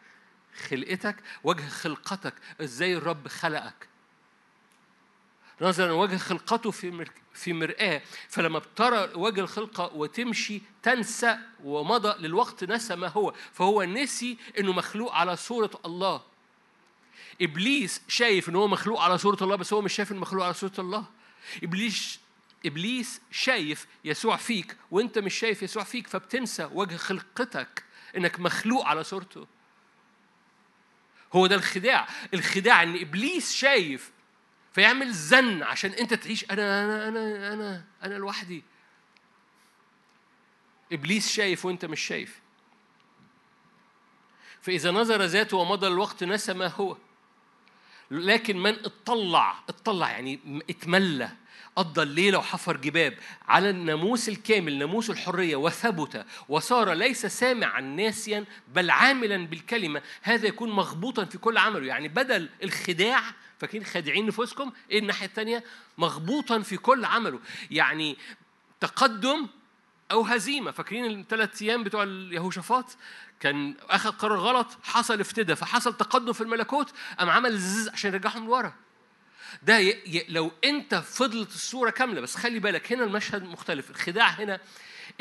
خلقتك 0.70 1.16
وجه 1.44 1.68
خلقتك 1.68 2.34
إزاي 2.62 2.98
الرب 2.98 3.28
خلقك. 3.28 3.87
نظرا 5.62 5.92
وجه 5.92 6.18
خلقته 6.18 6.72
في. 6.72 7.06
في 7.34 7.54
مرآة. 7.54 8.02
فلما 8.30 8.60
بترى 8.60 9.10
وجه 9.16 9.40
الخلقة 9.42 9.96
وتمشي 9.96 10.62
تنسى 10.84 11.38
ومضى 11.64 12.28
للوقت 12.28 12.64
نسى 12.64 12.96
ما 12.96 13.08
هو. 13.08 13.34
فهو 13.54 13.84
نسي 13.84 14.38
إنه 14.60 14.74
مخلوق 14.74 15.14
على 15.14 15.36
صورة 15.36 15.72
الله. 15.86 16.22
إبليس 17.42 18.02
شايف 18.08 18.50
إن 18.50 18.56
هو 18.56 18.68
مخلوق 18.68 19.02
على 19.02 19.18
صورة 19.18 19.44
الله 19.44 19.56
بس 19.56 19.74
هو 19.74 19.82
مش 19.82 19.94
شايف 19.94 20.12
إنه 20.12 20.20
مخلوق 20.20 20.46
على 20.46 20.54
صورة 20.54 20.74
الله. 20.80 21.06
ابليس 21.64 22.20
إبليس 22.66 23.22
شايف 23.32 23.88
يسوع 24.06 24.38
فيك 24.38 24.78
وأنت 24.92 25.20
مش 25.20 25.34
شايف 25.40 25.64
يسوع 25.64 25.84
فيك 25.84 26.08
فبتنسى 26.08 26.70
وجه 26.74 26.96
خلقتك 26.96 27.84
إنك 28.18 28.40
مخلوق 28.40 28.86
على 28.86 29.04
صورته. 29.04 29.48
هو 31.34 31.48
ده 31.48 31.56
الخداع. 31.56 32.08
الخداع 32.34 32.84
إن 32.84 33.02
إبليس 33.02 33.56
شايف 33.56 34.12
فيعمل 34.78 35.12
زن 35.12 35.64
عشان 35.64 35.92
انت 35.92 36.14
تعيش. 36.14 36.46
أنا 36.52 36.84
أنا 36.84 37.08
أنا 37.08 37.54
أنا 37.54 37.84
أنا 38.04 38.14
لوحدي. 38.14 38.64
إبليس 40.92 41.32
شايف 41.32 41.66
وانت 41.66 41.86
مش 41.86 42.02
شايف. 42.02 42.40
فإذا 44.62 44.92
نظر 44.92 45.24
ذاته 45.24 45.58
ومضى 45.58 45.88
الوقت 45.88 46.24
نسى 46.24 46.54
ما 46.54 46.68
هو. 46.68 46.98
لكن 48.12 48.58
من 48.58 48.86
اطلع 48.86 49.60
اطلع 49.70 50.12
يعني 50.12 50.40
اتملى 50.70 51.30
قضى 51.76 52.02
الليلة 52.02 52.38
وحفر 52.38 52.78
جباب 52.78 53.18
على 53.48 53.70
الناموس 53.70 54.30
الكامل 54.30 54.78
ناموس 54.78 55.10
الحرية 55.10 55.56
وثبت 55.56 56.26
وصار 56.50 56.94
ليس 56.94 57.26
سامعا 57.26 57.82
ناسيا 57.82 58.46
بل 58.68 58.90
عاملا 58.90 59.48
بالكلمة. 59.48 60.02
هذا 60.22 60.48
يكون 60.48 60.72
مغبوطا 60.72 61.26
في 61.26 61.38
كل 61.38 61.58
عمله. 61.58 61.88
يعني 61.88 62.08
بدل 62.08 62.50
الخداع 62.64 63.24
فاكرين 63.60 63.86
خادعين 63.86 64.26
نفوسكم؟ 64.26 64.72
إيه 64.92 65.00
الناحية 65.00 65.26
الثانية 65.26 65.64
مغبوطا 65.98 66.60
في 66.60 66.78
كل 66.78 67.06
عمله. 67.06 67.40
يعني 67.72 68.18
تقدم 68.80 69.48
أو 70.12 70.22
هزيمة. 70.22 70.72
فاكرين 70.72 71.20
الثلاث 71.20 71.62
أيام 71.62 71.84
بتوع 71.84 72.04
اليهوشافاط؟ 72.04 72.98
كان 73.40 73.76
أخذ 73.90 74.12
قرار 74.12 74.40
غلط 74.40 74.68
حصل 74.84 75.20
افتدى 75.20 75.56
فحصل 75.56 75.98
تقدم 75.98 76.34
في 76.34 76.42
الملكوت 76.42 76.94
قام 77.20 77.30
عمل 77.30 77.58
زز 77.58 77.90
عشان 77.90 78.14
يرجعهم 78.14 78.46
لورا. 78.46 78.74
ده 79.64 79.80
ي... 79.80 79.90
ي... 79.90 80.26
لو 80.30 80.52
أنت 80.64 80.96
فضلت 80.96 81.50
الصورة 81.50 81.90
كاملة 81.90 82.22
بس 82.22 82.36
خلي 82.36 82.60
بالك 82.60 82.92
هنا 82.92 83.04
المشهد 83.04 83.44
مختلف. 83.44 83.90
الخداع 83.90 84.30
هنا 84.30 84.60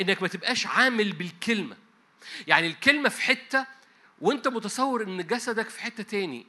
إنك 0.01 0.21
ما 0.21 0.27
تبقاش 0.27 0.67
عامل 0.67 1.11
بالكلمة. 1.11 1.75
يعني 2.47 2.67
الكلمة 2.67 3.09
في 3.09 3.21
حتة 3.21 3.65
وأنت 4.21 4.47
متصور 4.47 5.03
إن 5.03 5.27
جسدك 5.27 5.69
في 5.69 5.81
حتة 5.81 6.03
تاني. 6.03 6.47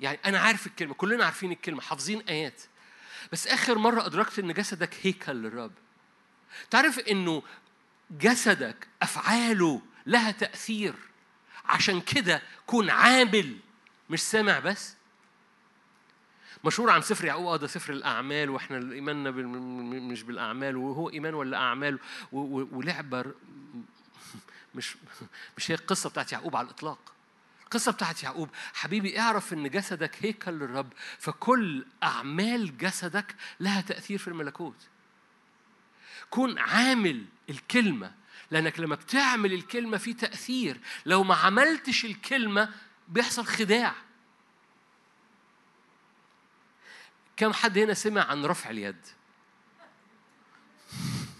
يعني 0.00 0.18
أنا 0.24 0.38
عارف 0.38 0.66
الكلمة 0.66 0.94
كلنا 0.94 1.24
عارفين 1.24 1.52
الكلمة 1.52 1.80
حافظين 1.80 2.20
آيات. 2.28 2.62
بس 3.32 3.46
آخر 3.46 3.78
مرة 3.78 4.06
أدركت 4.06 4.38
إن 4.38 4.52
جسدك 4.52 4.94
هيكل 5.02 5.32
للرب. 5.32 5.72
تعرف 6.70 6.98
إنه 6.98 7.42
جسدك 8.10 8.88
أفعاله 9.02 9.82
لها 10.06 10.30
تأثير. 10.30 10.94
عشان 11.64 12.00
كده 12.00 12.42
كون 12.66 12.90
عامل 12.90 13.56
مش 14.10 14.20
سامع 14.22 14.58
بس. 14.58 14.96
مشهور 16.64 16.90
عن 16.90 17.02
سفر 17.02 17.24
يعقوب 17.24 17.46
آه 17.46 17.56
ده 17.56 17.66
سفر 17.66 17.92
الأعمال 17.92 18.50
وإحنا 18.50 18.76
إيماننا 18.76 19.30
مش 19.30 20.22
بالأعمال 20.22 20.76
وهو 20.76 21.10
إيمان 21.10 21.34
ولا 21.34 21.56
أعمال؟ 21.56 21.98
ولعبة 22.32 23.24
مش 24.74 24.96
مش 25.56 25.70
هي 25.70 25.74
القصة 25.74 26.10
بتاعت 26.10 26.32
يعقوب 26.32 26.56
على 26.56 26.64
الإطلاق. 26.64 26.98
القصة 27.72 27.92
بتاعت 27.92 28.22
يعقوب. 28.22 28.48
حبيبي 28.74 29.20
اعرف 29.20 29.52
إن 29.52 29.70
جسدك 29.70 30.16
هيكل 30.20 30.52
للرب 30.52 30.92
فكل 31.18 31.86
أعمال 32.02 32.78
جسدك 32.78 33.34
لها 33.60 33.80
تأثير 33.80 34.18
في 34.18 34.28
الملكوت. 34.28 34.88
كون 36.30 36.58
عامل 36.58 37.24
الكلمة 37.50 38.14
لأنك 38.50 38.80
لما 38.80 38.94
بتعمل 38.94 39.52
الكلمة 39.52 39.96
في 39.96 40.14
تأثير. 40.14 40.80
لو 41.06 41.24
ما 41.24 41.34
عملتش 41.34 42.04
الكلمة 42.04 42.68
بيحصل 43.08 43.46
خداع. 43.46 43.94
كم 47.36 47.52
حد 47.52 47.78
هنا 47.78 47.94
سمع 47.94 48.24
عن 48.24 48.44
رفع 48.44 48.70
اليد؟ 48.70 49.06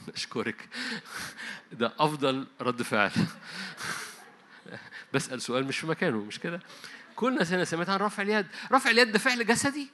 أشكرك. 0.14 0.68
ده 1.72 1.94
أفضل 1.98 2.46
رد 2.60 2.82
فعل. 2.82 3.12
بسأل 5.14 5.42
سؤال 5.42 5.64
مش 5.64 5.78
في 5.78 5.86
مكانه 5.86 6.18
مش 6.18 6.38
كده؟ 6.38 6.60
كل 7.16 7.28
الناس 7.32 7.52
هنا 7.52 7.64
سمعت 7.64 7.88
عن 7.88 7.98
رفع 7.98 8.22
اليد. 8.22 8.46
رفع 8.72 8.90
اليد 8.90 9.12
ده 9.12 9.18
فعل 9.18 9.46
جسدي؟ 9.46 9.90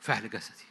فعل 0.00 0.30
جسدي. 0.30 0.64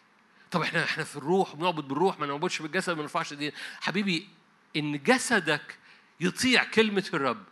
طب 0.51 0.62
إحنا 0.62 0.84
إحنا 0.84 1.03
في 1.03 1.16
الروح 1.16 1.55
بنعبد 1.55 1.88
بالروح 1.88 2.20
ما 2.20 2.26
نعبدش 2.26 2.62
بالجسد 2.62 2.93
ما 2.93 3.01
نرفعش 3.01 3.34
دين 3.34 3.51
حبيبي 3.82 4.28
إن 4.76 5.03
جسدك 5.03 5.78
يطيع 6.20 6.64
كلمة 6.64 7.10
الرب. 7.14 7.43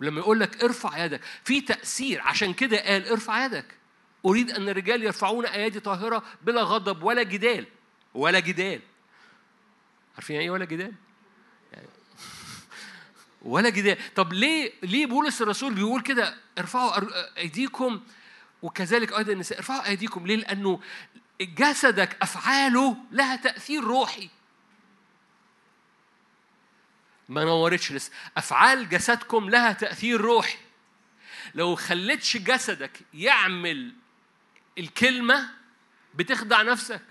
ولما 0.00 0.20
يقول 0.20 0.40
لك 0.40 0.64
ارفع 0.64 1.04
يدك 1.04 1.20
في 1.44 1.60
تأثير. 1.60 2.22
عشان 2.22 2.52
كده 2.54 2.78
قال 2.78 3.08
ارفع 3.08 3.44
يدك. 3.44 3.74
أريد 4.26 4.50
أن 4.50 4.68
الرجال 4.68 5.02
يرفعون 5.02 5.46
أيادي 5.46 5.80
طاهرة 5.80 6.22
بلا 6.42 6.62
غضب 6.62 7.02
ولا 7.02 7.22
جدال. 7.22 7.66
ولا 8.14 8.40
جدال. 8.40 8.80
عارفين 10.14 10.34
يعني 10.34 10.44
إيه 10.44 10.50
ولا 10.50 10.64
جدال؟ 10.64 10.92
يعني 11.72 11.88
ولا 13.48 13.68
جدال. 13.68 14.14
طب 14.14 14.32
ليه 14.32 14.72
ليه 14.82 15.06
بولس 15.06 15.42
الرسول 15.42 15.74
بيقول 15.74 16.02
كده؟ 16.02 16.36
ارفعوا 16.58 17.38
أيديكم. 17.38 18.00
وكذلك 18.62 19.12
أيضا 19.12 19.32
النساء 19.32 19.58
ارفعوا 19.58 19.86
أيديكم. 19.86 20.26
ليه؟ 20.26 20.36
لأنه 20.36 20.80
جسدك 21.40 22.16
أفعاله 22.22 22.96
لها 23.12 23.36
تأثير 23.36 23.84
روحي. 23.84 24.30
ما 27.28 27.44
نورتش 27.44 27.92
لسه. 27.92 28.10
أفعال 28.36 28.88
جسدكم 28.88 29.50
لها 29.50 29.72
تأثير 29.72 30.20
روحي. 30.20 30.58
لو 31.54 31.76
خليتش 31.76 32.36
جسدك 32.36 33.00
يعمل 33.14 33.94
الكلمة 34.78 35.50
بتخدع 36.14 36.62
نفسك. 36.62 37.02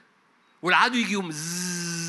والعدو 0.62 0.96
يجي 0.96 1.14
يوم 1.14 1.32
زز 1.32 2.07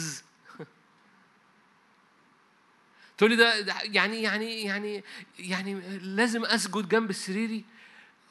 تقول 3.19 3.31
لي 3.31 3.37
ده 3.37 3.55
يعني 3.83 4.23
يعني 4.23 4.63
يعني 4.63 5.05
يعني 5.39 5.99
لازم 5.99 6.45
أسجد 6.45 6.89
جنب 6.89 7.13
سريري 7.13 7.65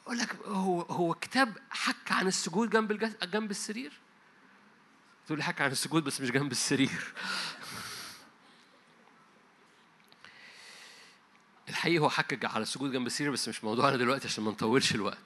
أقول 0.06 0.18
لك 0.18 0.36
هو 0.46 0.80
هو 0.80 1.14
كتاب 1.14 1.58
حكى 1.70 2.14
عن 2.14 2.26
السجود 2.26 2.70
جنب 2.70 2.92
جنب 3.22 3.50
السرير؟ 3.50 3.92
تقول 5.26 5.38
لي 5.38 5.44
حكى 5.44 5.62
عن 5.62 5.70
السجود 5.70 6.04
بس 6.04 6.20
مش 6.20 6.30
جنب 6.30 6.52
السرير. 6.52 6.90
الحقيقة 11.68 12.02
هو 12.02 12.10
حكى 12.10 12.46
على 12.46 12.62
السجود 12.62 12.92
جنب 12.92 13.06
السرير 13.06 13.30
بس 13.30 13.48
مش 13.48 13.64
موضوعنا 13.64 13.96
دلوقتي 13.96 14.28
عشان 14.28 14.44
ما 14.44 14.50
نطولش 14.50 14.94
الوقت. 14.94 15.18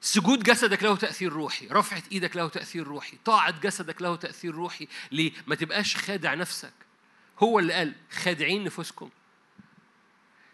سجود 0.00 0.42
جسدك 0.42 0.82
له 0.82 0.96
تأثير 0.96 1.32
روحي 1.32 1.66
رفعة 1.66 2.02
إيدك 2.12 2.36
له 2.36 2.48
تأثير 2.48 2.86
روحي 2.86 3.18
طاعة 3.24 3.60
جسدك 3.60 4.02
له 4.02 4.16
تأثير 4.16 4.54
روحي 4.54 4.88
ليه؟ 5.12 5.32
ما 5.46 5.54
تبقاش 5.54 5.96
خادع 5.96 6.34
نفسك. 6.34 6.83
هو 7.38 7.58
اللي 7.58 7.72
قال 7.72 7.94
خادعين 8.10 8.64
نفوسكم. 8.64 9.10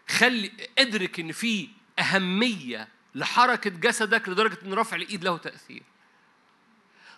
خلي 0.09 0.51
ادرك 0.77 1.19
إن 1.19 1.31
في 1.31 1.69
أهمية 1.99 2.87
لحركة 3.15 3.69
جسدك 3.69 4.29
لدرجة 4.29 4.57
إن 4.63 4.73
رفع 4.73 4.95
الإيد 4.95 5.23
له 5.23 5.37
تأثير. 5.37 5.83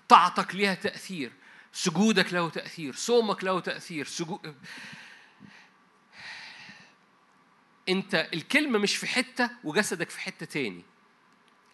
طاعتك 0.09 0.55
لها 0.55 0.73
تأثير. 0.73 1.31
سجودك 1.73 2.33
له 2.33 2.49
تأثير. 2.49 2.95
صومك 2.95 3.43
له 3.43 3.59
تأثير. 3.59 4.05
سجود 4.05 4.55
انت 7.89 8.29
الكلمة 8.33 8.79
مش 8.79 8.95
في 8.95 9.07
حتة 9.07 9.49
وجسدك 9.63 10.09
في 10.09 10.19
حتة 10.19 10.45
تاني. 10.45 10.83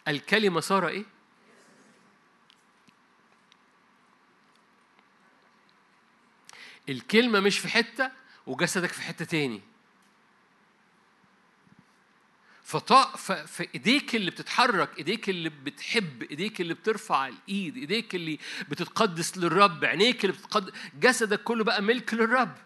الكلمة 0.08 0.60
صار 0.60 0.88
إيه؟ 0.88 1.04
الكلمة 6.90 7.40
مش 7.40 7.58
في 7.58 7.68
حتة 7.68 8.10
وجسدك 8.46 8.92
في 8.92 9.02
حتة 9.02 9.24
تاني. 9.24 9.60
فطاق 12.62 13.16
في 13.46 13.68
إيديك 13.74 14.14
اللي 14.14 14.30
بتتحرك 14.30 14.98
إيديك 14.98 15.28
اللي 15.28 15.48
بتحب 15.48 16.22
إيديك 16.22 16.60
اللي 16.60 16.74
بترفع 16.74 17.28
الإيد 17.28 17.76
إيديك 17.76 18.14
اللي 18.14 18.38
بتتقدس 18.68 19.38
للرب 19.38 19.84
عينيك 19.84 20.24
اللي 20.24 20.36
بتتقدس 20.36 20.72
جسدك 21.00 21.42
كله 21.42 21.64
بقى 21.64 21.82
ملك 21.82 22.14
للرب. 22.14 22.56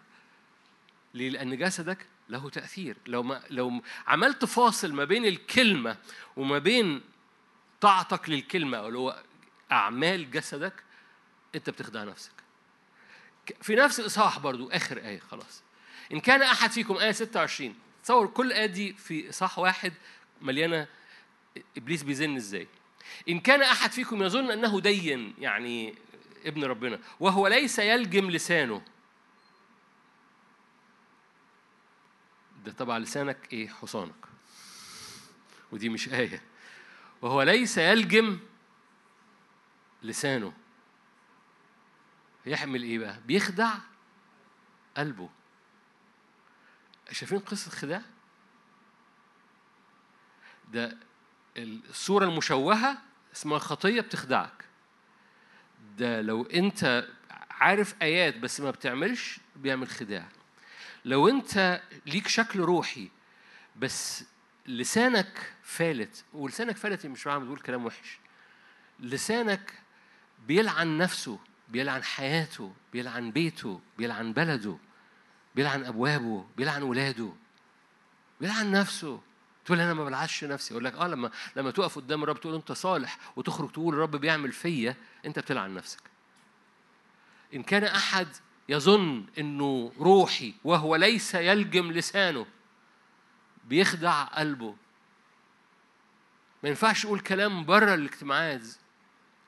ليه؟ 1.13 1.29
لأن 1.29 1.57
جسدك 1.57 2.05
له 2.29 2.49
تأثير. 2.49 2.97
لو 3.07 3.23
ما 3.23 3.41
لو 3.49 3.81
عملت 4.07 4.45
فاصل 4.45 4.93
ما 4.93 5.03
بين 5.03 5.25
الكلمة 5.25 5.97
وما 6.35 6.57
بين 6.57 7.01
طاعتك 7.81 8.29
للكلمة 8.29 8.77
أو 8.77 8.87
اللي 8.87 8.99
هو 8.99 9.23
أعمال 9.71 10.31
جسدك 10.31 10.83
أنت 11.55 11.69
بتخدع 11.69 12.03
نفسك. 12.03 12.34
في 13.61 13.75
نفس 13.75 13.99
الإصحاح 13.99 14.39
برضو 14.39 14.69
آخر 14.69 14.97
آية 14.97 15.19
خلاص. 15.19 15.63
إن 16.11 16.19
كان 16.19 16.41
أحد 16.41 16.71
فيكم 16.71 16.97
آية 16.97 17.11
26 17.11 17.75
تصور 18.03 18.27
كل 18.27 18.53
آية 18.53 18.65
دي 18.65 18.93
في 18.93 19.29
إصحاح 19.29 19.59
واحد 19.59 19.93
مليانة 20.41 20.87
إبليس 21.77 22.03
بيزن 22.03 22.35
إزاي؟ 22.35 22.67
إن 23.29 23.39
كان 23.39 23.61
أحد 23.61 23.91
فيكم 23.91 24.23
يظن 24.23 24.51
أنه 24.51 24.79
دين 24.79 25.33
يعني 25.39 25.95
ابن 26.45 26.63
ربنا 26.63 26.99
وهو 27.19 27.47
ليس 27.47 27.79
يلجم 27.79 28.29
لسانه. 28.31 28.81
ده 32.65 32.71
طبعا 32.71 32.99
لسانك 32.99 33.37
إيه؟ 33.53 33.67
حصانك. 33.67 34.15
ودي 35.71 35.89
مش 35.89 36.09
آية. 36.09 36.41
وهو 37.21 37.41
ليس 37.41 37.77
يلجم 37.77 38.39
لسانه. 40.03 40.53
يحمل 42.45 42.83
إيه 42.83 42.99
بقى؟ 42.99 43.19
بيخدع 43.25 43.73
قلبه. 44.97 45.29
شايفين 47.11 47.39
قصة 47.39 47.71
خداع؟ 47.71 48.01
ده 50.71 50.97
الصورة 51.57 52.25
المشوهة 52.25 52.97
اسمها 53.35 53.59
خطية 53.59 54.01
بتخدعك. 54.01 54.65
ده 55.97 56.21
لو 56.21 56.43
أنت 56.43 57.07
عارف 57.51 57.95
آيات 58.01 58.37
بس 58.37 58.61
ما 58.61 58.71
بتعملش 58.71 59.39
بيعمل 59.55 59.87
خداع. 59.87 60.27
لو 61.05 61.29
أنت 61.29 61.81
ليك 62.05 62.27
شكل 62.27 62.59
روحي 62.59 63.09
بس 63.75 64.23
لسانك 64.67 65.53
فالت 65.63 66.25
ولسانك 66.33 66.77
فالت 66.77 67.05
مش 67.05 67.27
معنى 67.27 67.39
بتقول 67.39 67.59
كلام 67.59 67.85
وحش. 67.85 68.19
لسانك 68.99 69.73
بيلعن 70.47 70.97
نفسه. 70.97 71.39
بيلعن 71.69 72.03
حياته 72.03 72.73
بيلعن 72.93 73.31
بيته 73.31 73.81
بيلعن 73.97 74.33
بلده 74.33 74.77
بيلعن 75.55 75.85
أبوابه 75.85 76.45
بيلعن 76.57 76.83
ولاده 76.83 77.33
بيلعن 78.41 78.71
نفسه. 78.71 79.21
تقول 79.65 79.79
أنا 79.79 79.93
ما 79.93 80.05
بلعش 80.05 80.43
نفسي. 80.43 80.73
أقول 80.73 80.85
لك 80.85 80.93
آه 80.93 81.07
لما 81.07 81.31
لما 81.55 81.71
تقف 81.71 81.95
قدام 81.95 82.23
الرب 82.23 82.39
تقول 82.39 82.55
أنت 82.55 82.71
صالح 82.71 83.17
وتخرج 83.35 83.71
تقول 83.71 83.93
الرب 83.93 84.15
بيعمل 84.15 84.51
فيا 84.51 84.95
أنت 85.25 85.39
بتلعن 85.39 85.73
نفسك. 85.73 86.01
إن 87.53 87.63
كان 87.63 87.83
أحد 87.83 88.27
يظن 88.69 89.25
إنه 89.37 89.91
روحي 89.99 90.53
وهو 90.63 90.95
ليس 90.95 91.35
يلجم 91.35 91.91
لسانه 91.91 92.45
بيخدع 93.65 94.23
قلبه. 94.23 94.75
ما 96.63 96.69
ينفعش 96.69 97.03
يقول 97.03 97.19
كلام 97.19 97.65
بره 97.65 97.93
الاجتماعات 97.93 98.63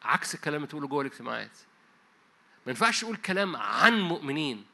عكس 0.03 0.35
الكلام 0.35 0.55
اللي 0.55 0.67
تقوله 0.67 0.87
جوه 0.87 1.01
الاجتماعات. 1.01 1.57
ما 2.67 2.71
ينفعش 2.71 3.01
تقول 3.01 3.17
كلام 3.17 3.55
عن 3.55 4.01
مؤمنين 4.01 4.65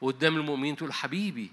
وقدام 0.00 0.36
المؤمنين 0.36 0.76
تقول 0.76 0.92
حبيبي. 0.92 1.52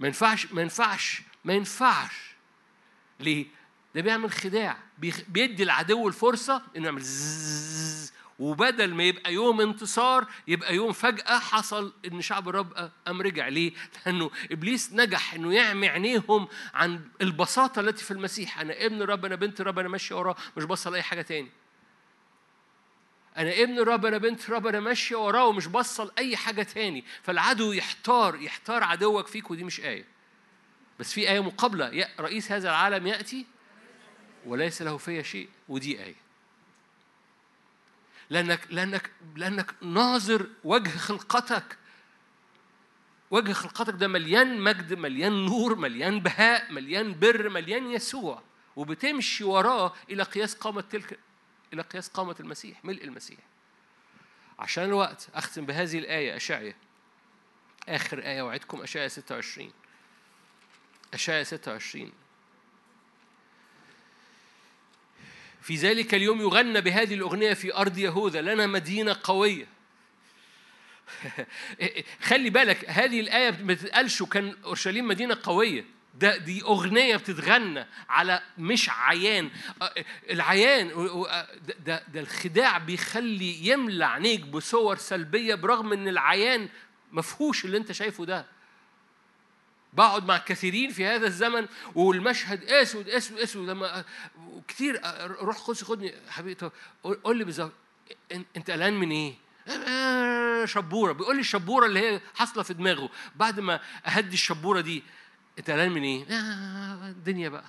ما 0.00 0.06
ينفعش 0.06 0.52
ما 0.52 0.62
ينفعش 0.62 1.22
ما 1.44 1.52
ينفعش. 1.52 2.34
ليه؟ 3.20 3.46
ده 3.94 4.00
بيعمل 4.00 4.32
خداع 4.32 4.76
بيدي 5.28 5.62
العدو 5.62 6.08
الفرصة 6.08 6.62
إنه 6.76 6.84
يعمل 6.84 7.02
زز 7.02 8.12
وبدل 8.38 8.94
ما 8.94 9.02
يبقى 9.02 9.34
يوم 9.34 9.60
انتصار 9.60 10.26
يبقى 10.48 10.74
يوم 10.74 10.92
فجأة 10.92 11.38
حصل 11.38 11.92
إن 12.12 12.20
شعب 12.20 12.48
الرب 12.48 12.90
قام 13.06 13.22
رجع 13.22 13.48
ليه؟ 13.48 13.72
لأنه 14.06 14.30
إبليس 14.52 14.92
نجح 14.92 15.34
إنه 15.34 15.54
يعمي 15.54 15.88
عينيهم 15.88 16.48
عن 16.74 17.00
البساطة 17.20 17.80
التي 17.80 18.04
في 18.04 18.10
المسيح. 18.10 18.60
أنا 18.60 18.86
ابن 18.86 19.02
الرب 19.02 19.24
أنا 19.24 19.34
بنت 19.34 19.60
الرب 19.60 19.78
أنا 19.78 19.88
ماشي 19.88 20.14
وراه 20.14 20.36
مش 20.56 20.64
بصل 20.64 20.94
أي 20.94 21.02
حاجة 21.02 21.22
تاني. 21.22 21.50
أنا 23.38 23.62
ابن 23.62 23.78
الرب 23.78 24.06
أنا 24.06 24.18
بنت 24.18 24.44
الرب 24.48 24.66
أنا 24.66 24.80
ماشية 24.80 25.16
وراه 25.16 25.46
ومش 25.46 25.66
بصل 25.66 26.12
أي 26.18 26.36
حاجة 26.36 26.62
تاني. 26.62 27.04
فالعدو 27.22 27.72
يحتار 27.72 28.36
يحتار 28.36 28.84
عدوك 28.84 29.26
فيك 29.26 29.50
ودي 29.50 29.64
مش 29.64 29.80
آية. 29.80 30.04
بس 31.00 31.12
في 31.12 31.30
آية 31.30 31.40
مقابلة 31.40 32.08
رئيس 32.20 32.52
هذا 32.52 32.68
العالم 32.68 33.06
يأتي 33.06 33.46
وليس 34.46 34.82
له 34.82 34.96
فيا 34.96 35.22
شيء 35.22 35.48
ودي 35.68 36.04
آية. 36.04 36.27
لأنك 38.30 38.60
لأنك 38.70 39.10
لأنك 39.36 39.74
ناظر 39.82 40.46
وجه 40.64 40.88
خلقتك. 40.98 41.78
وجه 43.30 43.52
خلقتك 43.52 43.94
ده 43.94 44.08
مليان 44.08 44.60
مجد 44.60 44.94
مليان 44.94 45.46
نور 45.46 45.74
مليان 45.74 46.20
بهاء 46.20 46.72
مليان 46.72 47.18
بر 47.18 47.48
مليان 47.48 47.90
يسوع. 47.90 48.42
وبتمشي 48.76 49.44
وراه 49.44 49.94
إلى 50.10 50.22
قياس 50.22 50.54
قامة 50.54 50.80
تلك 50.80 51.18
إلى 51.72 51.82
قياس 51.82 52.08
قامة 52.08 52.36
المسيح 52.40 52.84
ملء 52.84 53.04
المسيح. 53.04 53.38
عشان 54.58 54.84
الوقت 54.84 55.28
أختم 55.34 55.66
بهذه 55.66 55.98
الآية 55.98 56.36
أشعية. 56.36 56.76
آخر 57.88 58.18
آية 58.18 58.42
وعدكم 58.42 58.80
أشعية 58.82 59.08
26 59.08 59.72
أشعية 61.14 61.42
26 61.42 62.12
في 65.62 65.74
ذلك 65.74 66.14
اليوم 66.14 66.40
يغنى 66.40 66.80
بهذه 66.80 67.14
الأغنية 67.14 67.54
في 67.54 67.74
أرض 67.74 67.98
يهوذا 67.98 68.40
لنا 68.40 68.66
مدينة 68.66 69.16
قوية. 69.22 69.66
خلي 72.28 72.50
بالك 72.50 72.90
هذه 72.90 73.20
الآية 73.20 73.50
ما 73.50 73.74
بتتقالش 73.74 74.20
وكان 74.20 74.56
أورشليم 74.64 75.08
مدينة 75.08 75.38
قوية. 75.42 75.84
ده 76.14 76.36
دي 76.36 76.62
أغنية 76.62 77.16
بتتغنى 77.16 77.86
على 78.08 78.42
مش 78.58 78.90
عيان. 78.90 79.50
العيان 80.30 80.88
ده, 81.86 82.02
ده 82.08 82.20
الخداع 82.20 82.78
بيخلي 82.78 83.66
يملى 83.66 84.04
عينيك 84.04 84.40
بصور 84.40 84.96
سلبية 84.96 85.54
برغم 85.54 85.92
إن 85.92 86.08
العيان 86.08 86.68
مفهوش 87.12 87.64
اللي 87.64 87.76
أنت 87.76 87.92
شايفه 87.92 88.24
ده. 88.24 88.46
بقعد 89.92 90.24
مع 90.24 90.38
كثيرين 90.38 90.90
في 90.90 91.06
هذا 91.06 91.26
الزمن 91.26 91.66
والمشهد 91.94 92.64
أسود 92.64 93.08
أسود 93.08 93.38
أسود 93.38 93.68
لما 93.68 94.04
كتير 94.68 95.00
روح 95.40 95.58
قدس 95.58 95.84
خدني 95.84 96.14
حبيبي 96.28 96.70
قول 97.24 97.36
لي 97.38 97.44
بالظبط 97.44 97.72
انت 98.56 98.70
قلقان 98.70 98.94
من 98.94 99.10
إيه؟ 99.10 99.34
آه، 99.68 100.64
شبورة 100.64 101.12
بيقول 101.12 101.34
لي 101.34 101.40
الشبورة 101.40 101.86
اللي 101.86 102.00
هي 102.00 102.20
حاصلة 102.34 102.62
في 102.62 102.74
دماغه 102.74 103.10
بعد 103.36 103.60
ما 103.60 103.80
أهدي 104.06 104.34
الشبورة 104.34 104.80
دي 104.80 105.02
انت 105.58 105.70
قلقان 105.70 105.92
من 105.92 106.02
إيه؟ 106.02 106.24
آه 106.24 107.08
الدنيا 107.08 107.48
بقى 107.48 107.64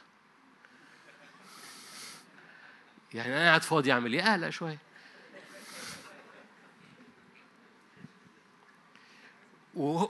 يعني 3.13 3.35
أنا 3.35 3.47
قاعد 3.47 3.61
فاضي 3.61 3.91
أعمل 3.91 4.13
إيه؟ 4.13 4.31
أقلق 4.31 4.49
شوية 4.49 4.77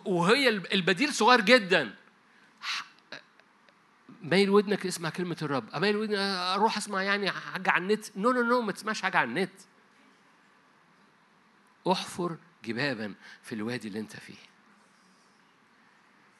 وهي 0.05 0.49
البديل 0.49 1.13
صغير 1.13 1.41
جدا 1.41 1.95
مايل 4.21 4.49
ودنك 4.49 4.85
اسمع 4.85 5.09
كلمة 5.09 5.37
الرب. 5.41 5.69
أميل 5.69 5.95
ودنك 5.95 6.17
أروح 6.17 6.77
أسمع 6.77 7.03
يعني 7.03 7.31
حاجة 7.31 7.71
على 7.71 7.83
النت. 7.83 8.17
no 8.17 8.31
no 8.31 8.41
no 8.43 8.61
ما 8.61 8.71
تسمعش 8.71 9.01
حاجة 9.01 9.17
على 9.17 9.29
النت. 9.29 9.51
احفر 11.91 12.37
جبابا 12.63 13.13
في 13.43 13.55
الوادي 13.55 13.87
اللي 13.87 13.99
أنت 13.99 14.15
فيه. 14.15 14.35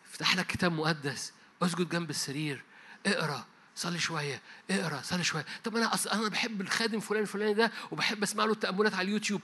افتح 0.05 0.35
لك 0.35 0.47
كتاب 0.47 0.71
مقدس. 0.71 1.33
اسجد 1.61 1.89
جنب 1.89 2.09
السرير. 2.09 2.63
اقرأ. 3.05 3.45
صلي 3.75 3.99
شوية. 3.99 4.41
اقرأ. 4.71 5.01
صلي 5.01 5.23
شوية. 5.23 5.45
طب 5.63 5.75
أنا 5.75 5.93
اصل 5.93 6.09
أنا 6.09 6.29
بحب 6.29 6.61
الخادم 6.61 6.99
فلان 6.99 7.21
الفلاني 7.21 7.53
ده 7.53 7.71
وبحب 7.91 8.23
أسمع 8.23 8.45
له 8.45 8.51
التأملات 8.51 8.93
على 8.93 9.07
اليوتيوب. 9.07 9.41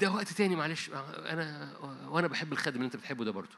ده 0.00 0.10
وقت 0.10 0.28
تاني 0.28 0.56
معلش. 0.56 0.90
أنا 0.90 1.76
وأنا 2.08 2.26
بحب 2.26 2.52
الخادم 2.52 2.76
اللي 2.76 2.86
أنت 2.86 2.96
بتحبه 2.96 3.24
ده 3.24 3.30
برضه. 3.30 3.56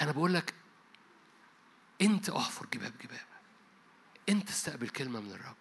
أنا 0.00 0.12
بقول 0.12 0.34
لك 0.34 0.54
انت 2.02 2.30
احفر 2.30 2.66
جباب 2.74 2.92
جباب 3.04 3.26
انت 4.28 4.48
استقبل 4.48 4.88
كلمة 4.88 5.20
من 5.20 5.30
الرب. 5.30 5.56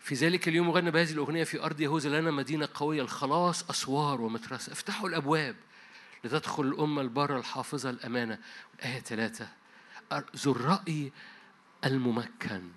في 0.00 0.14
ذلك 0.14 0.48
اليوم 0.48 0.70
غنى 0.70 0.90
بهذه 0.90 1.12
الأغنية 1.12 1.44
في 1.44 1.62
أرض 1.62 1.80
يهوذا 1.80 2.20
لنا 2.20 2.30
مدينة 2.30 2.68
قوية 2.74 3.02
الخلاص 3.02 3.70
أسوار 3.70 4.20
ومترسة 4.20 4.72
افتحوا 4.72 5.08
الأبواب 5.08 5.56
لتدخل 6.24 6.62
الأمة 6.62 7.02
البارة 7.02 7.38
الحافظة 7.38 7.90
الأمانة. 7.90 8.38
الآية 8.74 9.00
ثلاثة 9.00 9.48
ذو 10.36 10.52
الرأي 10.52 11.12
الممكن. 11.84 12.70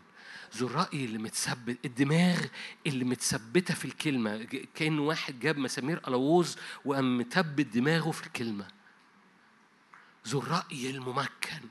ذو 0.56 0.68
الرأي 0.68 1.06
اللي 1.06 1.18
متثبت 1.18 1.86
الدماغ 1.86 2.46
اللي 2.88 3.06
متثبتة 3.06 3.74
في 3.74 3.86
الكلمة. 3.86 4.44
كأن 4.76 5.00
واحد 5.00 5.40
جاب 5.40 5.58
مسامير 5.58 6.02
ألووز 6.08 6.58
وقام 6.86 7.18
متبت 7.18 7.66
دماغه 7.66 8.12
في 8.12 8.28
الكلمة. 8.28 8.68
ذو 10.28 10.40
الرأي 10.40 10.90
الممكن. 10.90 11.62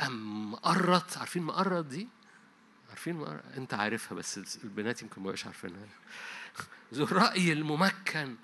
أم 0.00 0.52
مقرط 0.52 1.18
عارفين 1.18 1.42
مقرط 1.42 1.84
دي؟ 1.84 2.08
عارفين 2.88 3.16
مقرط 3.16 3.42
أنت 3.56 3.74
عارفها 3.74 4.14
بس 4.16 4.38
البنات 4.64 5.02
يمكن 5.02 5.22
ما 5.22 5.26
يبقاش 5.26 5.46
عارفينها. 5.46 5.86
ذو 6.94 7.04
الرأي 7.04 7.52
الممكن. 7.52 8.36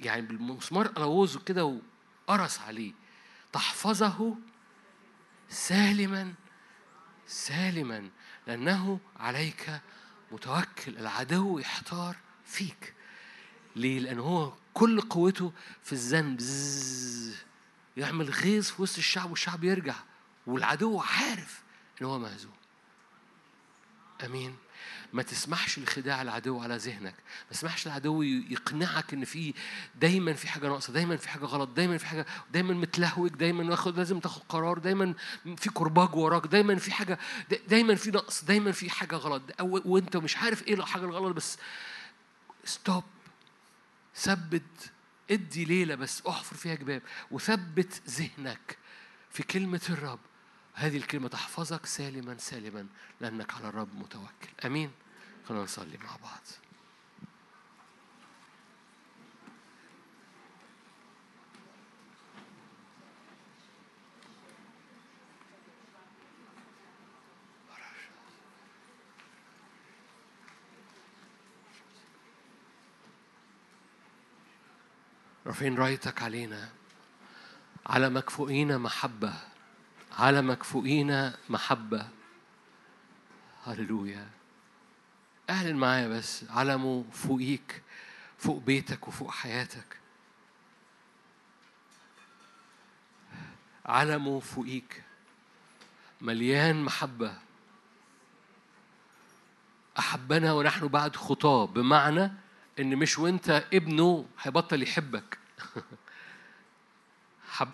يعني 0.00 0.22
بالمسمار 0.22 0.86
قلوزه 0.86 1.40
كده 1.40 1.80
وقرص 2.28 2.60
عليه. 2.60 2.92
تحفظه 3.52 4.36
سالما 5.48 6.34
سالما 7.26 8.10
لأنه 8.46 9.00
عليك 9.16 9.80
متوكل. 10.32 10.98
العدو 10.98 11.58
يحتار 11.58 12.16
فيك. 12.44 12.94
ليه؟ 13.76 14.00
لأنه 14.00 14.22
هو 14.22 14.52
كل 14.74 15.00
قوته 15.00 15.52
في 15.82 15.92
الذنب 15.92 16.40
يعمل 17.96 18.30
غيظ 18.30 18.64
في 18.64 18.82
وسط 18.82 18.98
الشعب 18.98 19.30
والشعب 19.30 19.64
يرجع. 19.64 19.94
والعدو 20.46 21.00
عارف 21.00 21.62
إن 22.00 22.06
هو 22.06 22.18
مهزوم. 22.18 22.52
أمين. 24.24 24.56
ما 25.12 25.22
تسمحش 25.22 25.78
لخداع 25.78 26.22
العدو 26.22 26.60
على 26.60 26.76
ذهنك. 26.76 27.14
ما 27.46 27.50
تسمحش 27.50 27.86
العدو 27.86 28.22
يقنعك 28.22 29.12
إن 29.14 29.24
في 29.24 29.54
دايما 29.94 30.32
في 30.32 30.48
حاجة 30.48 30.68
ناقصة 30.68 30.92
دايما 30.92 31.16
في 31.16 31.28
حاجة 31.28 31.44
غلط 31.44 31.68
دايما 31.68 31.98
في 31.98 32.06
حاجة 32.06 32.26
دايما 32.50 32.74
متلهوج 32.74 33.30
دايما 33.30 33.70
واخد 33.70 33.96
لازم 33.98 34.20
تاخد 34.20 34.42
قرار 34.48 34.78
دايما 34.78 35.14
في 35.56 35.70
كرباج 35.70 36.14
وراك 36.14 36.46
دايما 36.46 36.76
في 36.76 36.92
حاجة 36.92 37.18
دايما 37.68 37.94
في 37.94 38.10
نقص 38.10 38.44
دايما 38.44 38.72
في 38.72 38.90
حاجة 38.90 39.16
غلط. 39.16 39.42
وأنت 39.60 40.16
مش 40.16 40.36
عارف 40.36 40.66
إيه 40.66 40.74
الحاجة 40.74 41.04
الغلط 41.04 41.36
بس 41.36 41.58
ستوب 42.64 43.04
ثبت 44.16 44.92
ادي 45.32 45.64
ليلة 45.64 45.94
بس 45.94 46.26
احفر 46.26 46.56
فيها 46.56 46.74
جباب 46.74 47.02
وثبت 47.30 48.02
ذهنك 48.08 48.78
في 49.30 49.42
كلمة 49.42 49.80
الرب. 49.90 50.20
هذه 50.74 50.96
الكلمة 50.96 51.28
تحفظك 51.28 51.86
سالما 51.86 52.38
سالما 52.38 52.86
لأنك 53.20 53.54
على 53.54 53.68
الرب 53.68 53.94
متوكل. 53.94 54.48
أمين. 54.64 54.90
خلينا 55.48 55.64
نصلي 55.64 55.98
مع 55.98 56.16
بعض. 56.16 56.42
رافعين 75.46 75.78
رأيتك 75.78 76.22
علينا. 76.22 76.68
على 77.86 78.10
مكفوئين 78.10 78.78
محبة. 78.78 79.34
على 80.18 80.42
مكفوئين 80.42 81.32
محبة. 81.48 82.08
هللويا. 83.64 84.30
اعلن 85.50 85.76
معايا 85.76 86.08
بس. 86.08 86.44
علمه 86.50 87.04
فوقيك 87.12 87.82
فوق 88.38 88.62
بيتك 88.62 89.08
وفوق 89.08 89.30
حياتك. 89.30 89.96
علمه 93.86 94.40
فوقيك 94.40 95.02
مليان 96.20 96.84
محبة. 96.84 97.38
أحبنا 99.98 100.52
ونحن 100.52 100.88
بعد 100.88 101.16
خطاه 101.16 101.66
بمعنى 101.66 102.41
إن 102.80 102.96
مش 102.96 103.18
وأنت 103.18 103.64
ابنه 103.74 104.26
هيبطل 104.40 104.82
يحبك. 104.82 105.38
حب 107.50 107.68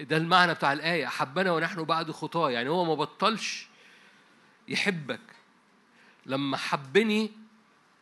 ده 0.00 0.16
المعنى 0.16 0.54
بتاع 0.54 0.72
الآية. 0.72 1.06
حبنا 1.06 1.52
ونحن 1.52 1.84
بعد 1.84 2.10
خطاه 2.10 2.50
يعني 2.50 2.68
هو 2.68 2.84
ما 2.84 2.94
بطلش 2.94 3.68
يحبك. 4.68 5.20
لما 6.26 6.56
حبني 6.56 7.32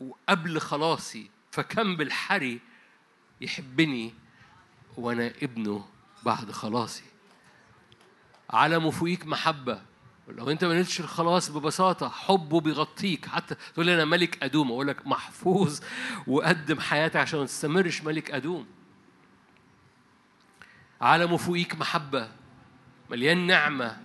وقبل 0.01 0.61
خلاصي 0.61 1.31
فكم 1.51 1.97
بالحري 1.97 2.61
يحبني 3.41 4.15
وأنا 4.97 5.27
ابنه 5.43 5.89
بعد 6.23 6.51
خلاصي. 6.51 7.05
علمه 8.51 8.91
فوقيك 8.91 9.27
محبة. 9.27 9.83
لو 10.29 10.51
انت 10.51 10.65
ما 10.65 10.75
نلتش 10.75 11.01
الخلاص 11.01 11.51
ببساطة 11.51 12.09
حبه 12.09 12.61
بيغطيك. 12.61 13.27
حتى 13.27 13.55
تقول 13.75 13.87
لي 13.87 13.95
أنا 13.95 14.05
ملك 14.05 14.43
أدوم 14.43 14.71
أقول 14.71 14.89
لك 14.89 15.07
محفوظ 15.07 15.81
وقدم 16.27 16.81
حياتك 16.81 17.17
عشان 17.17 17.39
ما 17.39 17.47
تستمرش 17.47 18.03
ملك 18.03 18.31
أدوم. 18.31 18.67
عالمه 21.01 21.37
فوقيك 21.37 21.75
محبة 21.75 22.31
مليان 23.11 23.47
نعمة 23.47 23.97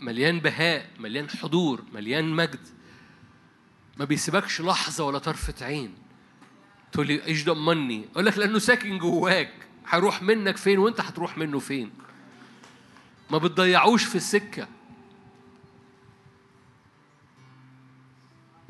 مليان 0.00 0.40
بهاء 0.40 0.90
مليان 0.98 1.30
حضور 1.30 1.84
مليان 1.92 2.24
مجد. 2.24 2.68
ما 3.96 4.04
بيسيبكش 4.04 4.60
لحظة 4.60 5.04
ولا 5.04 5.18
طرفة 5.18 5.66
عين. 5.66 5.94
تقول 6.92 7.06
لي 7.06 7.26
إيش 7.26 7.44
ضمني 7.44 8.08
أقول 8.12 8.26
لك 8.26 8.38
لأنه 8.38 8.58
ساكن 8.58 8.98
جواك. 8.98 9.52
هيروح 9.88 10.22
منك 10.22 10.56
فين 10.56 10.78
وأنت 10.78 11.00
هتروح 11.00 11.38
منه 11.38 11.58
فين؟ 11.58 11.90
ما 13.30 13.38
بتضيعوش 13.38 14.04
في 14.04 14.14
السكة. 14.14 14.68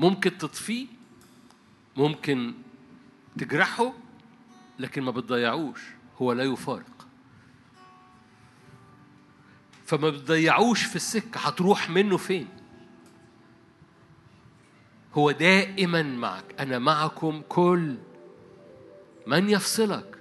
ممكن 0.00 0.38
تطفيه 0.38 0.86
ممكن 1.96 2.54
تجرحه 3.38 3.92
لكن 4.78 5.02
ما 5.02 5.10
بتضيعوش 5.10 5.80
هو 6.18 6.32
لا 6.32 6.44
يفارق. 6.44 7.06
فما 9.86 10.10
بتضيعوش 10.10 10.82
في 10.84 10.96
السكة 10.96 11.40
هتروح 11.40 11.90
منه 11.90 12.16
فين؟ 12.16 12.48
هو 15.14 15.30
دائما 15.30 16.02
معك 16.02 16.44
أنا 16.60 16.78
معكم 16.78 17.42
كل 17.48 17.96
من 19.26 19.50
يفصلك. 19.50 20.18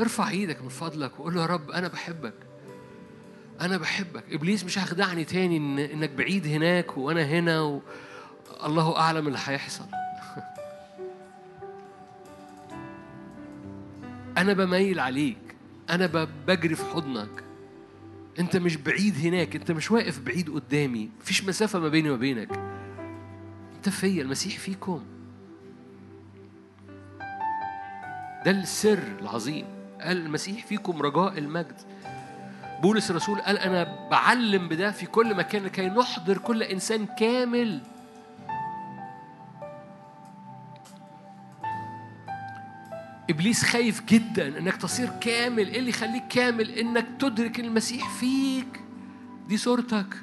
ارفع 0.00 0.28
إيدك 0.28 0.62
من 0.62 0.68
فضلك 0.68 1.20
وقول 1.20 1.34
له 1.34 1.40
يا 1.40 1.46
رب 1.46 1.70
أنا 1.70 1.88
بحبك. 1.88 2.34
أنا 3.60 3.76
بحبك. 3.76 4.24
إبليس 4.32 4.64
مش 4.64 4.78
هيخدعني 4.78 5.24
تاني 5.24 5.56
إن 5.56 5.78
إنك 5.78 6.10
بعيد 6.10 6.46
هناك 6.46 6.98
وأنا 6.98 7.24
هنا 7.24 7.60
و... 7.60 7.82
الله 8.64 8.96
أعلم 8.96 9.26
اللي 9.26 9.38
هيحصل. 9.44 9.84
أنا 14.38 14.52
بميل 14.52 15.00
عليك. 15.00 15.38
أنا 15.90 16.26
بجري 16.46 16.74
في 16.74 16.84
حضنك. 16.84 17.44
أنت 18.38 18.56
مش 18.56 18.76
بعيد 18.76 19.14
هناك. 19.26 19.56
أنت 19.56 19.70
مش 19.70 19.90
واقف 19.90 20.20
بعيد 20.20 20.50
قدامي. 20.50 21.10
مفيش 21.20 21.44
مسافة 21.44 21.78
ما 21.78 21.88
بيني 21.88 22.10
وما 22.10 22.18
بينك. 22.18 22.50
أنت 23.76 23.88
فيا. 23.88 24.22
المسيح 24.22 24.58
فيكم. 24.58 25.04
ده 28.44 28.50
السر 28.50 29.02
العظيم. 29.20 29.66
قال 30.00 30.16
المسيح 30.16 30.66
فيكم 30.66 31.02
رجاء 31.02 31.38
المجد. 31.38 31.93
بولس 32.84 33.10
الرسول 33.10 33.40
قال 33.40 33.58
أنا 33.58 34.08
بعلم 34.10 34.68
بده 34.68 34.90
في 34.90 35.06
كل 35.06 35.34
مكان 35.34 35.64
لكي 35.64 35.88
نحضر 35.88 36.38
كل 36.38 36.62
إنسان 36.62 37.06
كامل. 37.06 37.80
إبليس 43.30 43.64
خايف 43.64 44.04
جدا 44.04 44.58
إنك 44.58 44.76
تصير 44.76 45.10
كامل. 45.20 45.68
إيه 45.68 45.78
اللي 45.78 45.90
يخليك 45.90 46.28
كامل؟ 46.28 46.70
إنك 46.70 47.06
تدرك 47.18 47.60
المسيح 47.60 48.08
فيك. 48.08 48.80
دي 49.48 49.56
صورتك. 49.56 50.16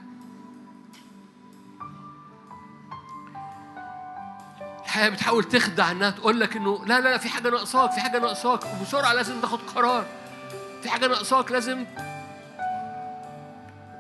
الحياة 4.86 5.10
بتحاول 5.10 5.44
تخدع 5.44 5.92
انها 5.92 6.10
تقول 6.10 6.40
لك 6.40 6.56
إنه 6.56 6.86
لا 6.86 7.00
لا 7.00 7.10
لا 7.10 7.18
في 7.18 7.30
حاجة 7.30 7.50
ناقصاك 7.50 7.92
في 7.92 8.00
حاجة 8.00 8.20
ناقصاك. 8.20 8.60
وبسرعة 8.66 9.14
لازم 9.14 9.42
تاخد 9.42 9.60
قرار. 9.76 10.06
في 10.84 10.90
حاجة 10.90 11.08
ناقصاك 11.08 11.52
لازم 11.52 11.86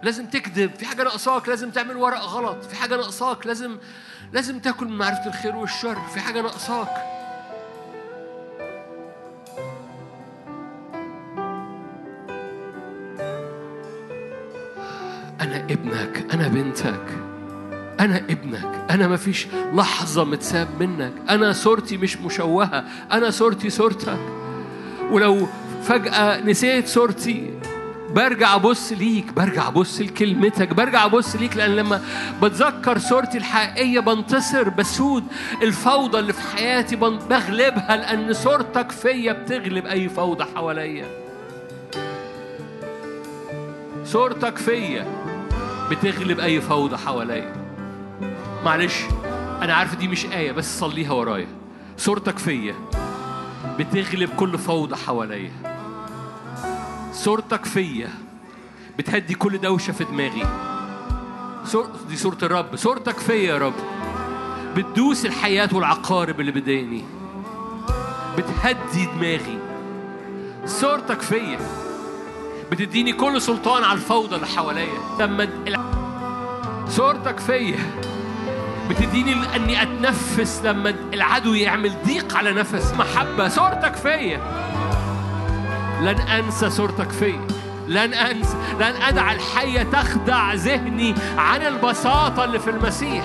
لازم 0.04 0.26
تكذب 0.26 0.72
في 0.76 0.86
حاجة 0.86 1.04
ناقصاك 1.04 1.49
لازم 1.49 1.70
تعمل 1.70 1.97
ورق 1.97 2.22
غلط 2.22 2.64
في 2.64 2.76
حاجة 2.76 2.95
ناقصاك 2.95 3.47
لازم 3.47 3.78
لازم 4.34 4.60
تاكل 4.60 4.86
من 4.86 4.97
معرفة 4.97 5.28
الخير 5.28 5.56
والشر 5.56 5.97
في 6.14 6.20
حاجة 6.20 6.41
ناقصاك. 6.41 6.89
أنا 15.41 15.58
ابنك 15.70 16.26
أنا 16.34 16.47
بنتك 16.47 17.06
أنا 18.00 18.17
ابنك 18.17 18.86
أنا 18.89 19.08
ما 19.08 19.17
فيش 19.17 19.47
لحظة 19.74 20.24
متساب 20.24 20.67
منك 20.80 21.13
أنا 21.30 21.54
صورتي 21.54 21.97
مش 21.97 22.17
مشوهة 22.17 22.86
أنا 23.12 23.30
صورتي 23.30 23.70
صورتك. 23.70 24.20
ولو 25.12 25.47
فجأة 25.84 26.42
نسيت 26.42 26.88
صورتي 26.88 27.61
برجع 28.16 28.55
أبص 28.55 28.92
ليك 28.92 29.33
برجع 29.33 29.67
أبص 29.67 30.01
لكلمتك 30.01 30.74
برجع 30.74 31.05
أبص 31.05 31.36
ليك 31.36 31.58
لأن 31.58 31.75
لما 31.75 32.01
بتذكر 32.43 32.97
صورتي 32.97 33.38
الحقيقية 33.38 34.00
بنتصر 34.00 34.70
بسود 34.70 35.24
الفوضى 35.62 36.20
اللي 36.20 36.33
في 36.33 36.58
حياتي 36.58 36.96
بغلبها 36.96 37.97
لأن 37.97 38.33
صورتك 38.33 38.92
فيا 38.92 39.33
بتغلب 39.33 39.86
أي 39.86 40.09
فوضى 40.09 40.43
حواليا. 40.55 41.05
صورتك 44.05 44.58
فيا 44.58 45.08
بتغلب 45.92 46.39
أي 46.39 46.62
فوضى 46.62 46.97
حواليا. 46.97 47.54
معلش 48.66 48.96
أنا 49.62 49.74
عارف 49.74 49.96
دي 49.96 50.08
مش 50.08 50.25
آية 50.25 50.51
بس 50.51 50.79
صليها 50.79 51.12
ورايا. 51.13 51.47
صورتك 51.97 52.38
فيا 52.38 52.75
بتغلب 53.79 54.29
كل 54.29 54.58
فوضى 54.58 54.96
حواليا. 54.96 55.71
صورتك 57.13 57.66
فيا. 57.66 58.09
بتهدي 58.97 59.33
كل 59.33 59.58
دوشة 59.58 59.93
في 59.93 60.04
دماغي. 60.04 60.43
دي 62.09 62.17
صورة 62.17 62.38
الرب. 62.43 62.75
صورتك 62.75 63.17
فيا 63.17 63.36
يا 63.36 63.58
رب. 63.58 63.74
بتدوس 64.75 65.25
الحياة 65.25 65.70
والعقارب 65.74 66.39
اللي 66.39 66.51
بداني. 66.51 67.04
بتهدي 68.38 69.05
دماغي. 69.05 69.59
صورتك 70.66 71.21
فيا. 71.21 71.59
بتديني 72.71 73.13
كل 73.13 73.42
سلطان 73.42 73.83
على 73.83 73.93
الفوضى 73.93 74.36
اللي 74.36 74.47
حواليا. 74.47 75.00
لما 75.20 75.47
صورتك 76.89 77.39
فيا. 77.39 77.79
بتديني 78.89 79.55
إني 79.55 79.82
أتنفس 79.82 80.62
لما 80.63 80.89
العدو 80.89 81.54
يعمل 81.54 81.93
ضيق 82.05 82.38
على 82.38 82.51
نفس. 82.51 82.93
محبة. 82.93 83.47
صورتك 83.47 83.96
فيا. 83.96 84.42
لن 86.02 86.20
أنسى 86.20 86.70
صورتك 86.70 87.12
فيا. 87.12 87.48
لن 87.88 88.14
أنسى 88.14 88.56
لن 88.80 89.02
أدع 89.02 89.32
الحية 89.32 89.84
تخدع 89.84 90.54
ذهني 90.54 91.16
عن 91.38 91.62
البساطة 91.62 92.44
اللي 92.44 92.60
في 92.60 92.70
المسيح. 92.70 93.24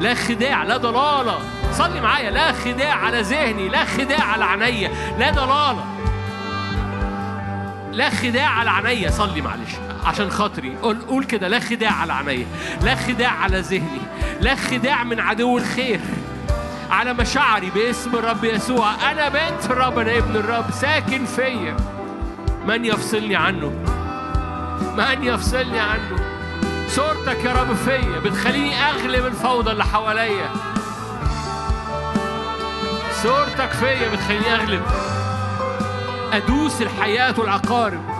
لا 0.00 0.14
خداع 0.14 0.62
لا 0.62 0.76
ضلالة. 0.76 1.38
صلي 1.72 2.00
معايا 2.00 2.30
لا 2.30 2.52
خداع 2.52 2.94
على 2.94 3.20
ذهني 3.20 3.68
لا 3.68 3.84
خداع 3.84 4.24
على 4.24 4.44
عينيا. 4.44 4.90
لا 5.18 5.30
ضلالة. 5.30 5.84
لا 7.92 8.10
خداع 8.10 8.48
على 8.48 8.70
عينيا. 8.70 9.10
صلي 9.10 9.40
معلش 9.40 9.72
عشان 10.04 10.30
خاطري. 10.30 10.76
قول 10.82 11.00
قول 11.08 11.24
كده 11.24 11.48
لا 11.48 11.60
خداع 11.60 11.92
على 11.92 12.12
عينيا 12.12 12.46
لا 12.82 12.94
خداع 12.94 13.30
على 13.30 13.60
ذهني 13.60 14.00
لا 14.40 14.54
خداع 14.54 15.04
من 15.04 15.20
عدو 15.20 15.58
الخير. 15.58 16.00
على 16.90 17.12
مشاعري 17.12 17.70
باسم 17.70 18.16
الرب 18.16 18.44
يسوع. 18.44 19.10
أنا 19.12 19.28
بنت 19.28 19.64
الرب 19.70 19.98
أنا 19.98 20.18
ابن 20.18 20.36
الرب. 20.36 20.70
ساكن 20.70 21.24
فيا. 21.24 21.76
من 22.66 22.84
يفصلني 22.84 23.36
عنه؟ 23.36 23.72
من 24.96 25.24
يفصلني 25.24 25.80
عنه؟ 25.80 26.16
صورتك 26.88 27.44
يا 27.44 27.52
رب 27.52 27.74
فيا. 27.74 28.18
بتخليني 28.24 28.74
اغلب 28.74 29.26
الفوضى 29.26 29.70
اللي 29.70 29.84
حواليا. 29.84 30.50
صورتك 33.22 33.70
فيا 33.70 34.08
بتخليني 34.12 34.54
اغلب 34.54 34.82
أدوس 36.32 36.82
الحياة 36.82 37.34
والعقارب. 37.38 38.19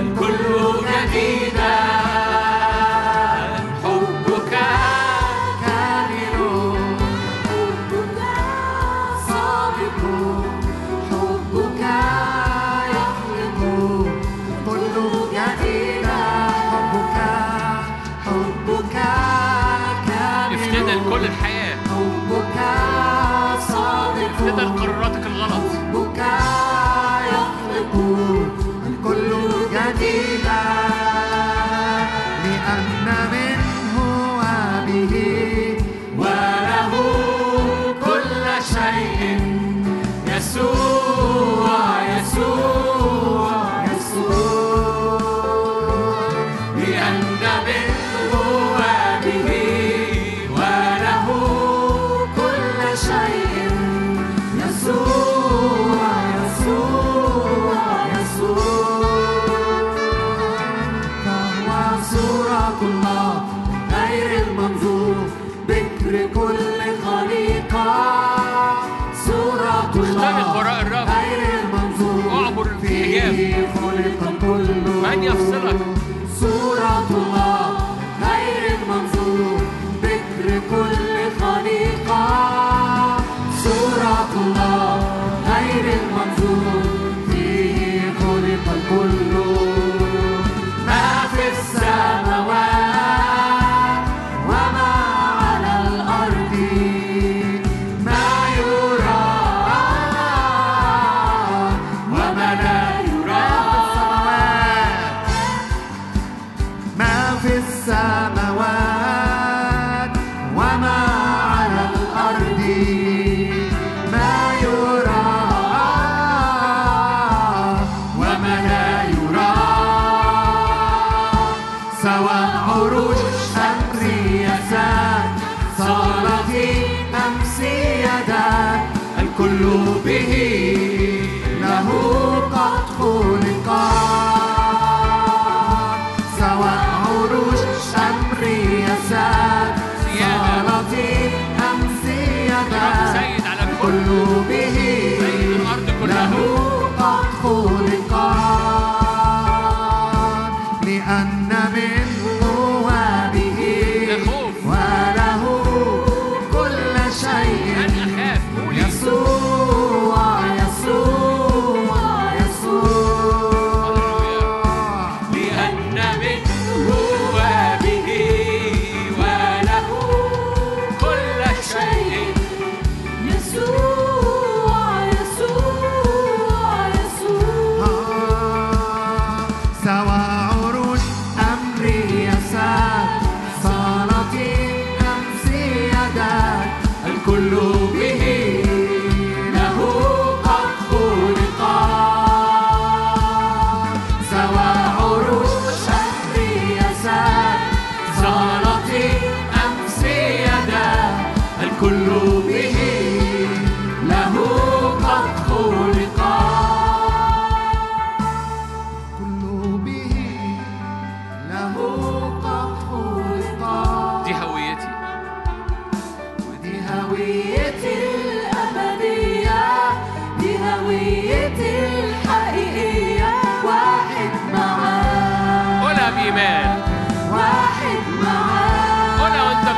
الكل 0.00 0.44
جديدا 0.86 1.45
من 75.16 75.24
يفصلك؟ 75.24 75.85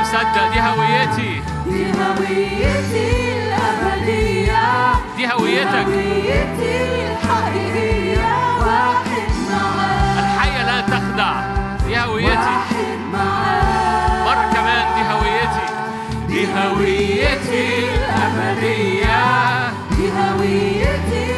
مصدق 0.09 0.53
دي 0.53 0.59
هويتي. 0.59 1.41
دي 1.65 1.85
هويتي 1.91 3.07
الأبدية. 3.37 4.93
دي 5.17 5.27
هويتك. 5.27 5.85
هويتي 5.85 6.75
الحقيقية. 7.11 8.31
واحد 8.59 9.29
معاك. 9.51 10.17
الحية 10.19 10.63
لا 10.65 10.81
تخدع. 10.81 11.33
دي 11.87 11.99
هويتي. 11.99 12.29
واحد 12.29 12.99
معاك. 13.13 14.25
مرة 14.25 14.53
كمان. 14.53 14.85
دي 14.95 15.01
هويتي. 15.13 15.65
دي 16.27 16.47
هويتي 16.53 17.65
الأبدية. 17.95 19.69
دي 19.91 20.11
هويتي 20.11 21.28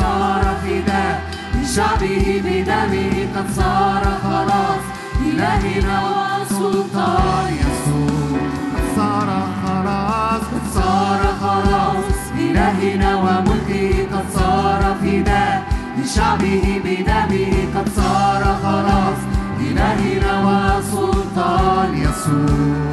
صار 0.00 0.44
فداء 0.62 1.22
لشعبه 1.54 2.24
بدمه 2.44 3.12
قد 3.34 3.48
صار 3.56 4.04
خلاص. 4.24 4.82
إلهنا 5.26 5.96
وسلطان 6.06 7.48
يسوع. 7.62 8.40
قد 8.74 8.86
صار 8.96 9.28
خلاص 9.62 10.42
قد 10.52 10.66
صار 10.74 11.20
خلاص. 11.42 12.18
إلهنا 12.38 13.10
وملكه 13.16 13.88
قد 14.12 14.26
صار 14.34 14.82
فداء 15.00 15.62
لشعبه 15.98 16.64
بدمه 16.84 17.52
قد 17.74 17.88
صار 17.96 18.42
خلاص. 18.62 19.20
إلهنا 19.60 20.32
وسلطان 20.44 21.90
يسوع. 21.94 22.87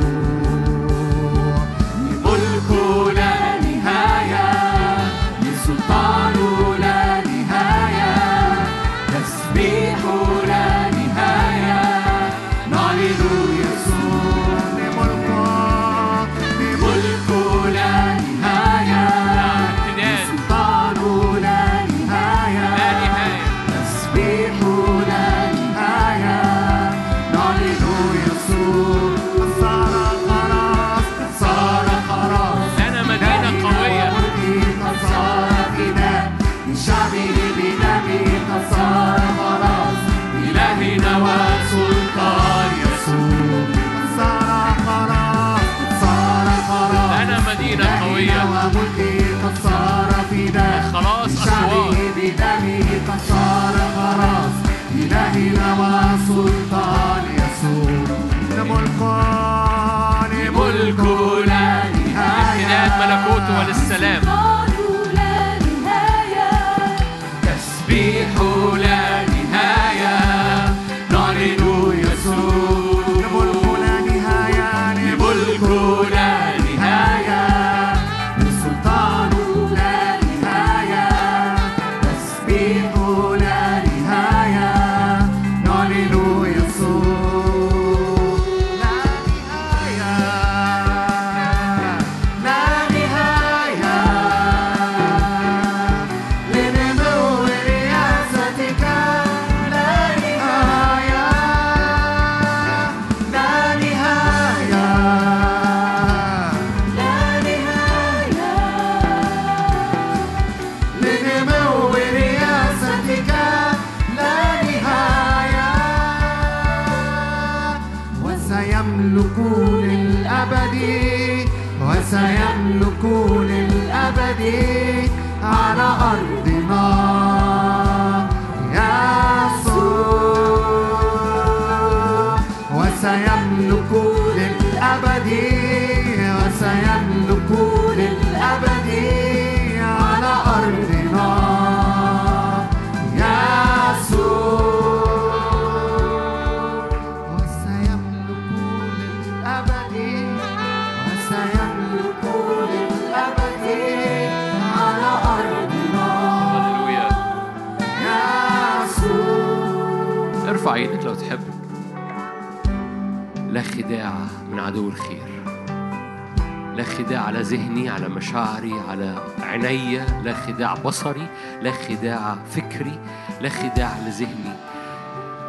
لا 171.65 171.71
خداع 171.71 172.37
فكري 172.51 172.99
لا 173.41 173.49
خداع 173.49 173.97
لذهني. 174.07 174.53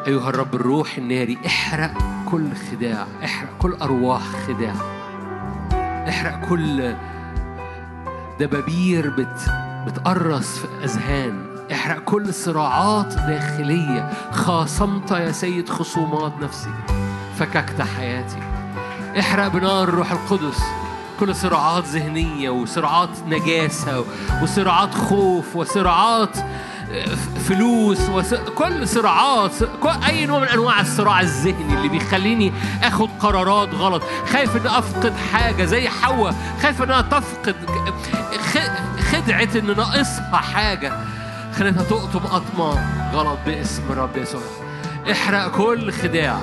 أيها 0.07 0.29
الرب 0.29 0.55
الروح 0.55 0.97
الناري 0.99 1.39
احرق 1.47 1.93
كل 2.31 2.49
خداع 2.55 3.07
احرق 3.25 3.49
كل 3.59 3.77
أرواح 3.83 4.23
خداع. 4.47 4.75
احرق 6.09 6.49
كل 6.49 6.95
دبابير 8.41 9.11
بت 9.11 9.51
بتقرص 9.87 10.59
في 10.59 10.67
أذهان. 10.85 11.47
احرق 11.73 11.99
كل 11.99 12.35
صراعات 12.35 13.15
داخلية. 13.15 14.11
خاصمت 14.31 15.11
يا 15.11 15.33
سيد 15.33 15.69
خصومات 15.69 16.33
نفسي. 16.41 16.71
فككت 17.39 17.83
حياتي. 17.83 18.39
احرق 19.19 19.49
بنار 19.49 19.89
الروح 19.89 20.13
القدس. 20.13 20.63
كل 21.21 21.35
صراعات 21.35 21.85
ذهنية 21.85 22.51
وصراعات 22.51 23.09
نجاسة 23.27 24.05
وصراعات 24.43 24.95
خوف 24.95 25.57
وصراعات 25.57 26.37
فلوس 27.49 28.09
وس... 28.09 28.35
كل 28.35 28.89
صراعات 28.89 29.53
كل... 29.83 29.91
أي 30.07 30.27
نوع 30.27 30.41
من 30.41 30.49
أنواع 30.49 30.81
الصراع 30.81 31.21
الذهني 31.21 31.75
اللي 31.75 31.89
بيخليني 31.89 32.53
آخد 32.83 33.09
قرارات 33.21 33.75
غلط. 33.75 34.03
خايف 34.33 34.57
ان 34.57 34.67
أفقد 34.67 35.13
حاجة 35.33 35.65
زي 35.65 35.89
حواء 35.89 36.35
خايف 36.63 36.83
إنها 36.83 37.03
تفقد 37.03 37.55
خ... 38.53 38.59
خدعة 39.13 39.49
إن 39.57 39.77
ناقصها 39.77 40.37
حاجة. 40.37 40.93
خلتها 41.59 41.83
تقطم 41.83 42.19
قطمه 42.19 42.79
غلط 43.13 43.39
باسم 43.47 43.83
الرب 43.91 44.17
يسوع. 44.17 44.41
احرق 45.13 45.51
كل 45.51 45.93
خداع. 45.93 46.41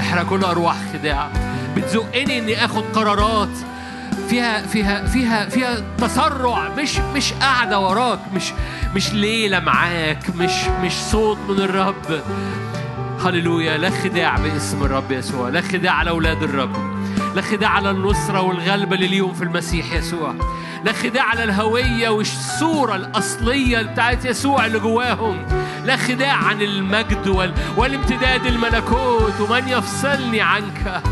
احرق 0.00 0.22
كل 0.22 0.44
أرواح 0.44 0.76
خداع. 0.92 1.28
بتزقني 1.76 2.38
إني 2.38 2.64
آخد 2.64 2.82
قرارات 2.94 3.48
فيها 4.28 4.66
فيها 4.66 5.06
فيها 5.06 5.48
فيها 5.48 5.82
تسرع 5.98 6.68
مش 6.78 6.98
مش 6.98 7.32
قاعدة 7.32 7.78
وراك 7.80 8.18
مش 8.34 8.52
مش 8.94 9.12
ليلة 9.12 9.60
معاك 9.60 10.36
مش 10.36 10.52
مش 10.82 10.92
صوت 10.92 11.38
من 11.48 11.56
الرب. 11.58 12.20
هللويا. 13.24 13.76
لا 13.78 13.90
خداع 13.90 14.36
باسم 14.36 14.82
الرب 14.84 15.12
يسوع 15.12 15.48
لا 15.48 15.60
خداع 15.60 15.92
على 15.92 16.10
أولاد 16.10 16.42
الرب 16.42 16.76
لا 17.34 17.42
خداع 17.42 17.70
على 17.70 17.90
النصرة 17.90 18.40
والغلبة 18.40 18.94
اللي 18.96 19.06
ليهم 19.06 19.34
في 19.34 19.42
المسيح 19.44 19.92
يسوع 19.92 20.34
لا 20.84 20.92
خداع 20.92 21.22
على 21.24 21.44
الهوية 21.44 22.08
والصورة 22.08 22.96
الأصلية 22.96 23.82
بتاعت 23.82 24.24
يسوع 24.24 24.66
اللي 24.66 24.78
جواهم 24.78 25.46
لا 25.84 25.96
خداع 25.96 26.32
عن 26.36 26.62
المجد 26.62 27.28
وال... 27.28 27.54
والامتداد 27.76 28.46
الملكوت 28.46 29.40
ومن 29.40 29.68
يفصلني 29.68 30.40
عنك. 30.40 31.02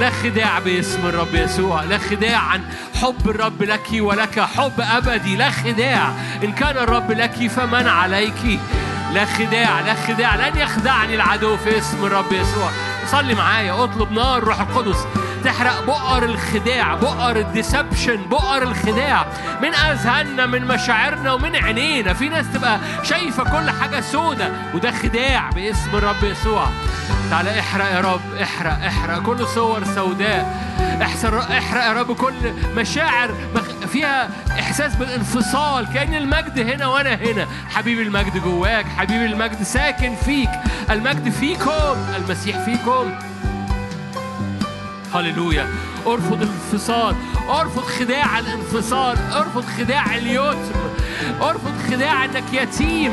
لا 0.00 0.10
خداع 0.10 0.58
باسم 0.58 1.06
الرب 1.06 1.34
يسوع 1.34 1.84
لا 1.84 1.98
خداع 1.98 2.38
عن 2.38 2.62
حب 2.94 3.30
الرب 3.30 3.62
لك 3.62 3.88
ولك 3.92 4.40
حب 4.40 4.80
أبدي 4.80 5.36
لا 5.36 5.50
خداع. 5.50 6.12
إن 6.44 6.52
كان 6.52 6.76
الرب 6.76 7.10
لك 7.10 7.46
فمن 7.46 7.88
عليك؟ 7.88 8.60
لا 9.12 9.24
خداع 9.24 9.80
لا 9.80 9.94
خداع. 9.94 10.48
لن 10.48 10.56
يخدعني 10.56 11.14
العدو 11.14 11.56
في 11.56 11.78
اسم 11.78 12.04
الرب 12.04 12.32
يسوع. 12.32 12.70
صلي 13.06 13.34
معايا 13.34 13.84
اطلب 13.84 14.12
نار 14.12 14.44
روح 14.44 14.60
القدس. 14.60 15.06
تحرق 15.44 15.84
بؤر 15.86 16.24
الخداع 16.24 16.94
بؤر 16.94 17.36
الديسبشن 17.36 18.16
بؤر 18.16 18.62
الخداع. 18.62 19.26
من 19.62 19.74
أذهاننا 19.74 20.46
من 20.46 20.64
مشاعرنا 20.64 21.32
ومن 21.32 21.56
عينينا. 21.56 22.14
في 22.14 22.28
ناس 22.28 22.46
تبقى 22.54 22.78
شايفة 23.02 23.44
كل 23.44 23.70
حاجة 23.70 24.00
سودة 24.00 24.48
وده 24.74 24.90
خداع 24.90 25.50
باسم 25.50 25.90
الرب 25.94 26.24
يسوع. 26.24 26.66
تعالى 27.30 27.60
احرق 27.60 27.84
يا 27.84 28.00
رب 28.00 28.20
احرق 28.42 28.84
احرق. 28.86 29.22
كل 29.22 29.46
صور 29.46 29.84
سوداء. 29.84 30.70
احسر 31.02 31.38
احرق 31.38 31.84
يا 31.84 31.92
رب 31.92 32.12
كل 32.12 32.34
مشاعر 32.76 33.34
فيها 33.92 34.30
إحساس 34.60 34.96
بالانفصال. 34.96 35.86
كأن 35.94 36.14
المجد 36.14 36.58
هنا 36.58 36.86
وأنا 36.86 37.14
هنا. 37.14 37.46
حبيبي 37.74 38.02
المجد 38.02 38.42
جواك 38.44 38.86
حبيبي 38.96 39.26
المجد 39.26 39.62
ساكن 39.62 40.14
فيك. 40.14 40.50
المجد 40.90 41.28
فيكم 41.28 41.96
المسيح 42.16 42.58
فيكم. 42.64 43.29
هللويا. 45.14 45.66
ارفض 46.06 46.42
الانفصال. 46.42 47.14
ارفض 47.48 47.82
خداع 47.82 48.38
الانفصال. 48.38 49.18
ارفض 49.32 49.64
خداع 49.78 50.04
اليتم 50.14 50.80
ارفض 51.42 51.72
خداع 51.90 52.24
انك 52.24 52.44
يتيم. 52.52 53.12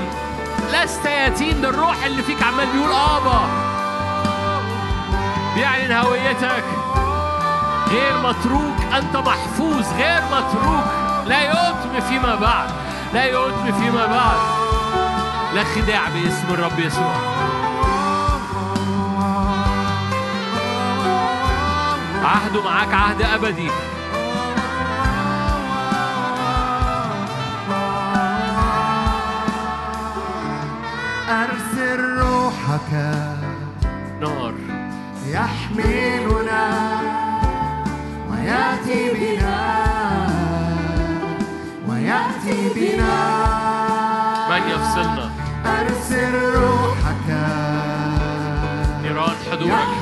لست 0.74 1.06
يتيم 1.06 1.62
ده 1.62 1.70
الروح 1.70 2.04
اللي 2.06 2.24
فيك 2.24 2.44
عمال 2.44 2.68
بيقول 2.74 2.92
آبا. 2.92 3.48
بيعلن 5.56 5.92
هويتك. 5.92 6.64
غير 7.90 8.18
متروك 8.18 8.76
أنت 8.98 9.18
محفوظ. 9.18 9.86
غير 9.98 10.22
متروك. 10.32 10.86
لا 11.28 11.44
يتم 11.44 12.08
فيما 12.10 12.36
بعد. 12.36 12.70
لا 13.14 13.26
يتم 13.26 13.82
فيما 13.82 14.06
بعد. 14.06 14.38
لا 15.56 15.64
خداع 15.64 16.10
باسم 16.10 16.54
الرب 16.54 16.80
يسوع. 16.80 17.16
عهده 22.24 22.64
معاك 22.64 22.94
عهد 22.94 23.22
أبدي. 23.22 23.70
أرسل 31.30 32.00
روحك 32.20 32.92
نار. 34.22 34.54
يحملنا 35.28 36.64
ويأتي 38.32 39.02
بنا. 39.14 39.60
ويأتي 41.88 42.70
بنا. 42.76 43.16
من 44.50 44.64
يفصلنا؟ 44.72 45.32
أرسل 45.66 46.34
روحك 46.56 47.28
نيران 49.02 49.36
حضورك. 49.52 49.97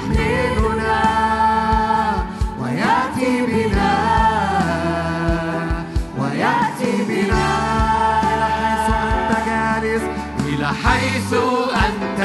حيث 11.15 11.33
أنت 11.73 12.19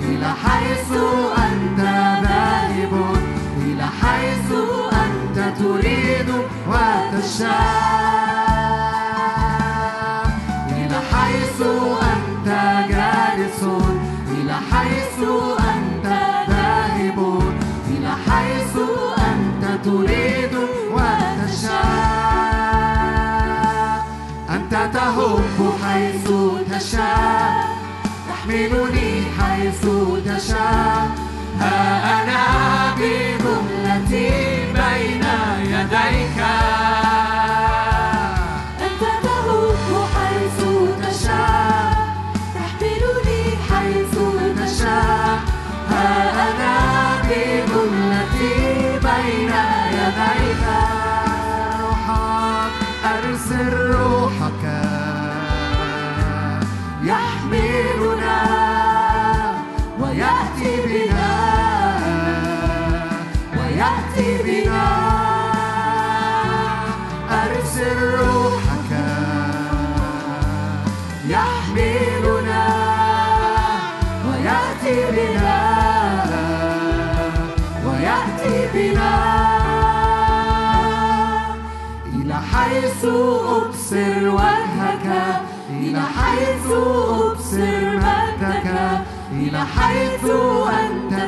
إلى 0.00 0.28
حيث 0.44 0.92
أنت 1.38 1.80
ذاهب. 2.22 2.92
إلى 3.66 3.86
حيث 4.02 4.52
أنت 4.92 5.58
تريد 5.58 6.28
وتشاء. 6.68 8.45
حيث 25.96 26.28
تشاء. 26.72 27.68
تحملني 28.28 29.22
حيث 29.38 29.82
تشاء. 30.26 31.08
ها 31.60 31.76
أنا 32.22 32.42
بجملتي 32.98 34.28
بين 34.72 35.15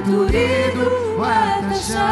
تريد 0.08 0.78
وتشاء. 1.18 2.08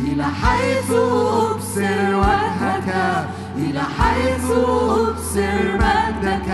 إلى 0.00 0.24
حيث 0.24 0.90
أبصر 0.90 2.14
وجهك. 2.14 2.88
إلى 3.56 3.82
حيث 3.98 4.50
أبصر 4.50 5.78
مجدك. 5.82 6.50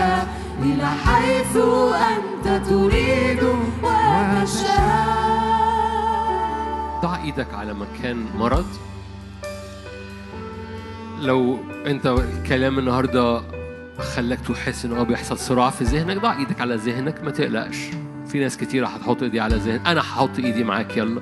إلى 0.61 0.87
حيث 1.05 1.55
أنت 2.11 2.45
تريد 2.69 3.43
وتشاء. 3.83 5.17
ضع 7.01 7.13
إيدك 7.23 7.53
على 7.53 7.73
مكان 7.73 8.25
مرض. 8.35 8.65
لو 11.21 11.59
أنت 11.85 12.05
الكلام 12.05 12.79
النهارده 12.79 13.41
خلاك 14.15 14.39
تحس 14.39 14.85
إن 14.85 14.97
هو 14.97 15.05
بيحصل 15.05 15.37
صراع 15.37 15.69
في 15.69 15.83
ذهنك 15.83 16.17
ضع 16.17 16.37
إيدك 16.37 16.61
على 16.61 16.75
ذهنك 16.75 17.23
ما 17.23 17.31
تقلقش. 17.31 17.77
في 18.29 18.39
ناس 18.39 18.57
كتيرة 18.57 18.87
هتحط 18.87 19.23
إيدي 19.23 19.39
على 19.39 19.55
ذهن. 19.55 19.79
أنا 19.85 20.01
هحط 20.01 20.39
إيدي 20.39 20.63
معاك 20.63 20.97
يلا. 20.97 21.21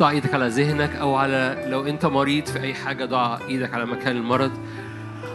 ضع 0.00 0.10
إيدك 0.10 0.34
على 0.34 0.48
ذهنك 0.48 0.96
أو 0.96 1.14
على 1.14 1.64
لو 1.68 1.86
أنت 1.86 2.06
مريض 2.06 2.46
في 2.46 2.60
أي 2.60 2.74
حاجة 2.74 3.04
ضع 3.04 3.38
إيدك 3.48 3.74
على 3.74 3.86
مكان 3.86 4.16
المرض. 4.16 4.52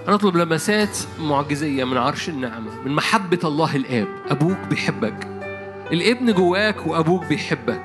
أنا 0.08 0.16
اطلب 0.16 0.38
لمسات 0.38 0.98
معجزية 1.20 1.84
من 1.84 1.98
عرش 1.98 2.30
النعمة 2.30 2.72
من 2.86 2.92
محبة 2.92 3.40
الله 3.44 3.76
الآب. 3.76 4.08
أبوك 4.30 4.58
بيحبك. 4.70 5.28
الابن 5.92 6.34
جواك 6.34 6.88
وأبوك 6.88 7.26
بيحبك. 7.26 7.84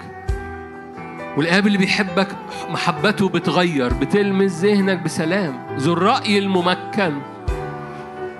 والآب 1.36 1.66
اللي 1.66 1.78
بيحبك 1.78 2.28
محبته 2.68 3.28
بتغير 3.28 3.92
بتلمس 3.92 4.52
ذهنك 4.52 5.02
بسلام. 5.02 5.66
ذو 5.78 5.92
الرأي 5.92 6.38
الممكن. 6.38 7.12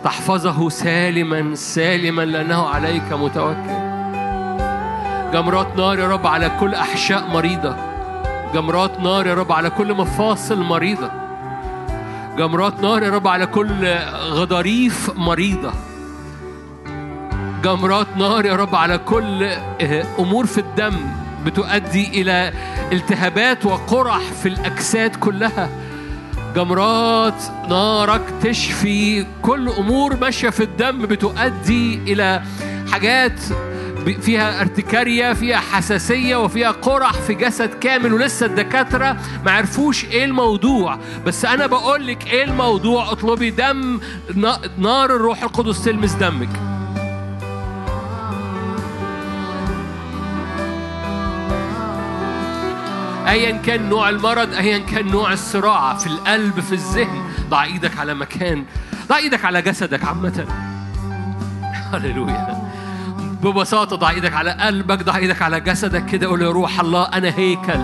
تحفظه 0.05 0.69
سالما 0.69 1.55
سالما 1.55 2.23
لأنه 2.23 2.67
عليك 2.67 3.13
متوكل. 3.13 3.86
جمرات 5.37 5.77
نار 5.77 5.99
يا 5.99 6.09
رب 6.09 6.27
على 6.27 6.51
كل 6.61 6.75
أحشاء 6.75 7.29
مريضة. 7.29 7.77
جمرات 8.55 9.01
نار 9.01 9.27
يا 9.27 9.35
رب 9.35 9.53
على 9.53 9.71
كل 9.71 9.95
مفاصل 9.95 10.63
مريضة. 10.63 11.11
جمرات 12.39 12.81
نار 12.81 13.03
يا 13.03 13.11
رب 13.11 13.29
على 13.29 13.47
كل 13.47 13.95
غضاريف 14.31 15.11
مريضة. 15.17 15.73
جمرات 17.65 18.07
نار 18.17 18.47
يا 18.47 18.57
رب 18.57 18.75
على 18.75 18.99
كل 18.99 19.45
أمور 20.19 20.47
في 20.47 20.59
الدم 20.59 20.97
بتؤدي 21.47 22.23
إلى 22.23 22.53
التهابات 22.93 23.67
وقرح 23.67 24.21
في 24.43 24.49
الأجساد 24.49 25.17
كلها. 25.17 25.69
جمرات 26.55 27.43
نارك 27.69 28.23
تشفي 28.43 29.27
كل 29.43 29.69
أمور 29.69 30.17
ماشية 30.17 30.51
في 30.51 30.63
الدم 30.63 31.07
بتؤدي 31.07 31.95
إلى 32.13 32.43
حاجات 32.93 33.41
فيها 34.15 34.61
ارتكارية 34.61 35.33
فيها 35.33 35.57
حساسية 35.59 36.37
وفيها 36.37 36.71
قرح 36.71 37.13
في 37.13 37.35
جسد 37.35 37.75
كامل 37.75 38.13
ولسه 38.13 38.47
الدكاترة 38.47 39.17
ما 39.45 39.53
عرفوش 39.53 40.05
إيه 40.05 40.25
الموضوع. 40.25 40.99
بس 41.27 41.45
أنا 41.45 41.67
بقول 41.67 42.07
لك 42.07 42.27
إيه 42.27 42.45
الموضوع 42.45 43.13
اطلبي 43.13 43.51
دم 43.51 44.01
نا- 44.35 44.61
نار 44.79 45.17
الروح 45.17 45.43
القدس 45.43 45.85
تلمس 45.85 46.13
دمك. 46.13 46.49
ايا 53.29 53.51
كان 53.57 53.89
نوع 53.89 54.09
المرض 54.09 54.53
ايا 54.55 54.79
كان 54.79 55.07
نوع 55.07 55.33
الصراع 55.33 55.95
في 55.95 56.07
القلب 56.07 56.61
في 56.61 56.73
الذهن. 56.73 57.23
ضع 57.51 57.65
إيدك 57.65 57.99
على 57.99 58.15
مكان 58.15 58.65
ضع 59.09 59.17
إيدك 59.17 59.45
على 59.45 59.63
جسدك 59.63 60.05
عامة. 60.05 60.47
هللويا. 61.93 62.57
ببساطة 63.43 63.97
ضع 63.97 64.11
إيدك 64.11 64.33
على 64.33 64.51
قلبك 64.51 65.03
ضع 65.03 65.17
إيدك 65.17 65.43
على 65.43 65.61
جسدك 65.61 66.07
كده 66.07 66.27
قول 66.27 66.43
يا 66.43 66.51
روح 66.51 66.81
الله 66.81 67.05
أنا 67.05 67.39
هيكل. 67.39 67.81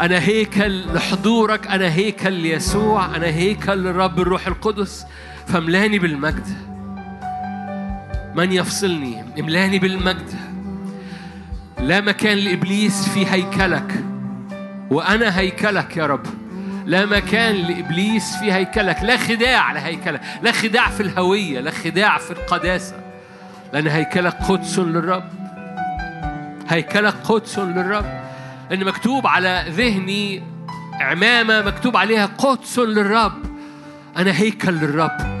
أنا 0.00 0.18
هيكل 0.18 0.94
لحضورك 0.94 1.66
أنا 1.66 1.94
هيكل 1.94 2.32
ليسوع 2.32 3.16
أنا 3.16 3.26
هيكل 3.26 3.72
للرب 3.72 4.20
الروح 4.20 4.46
القدس. 4.46 5.06
فاملاني 5.46 5.98
بالمجد. 5.98 6.46
من 8.34 8.52
يفصلني؟ 8.52 9.24
املاني 9.40 9.78
بالمجد. 9.78 10.34
لا 11.80 12.00
مكان 12.00 12.38
لإبليس 12.38 13.08
في 13.08 13.26
هيكلك. 13.26 14.04
وأنا 14.90 15.38
هيكلك 15.38 15.96
يا 15.96 16.06
رب. 16.06 16.26
لا 16.86 17.06
مكان 17.06 17.54
لإبليس 17.54 18.36
في 18.36 18.52
هيكلك. 18.52 18.98
لا 19.02 19.16
خداع 19.16 19.72
لهيكلك. 19.72 20.20
لا 20.42 20.52
خداع 20.52 20.88
في 20.90 21.02
الهوية. 21.02 21.60
لا 21.60 21.70
خداع 21.70 22.18
في 22.18 22.30
القداسة. 22.30 23.07
لأن 23.72 23.86
هيكلك 23.86 24.34
قدس 24.34 24.78
للرب. 24.78 25.24
هيكلك 26.68 27.14
قدس 27.24 27.58
للرب. 27.58 28.04
ان 28.72 28.84
مكتوب 28.84 29.26
على 29.26 29.64
ذهني 29.68 30.42
عمامة 31.00 31.62
مكتوب 31.62 31.96
عليها 31.96 32.26
قدس 32.26 32.78
للرب. 32.78 33.42
أنا 34.16 34.40
هيكل 34.40 34.72
للرب. 34.72 35.38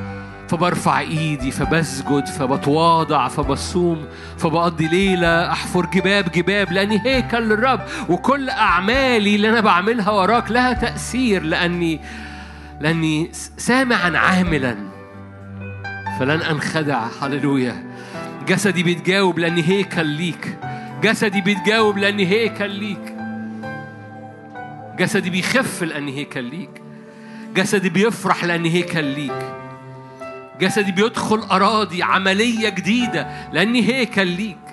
فبرفع 0.48 1.00
إيدي 1.00 1.50
فبسجد 1.50 2.26
فبتواضع 2.26 3.28
فبصوم 3.28 4.06
فبقضي 4.38 4.88
ليلة 4.88 5.52
أحفر 5.52 5.86
جباب 5.86 6.32
جباب 6.32 6.72
لأني 6.72 7.00
هيكل 7.06 7.42
للرب. 7.48 7.80
وكل 8.08 8.50
أعمالي 8.50 9.36
اللي 9.36 9.48
أنا 9.48 9.60
بعملها 9.60 10.10
وراك 10.10 10.50
لها 10.50 10.72
تأثير 10.72 11.42
لأني 11.42 12.00
لأني 12.80 13.30
سامعا 13.56 14.18
عاملا. 14.18 14.76
فلن 16.18 16.42
أنخدع. 16.42 17.06
هللويا. 17.22 17.87
جسدي 18.48 18.82
بيتجاوب 18.82 19.38
لاني 19.38 19.68
هيكل 19.68 20.06
ليك 20.06 20.58
جسدي 21.02 21.40
بيتجاوب 21.40 21.98
لاني 21.98 22.26
هيكل 22.26 22.70
ليك 22.70 23.14
جسدي 24.98 25.30
بيخف 25.30 25.82
لاني 25.82 26.16
هيكل 26.18 26.44
ليك 26.44 26.82
جسدي 27.54 27.88
بيفرح 27.88 28.44
لاني 28.44 28.70
هيكل 28.70 29.04
ليك 29.04 29.52
جسدي 30.60 30.92
بيدخل 30.92 31.38
أراضي 31.38 32.02
عملية 32.02 32.68
جديدة 32.68 33.28
لأني 33.52 33.88
هيكل 33.88 34.26
ليك 34.26 34.67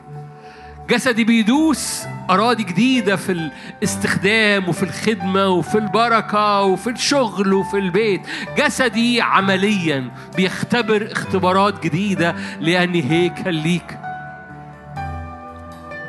جسدي 0.90 1.24
بيدوس 1.24 2.04
أراضي 2.30 2.64
جديدة 2.64 3.16
في 3.16 3.32
الاستخدام 3.82 4.70
وفي 4.70 4.84
الخدمة 4.84 5.48
وفي 5.48 5.78
البركة 5.78 6.62
وفي 6.62 6.90
الشغل 6.90 7.54
وفي 7.54 7.78
البيت. 7.78 8.22
جسدي 8.58 9.22
عمليا 9.22 10.12
بيختبر 10.38 11.12
اختبارات 11.12 11.84
جديدة 11.84 12.36
لأني 12.60 13.12
هيكل 13.12 13.54
ليك 13.54 13.98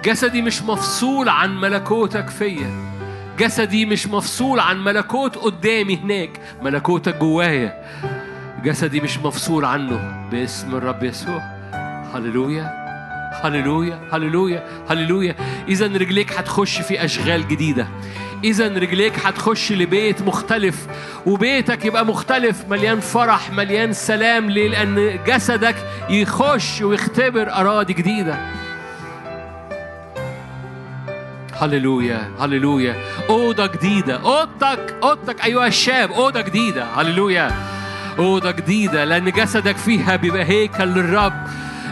جسدي 0.05 0.43
مش 0.43 0.63
مفصول 0.63 1.29
عن 1.29 1.61
ملكوتك 1.61 2.29
فيا. 2.29 2.71
جسدي 3.39 3.87
مش 3.87 4.07
مفصول 4.07 4.61
عن 4.61 4.85
ملكوت 4.85 5.37
قدامي 5.37 5.97
هناك. 5.97 6.41
ملكوتك 6.63 7.17
جوايا. 7.17 7.85
جسدي 8.65 9.01
مش 9.01 9.19
مفصول 9.19 9.65
عنه 9.65 10.29
باسم 10.31 10.75
الرب 10.75 11.05
يسوع. 11.05 11.43
هللويا. 12.15 12.86
هللويا 13.45 14.01
هللويا 14.13 14.65
هللويا. 14.91 15.35
اذا 15.69 15.87
رجليك 15.87 16.33
هتخش 16.33 16.81
في 16.81 17.05
أشغال 17.05 17.49
جديدة. 17.49 17.87
اذا 18.45 18.69
رجليك 18.69 19.27
هتخش 19.27 19.73
لبيت 19.73 20.23
مختلف 20.23 20.87
وبيتك 21.27 21.85
يبقى 21.85 22.07
مختلف. 22.07 22.65
مليان 22.71 23.01
فرح 23.01 23.51
مليان 23.51 23.93
سلام 23.93 24.51
ليه 24.51 24.69
لأن 24.69 25.19
جسدك 25.27 25.77
يخش 26.11 26.83
ويختبر 26.83 27.53
أراضي 27.53 27.93
جديدة. 27.93 28.39
هللويا 31.61 32.31
هللويا. 32.41 32.95
أوضة 33.31 33.67
جديدة. 33.67 34.17
أوضتك 34.17 34.95
أوضتك 35.03 35.45
أيها 35.45 35.67
الشاب 35.67 36.13
أوضة 36.13 36.41
جديدة. 36.41 36.85
هللويا. 36.85 37.51
أوضة 38.19 38.51
جديدة 38.51 39.05
لأن 39.05 39.31
جسدك 39.31 39.77
فيها 39.77 40.17
بيبقى 40.17 40.45
هيكل 40.45 40.85
للرب. 40.85 41.33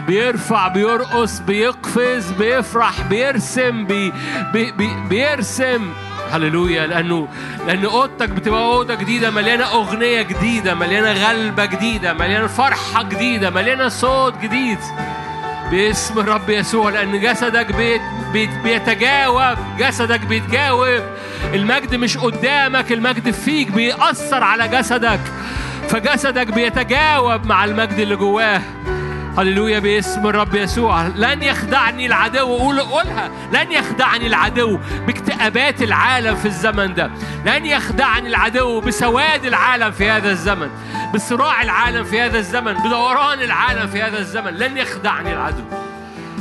بيرفع 0.07 0.67
بيرقص 0.67 1.39
بيقفز 1.39 2.31
بيفرح 2.31 3.01
بيرسم 3.01 3.85
بي 3.85 4.13
بي 4.53 4.71
بي 4.71 4.89
بيرسم. 5.09 5.93
هللويا 6.31 6.87
لأنه 6.87 7.27
لأن 7.67 7.85
أوضتك 7.85 8.29
بتبقى 8.29 8.61
أوضة 8.61 8.95
جديدة 8.95 9.31
مليانة 9.31 9.63
أغنية 9.71 10.21
جديدة 10.21 10.73
مليانة 10.75 11.11
غلبة 11.11 11.65
جديدة 11.65 12.13
مليانة 12.13 12.47
فرحة 12.47 13.03
جديدة 13.03 13.49
مليانة 13.49 13.87
صوت 13.87 14.33
جديد. 14.41 14.79
باسم 15.71 16.19
الرب 16.19 16.49
يسوع 16.49 16.89
لأن 16.89 17.21
جسدك 17.21 17.75
بيت 17.75 18.01
بيت 18.33 18.49
بيتجاوب 18.63 19.57
جسدك 19.79 20.19
بيتجاوب. 20.19 21.03
المجد 21.53 21.95
مش 21.95 22.17
قدامك 22.17 22.91
المجد 22.91 23.31
فيك 23.31 23.71
بيأثر 23.71 24.43
على 24.43 24.67
جسدك. 24.67 25.19
فجسدك 25.89 26.47
بيتجاوب 26.47 27.45
مع 27.45 27.65
المجد 27.65 27.99
اللي 27.99 28.15
جواه. 28.15 28.61
هللويا 29.37 29.79
باسم 29.79 30.27
الرب 30.27 30.55
يسوع. 30.55 31.07
لن 31.07 31.43
يخدعني 31.43 32.05
العدو. 32.05 32.57
قول 32.57 32.79
قولها. 32.79 33.31
لن 33.53 33.71
يخدعني 33.71 34.27
العدو 34.27 34.79
باكتئابات 35.07 35.81
العالم 35.81 36.35
في 36.35 36.45
الزمن 36.45 36.93
ده. 36.93 37.11
لن 37.45 37.65
يخدعني 37.65 38.27
العدو 38.29 38.81
بسواد 38.81 39.45
العالم 39.45 39.91
في 39.91 40.09
هذا 40.09 40.31
الزمن. 40.31 40.69
بصراع 41.13 41.61
العالم 41.61 42.03
في 42.03 42.21
هذا 42.21 42.37
الزمن. 42.37 42.73
بدوران 42.73 43.41
العالم 43.41 43.87
في 43.87 44.01
هذا 44.01 44.19
الزمن. 44.19 44.53
لن 44.53 44.77
يخدعني 44.77 45.33
العدو. 45.33 45.63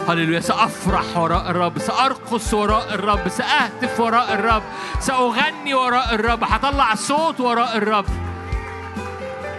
هللويا. 0.09 0.41
سأفرح 0.41 1.17
وراء 1.17 1.51
الرب. 1.51 1.79
سأرقص 1.79 2.55
وراء 2.55 2.95
الرب. 2.95 3.29
سأهتف 3.29 4.01
وراء 4.01 4.35
الرب. 4.35 4.63
سأغني 5.01 5.75
وراء 5.75 6.15
الرب. 6.15 6.45
هطلع 6.45 6.95
صوت 6.95 7.41
وراء 7.41 7.77
الرب. 7.77 8.07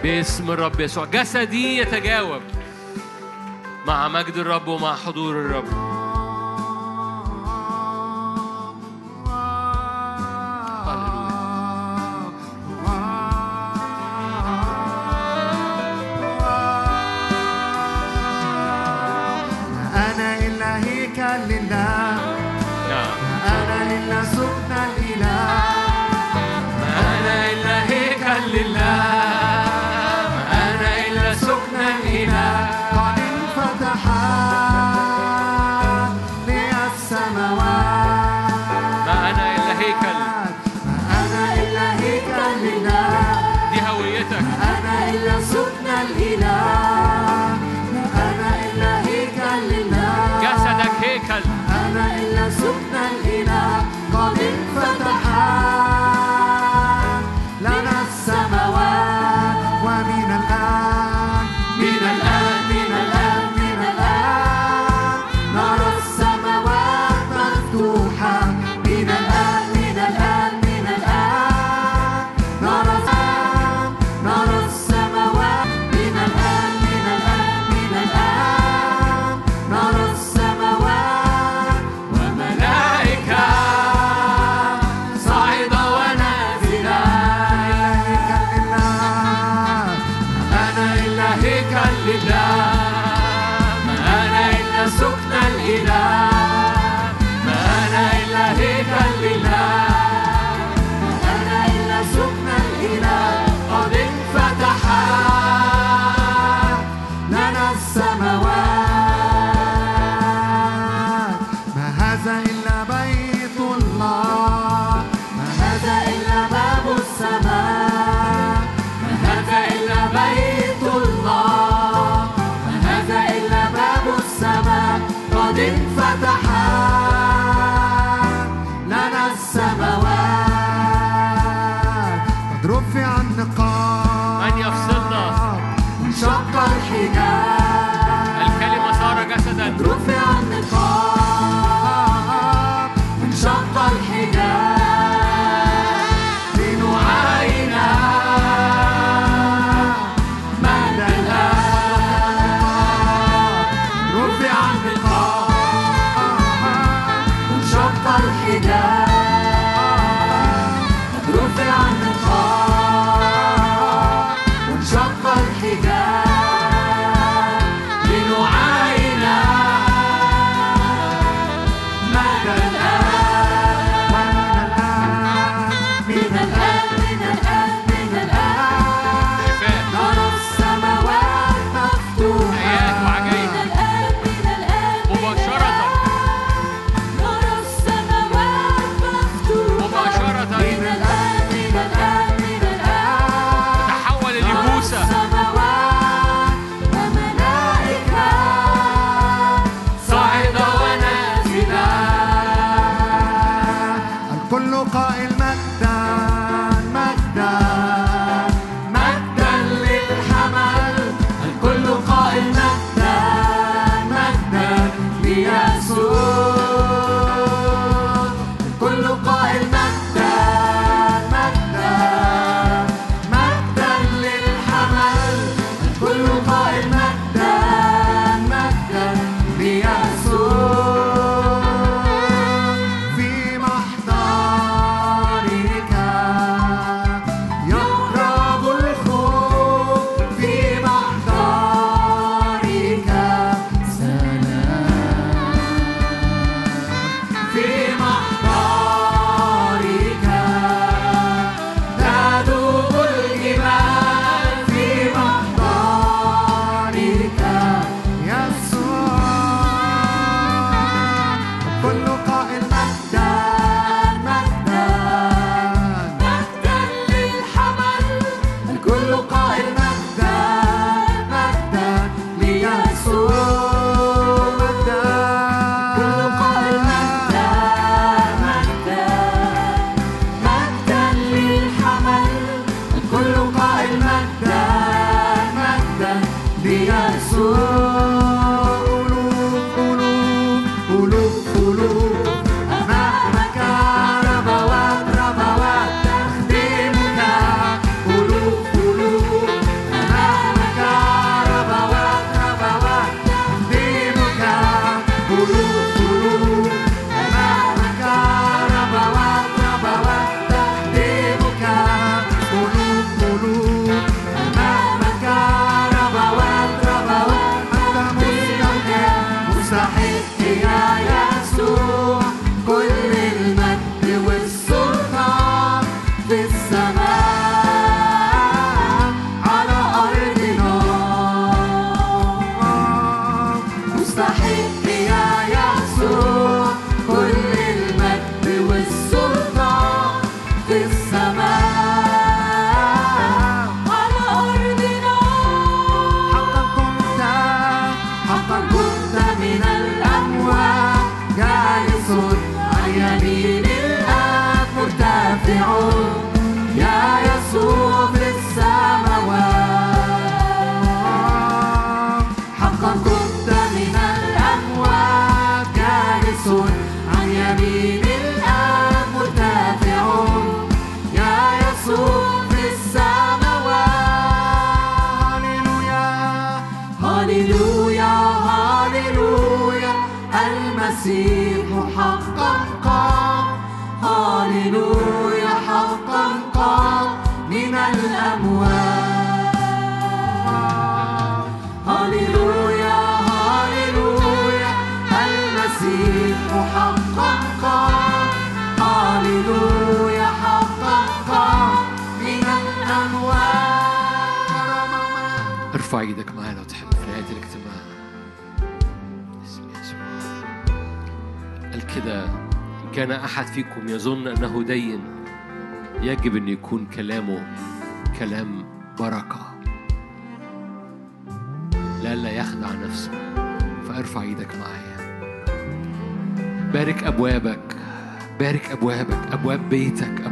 باسم 0.02 0.50
الرب 0.50 0.80
يسوع. 0.80 1.04
جسدي 1.04 1.78
يتجاوب. 1.78 2.42
مع 3.86 4.08
مجد 4.08 4.36
الرب 4.36 4.68
ومع 4.68 4.96
حضور 4.96 5.40
الرب. 5.40 6.05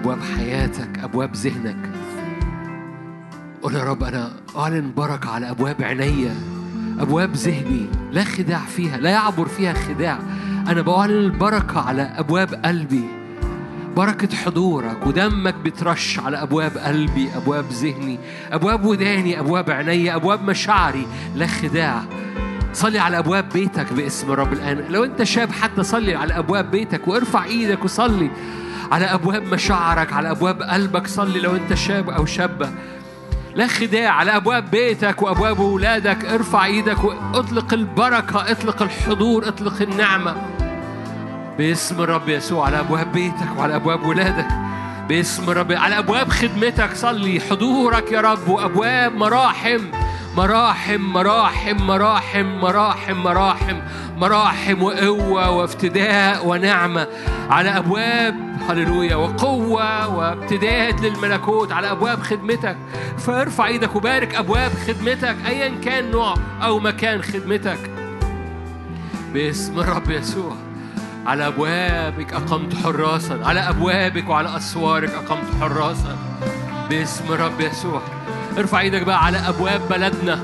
أبواب 0.04 0.22
حياتك 0.36 0.98
أبواب 0.98 1.36
ذهنك. 1.36 1.76
قول 3.62 3.74
يا 3.74 3.84
رب 3.84 4.02
أنا 4.02 4.32
أعلن 4.56 4.92
بركة 4.96 5.30
على 5.30 5.50
أبواب 5.50 5.82
عينيا 5.82 6.34
أبواب 6.98 7.32
ذهني 7.32 7.86
لا 8.12 8.24
خداع 8.24 8.58
فيها 8.58 8.96
لا 8.96 9.10
يعبر 9.10 9.48
فيها 9.48 9.72
خداع. 9.72 10.18
أنا 10.68 10.82
بعلن 10.82 11.12
البركة 11.12 11.80
على 11.80 12.02
أبواب 12.02 12.54
قلبي. 12.64 13.04
بركة 13.96 14.36
حضورك 14.36 15.06
ودمك 15.06 15.54
بترش 15.54 16.18
على 16.18 16.42
أبواب 16.42 16.78
قلبي 16.78 17.28
أبواب 17.36 17.64
ذهني 17.72 18.18
أبواب 18.52 18.84
وداني 18.84 19.40
أبواب 19.40 19.70
عيني 19.70 20.14
أبواب 20.14 20.44
مشاعري 20.44 21.06
لا 21.34 21.46
خداع. 21.46 22.02
صلي 22.72 22.98
على 22.98 23.18
أبواب 23.18 23.48
بيتك 23.48 23.92
باسم 23.92 24.32
الرب 24.32 24.52
الآن. 24.52 24.84
لو 24.90 25.04
أنت 25.04 25.22
شاب 25.22 25.52
حتى 25.52 25.82
صلي 25.82 26.14
على 26.14 26.38
أبواب 26.38 26.70
بيتك 26.70 27.08
وارفع 27.08 27.44
إيدك 27.44 27.84
وصلي. 27.84 28.30
على 28.92 29.04
أبواب 29.04 29.42
مشاعرك 29.42 30.12
على 30.12 30.30
أبواب 30.30 30.62
قلبك. 30.62 31.06
صلي 31.06 31.40
لو 31.40 31.56
أنت 31.56 31.74
شاب 31.74 32.10
أو 32.10 32.26
شابة. 32.26 32.70
لا 33.54 33.66
خداع 33.66 34.10
على 34.10 34.36
أبواب 34.36 34.70
بيتك 34.70 35.22
وأبواب 35.22 35.60
أولادك 35.60 36.24
ارفع 36.24 36.64
إيدك 36.64 37.04
واطلق 37.04 37.74
البركة 37.74 38.50
اطلق 38.50 38.82
الحضور 38.82 39.48
اطلق 39.48 39.82
النعمة. 39.82 40.34
باسم 41.58 42.02
الرب 42.02 42.28
يسوع 42.28 42.66
على 42.66 42.80
أبواب 42.80 43.12
بيتك 43.12 43.58
وعلى 43.58 43.76
أبواب 43.76 44.06
ولادك. 44.06 44.48
باسم 45.08 45.50
الرب 45.50 45.72
على 45.72 45.98
أبواب 45.98 46.28
خدمتك. 46.28 46.94
صلي 46.94 47.40
حضورك 47.40 48.12
يا 48.12 48.20
رب 48.20 48.48
وأبواب 48.48 49.14
مراحم. 49.14 49.80
مراحم 50.36 51.00
مراحم 51.00 51.76
مراحم 51.76 52.46
مراحم 52.46 53.16
مراحم 53.16 53.76
مراحم 54.16 54.82
وقوة 54.82 55.50
وافتداء 55.50 56.46
ونعمة 56.46 57.06
على 57.50 57.68
أبواب 57.68 58.34
هللويا 58.68 59.16
وقوة 59.16 60.16
وابتداد 60.16 61.00
للملكوت 61.00 61.72
على 61.72 61.90
أبواب 61.90 62.22
خدمتك. 62.22 62.76
فارفع 63.18 63.66
إيدك 63.66 63.96
وبارك 63.96 64.34
أبواب 64.34 64.72
خدمتك 64.86 65.36
أيا 65.46 65.68
كان 65.84 66.10
نوع 66.10 66.34
أو 66.62 66.78
مكان 66.78 67.22
خدمتك. 67.22 67.90
باسم 69.32 69.80
الرب 69.80 70.10
يسوع 70.10 70.56
على 71.26 71.46
أبوابك 71.46 72.32
أقمت 72.32 72.74
حراسا 72.84 73.40
على 73.44 73.60
أبوابك 73.60 74.28
وعلى 74.28 74.56
أسوارك 74.56 75.10
أقمت 75.10 75.60
حراسا. 75.60 76.16
باسم 76.90 77.32
الرب 77.32 77.60
يسوع. 77.60 78.02
ارفع 78.58 78.80
إيدك 78.80 79.02
بقى 79.02 79.24
على 79.24 79.38
أبواب 79.38 79.80
بلدنا. 79.90 80.40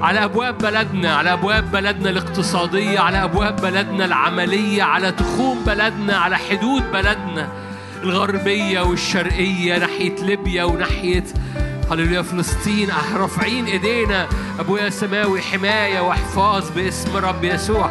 على 0.00 0.24
أبواب 0.24 0.58
بلدنا 0.58 1.16
على 1.16 1.32
أبواب 1.32 1.70
بلدنا 1.70 2.10
الاقتصادية 2.10 3.00
على 3.00 3.24
أبواب 3.24 3.60
بلدنا 3.60 4.04
العملية 4.04 4.82
على 4.82 5.12
تخوم 5.12 5.64
بلدنا 5.66 6.16
على 6.16 6.36
حدود 6.36 6.92
بلدنا 6.92 7.48
الغربية 8.02 8.80
والشرقية 8.80 9.78
ناحية 9.78 10.14
ليبيا 10.24 10.64
وناحية 10.64 11.24
هللويا 11.90 12.22
فلسطين. 12.22 12.88
رافعين 13.16 13.66
ايدينا 13.66 14.26
ابويا 14.60 14.90
سماوي 14.90 15.40
حماية 15.42 16.00
وحفاظ 16.00 16.70
باسم 16.70 17.16
رب 17.16 17.44
يسوع. 17.44 17.90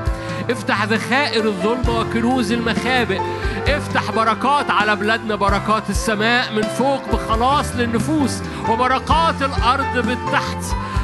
افتح 0.50 0.84
ذخائر 0.84 1.46
الظلمه 1.46 2.00
وكنوز 2.00 2.52
المخابئ. 2.52 3.22
افتح 3.68 4.12
بركات 4.12 4.72
على 4.72 4.96
بلادنا 4.96 5.36
بركات 5.36 5.90
السماء 5.90 6.54
من 6.54 6.62
فوق 6.62 7.12
بخلاص 7.12 7.76
للنفوس 7.76 8.42
وبركات 8.70 9.42
الأرض 9.42 10.06
بالتحت 10.08 10.64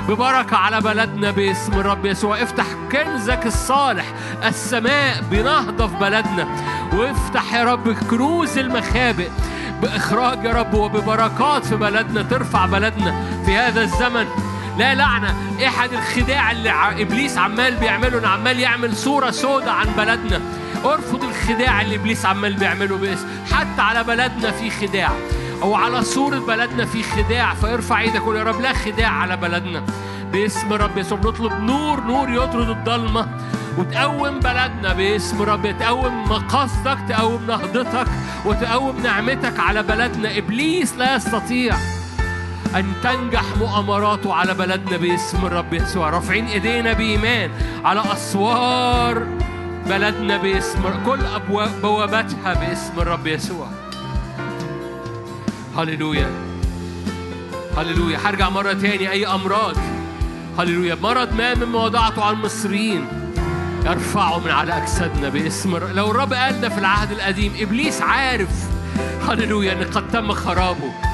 ببركة 0.10 0.58
على 0.58 0.82
بلدنا 0.82 1.32
باسم 1.32 1.74
الرب 1.74 2.06
يسوع. 2.06 2.44
افتح 2.44 2.66
كنزك 2.92 3.46
الصالح 3.46 4.06
السماء 4.46 5.24
بنهضة 5.32 5.88
في 5.88 5.96
بلدنا. 5.96 6.48
وافتح 6.94 7.54
يا 7.54 7.64
رب 7.64 7.92
كنوز 7.92 8.58
المخابئ 8.58 9.30
بإخراج 9.82 10.46
يا 10.46 10.54
رب 10.54 10.74
وببركات 10.74 11.66
في 11.66 11.76
بلدنا 11.76 12.24
ترفع 12.24 12.66
بلدنا 12.66 13.42
في 13.46 13.56
هذا 13.56 13.82
الزمن. 13.82 14.26
لا 14.78 14.96
لعنة. 14.96 15.36
إحد 15.68 15.94
الخداع 15.94 16.52
اللي 16.52 16.72
إبليس 17.02 17.38
عمال 17.38 17.76
بيعمله 17.76 18.20
إنه 18.20 18.28
عمال 18.28 18.60
يعمل 18.60 18.96
صورة 18.96 19.32
سودة 19.32 19.72
عن 19.72 19.88
بلدنا. 19.98 20.42
أرفض 20.86 21.24
الخداع 21.24 21.82
اللي 21.82 21.96
إبليس 21.96 22.26
عمال 22.26 22.54
بيعمله 22.54 22.98
باسم 22.98 23.28
حتى 23.52 23.82
على 23.82 24.04
بلدنا 24.04 24.52
في 24.52 24.70
خداع. 24.70 25.12
أو 25.62 25.76
على 25.76 26.04
صورة 26.04 26.40
بلدنا 26.40 26.86
في 26.86 27.04
خداع. 27.04 27.54
فارفع 27.54 28.02
إيدك 28.02 28.22
وقول 28.22 28.36
يا 28.36 28.44
رب 28.44 28.62
لا 28.62 28.74
خداع 28.74 29.10
على 29.10 29.38
بلدنا. 29.38 29.84
بإسم 30.32 30.74
رب 30.74 30.98
يسوع. 30.98 31.18
بنطلب 31.18 31.54
نور 31.54 32.04
نور 32.04 32.30
يطرد 32.30 32.70
الضلمة. 32.70 33.28
وتقوم 33.78 34.40
بلدنا 34.40 34.94
بإسم 34.94 35.42
رب. 35.42 35.76
تقوم 35.80 36.24
مقاصدك 36.24 36.98
تقوم 37.10 37.46
نهضتك 37.48 38.08
وتقوم 38.46 39.02
نعمتك 39.04 39.60
على 39.60 39.84
بلدنا. 39.84 40.38
إبليس 40.38 40.94
لا 40.98 41.16
يستطيع 41.16 41.76
أن 42.76 42.94
تنجح 43.04 43.44
مؤامراته 43.60 44.34
على 44.34 44.54
بلدنا 44.54 44.98
باسم 44.98 45.46
الرب 45.46 45.74
يسوع. 45.74 46.10
رافعين 46.10 46.46
إيدينا 46.46 46.94
بإيمان 46.94 47.52
على 47.86 48.04
أسوار 48.14 49.28
بلدنا 49.90 50.38
باسم 50.38 50.82
كل 51.06 51.20
أبواب 51.36 51.82
بوابتها 51.82 52.54
باسم 52.54 52.94
الرب 52.98 53.28
يسوع. 53.28 53.68
هللويا. 55.78 56.32
هللويا. 57.78 58.18
هرجع 58.26 58.50
مرة 58.50 58.74
تاني 58.74 59.12
أي 59.12 59.28
أمراض. 59.28 59.76
هللويا. 60.60 60.96
مرض 60.96 61.34
ما 61.34 61.56
مما 61.56 61.80
وضعته 61.80 62.24
على 62.24 62.36
المصريين. 62.36 63.08
يرفعه 63.86 64.40
من 64.40 64.52
على 64.52 64.78
أجسادنا 64.78 65.30
باسم 65.30 65.76
الرب 65.76 65.96
لو 65.96 66.12
الرب 66.12 66.34
قال 66.34 66.62
ده 66.62 66.70
في 66.70 66.78
العهد 66.78 67.12
القديم 67.12 67.54
إبليس 67.60 68.02
عارف. 68.02 68.50
هللويا 69.30 69.74
إن 69.74 69.84
قد 69.84 70.08
تم 70.08 70.34
خرابه. 70.34 71.13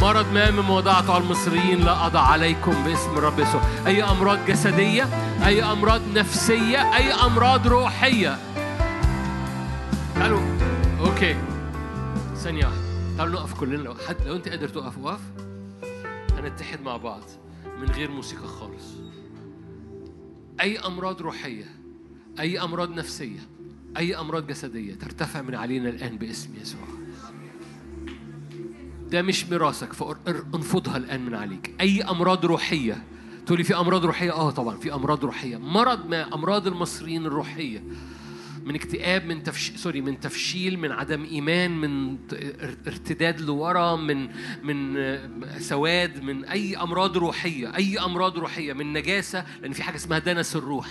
مرض 0.00 0.32
ما 0.32 0.50
مما 0.50 0.70
وضعته 0.70 1.14
على 1.14 1.24
المصريين 1.24 1.80
لا 1.80 2.06
أضع 2.06 2.20
عليكم 2.20 2.84
باسم 2.84 3.10
الرب 3.10 3.38
يسوع. 3.38 3.60
أي 3.86 4.02
أمراض 4.02 4.38
جسدية 4.46 5.08
أي 5.46 5.62
أمراض 5.62 6.00
نفسية 6.14 6.96
أي 6.96 7.12
أمراض 7.12 7.66
روحية. 7.66 8.38
تعالوا 10.14 10.40
أوكي. 11.00 11.36
ثانية 12.36 12.66
واحدة 12.66 13.16
تعالوا 13.16 13.34
نقف 13.34 13.54
كلنا. 13.54 13.82
لو 13.82 13.94
حد 14.08 14.16
لو 14.26 14.36
أنت 14.36 14.48
قادر 14.48 14.68
تقف 14.68 14.98
وقف 14.98 15.20
هنتحد 16.38 16.82
مع 16.82 16.96
بعض 16.96 17.22
من 17.80 17.90
غير 17.90 18.10
موسيقى 18.10 18.48
خالص. 18.48 18.84
أي 20.60 20.78
أمراض 20.78 21.22
روحية 21.22 21.66
أي 22.40 22.60
أمراض 22.60 22.90
نفسية 22.90 23.40
أي 23.96 24.16
أمراض 24.16 24.46
جسدية 24.46 24.94
ترتفع 24.94 25.42
من 25.42 25.54
علينا 25.54 25.88
الآن 25.88 26.18
باسم 26.18 26.50
يسوع. 26.62 27.03
ده 29.14 29.22
مش 29.22 29.46
ميراثك 29.46 29.92
فانفضها 29.92 30.96
الآن 30.96 31.24
من 31.26 31.34
عليك. 31.34 31.74
أي 31.80 32.02
أمراض 32.02 32.46
روحية. 32.46 33.04
تقولي 33.46 33.64
في 33.64 33.76
أمراض 33.76 34.04
روحية؟ 34.04 34.32
آه 34.32 34.50
طبعا 34.50 34.76
في 34.76 34.94
أمراض 34.94 35.24
روحية. 35.24 35.56
مرض 35.56 36.06
ما 36.06 36.34
أمراض 36.34 36.66
المصريين 36.66 37.26
الروحية. 37.26 37.82
من 38.64 38.74
اكتئاب 38.74 39.24
من 39.26 39.42
تفش... 39.42 39.72
سوري 39.76 40.00
من 40.00 40.20
تفشيل 40.20 40.78
من 40.78 40.92
عدم 40.92 41.24
إيمان 41.24 41.80
من 41.80 42.16
ارتداد 42.86 43.40
لورا 43.40 43.96
من 43.96 44.28
من 44.62 44.96
آه، 44.96 45.28
سواد 45.58 46.22
من 46.22 46.44
أي 46.44 46.76
أمراض 46.76 47.16
روحية. 47.16 47.76
أي 47.76 47.98
أمراض 47.98 48.38
روحية. 48.38 48.72
من 48.72 48.92
نجاسة 48.92 49.44
لأن 49.62 49.72
في 49.72 49.82
حاجة 49.82 49.96
اسمها 49.96 50.18
دنس 50.18 50.56
الروح. 50.56 50.88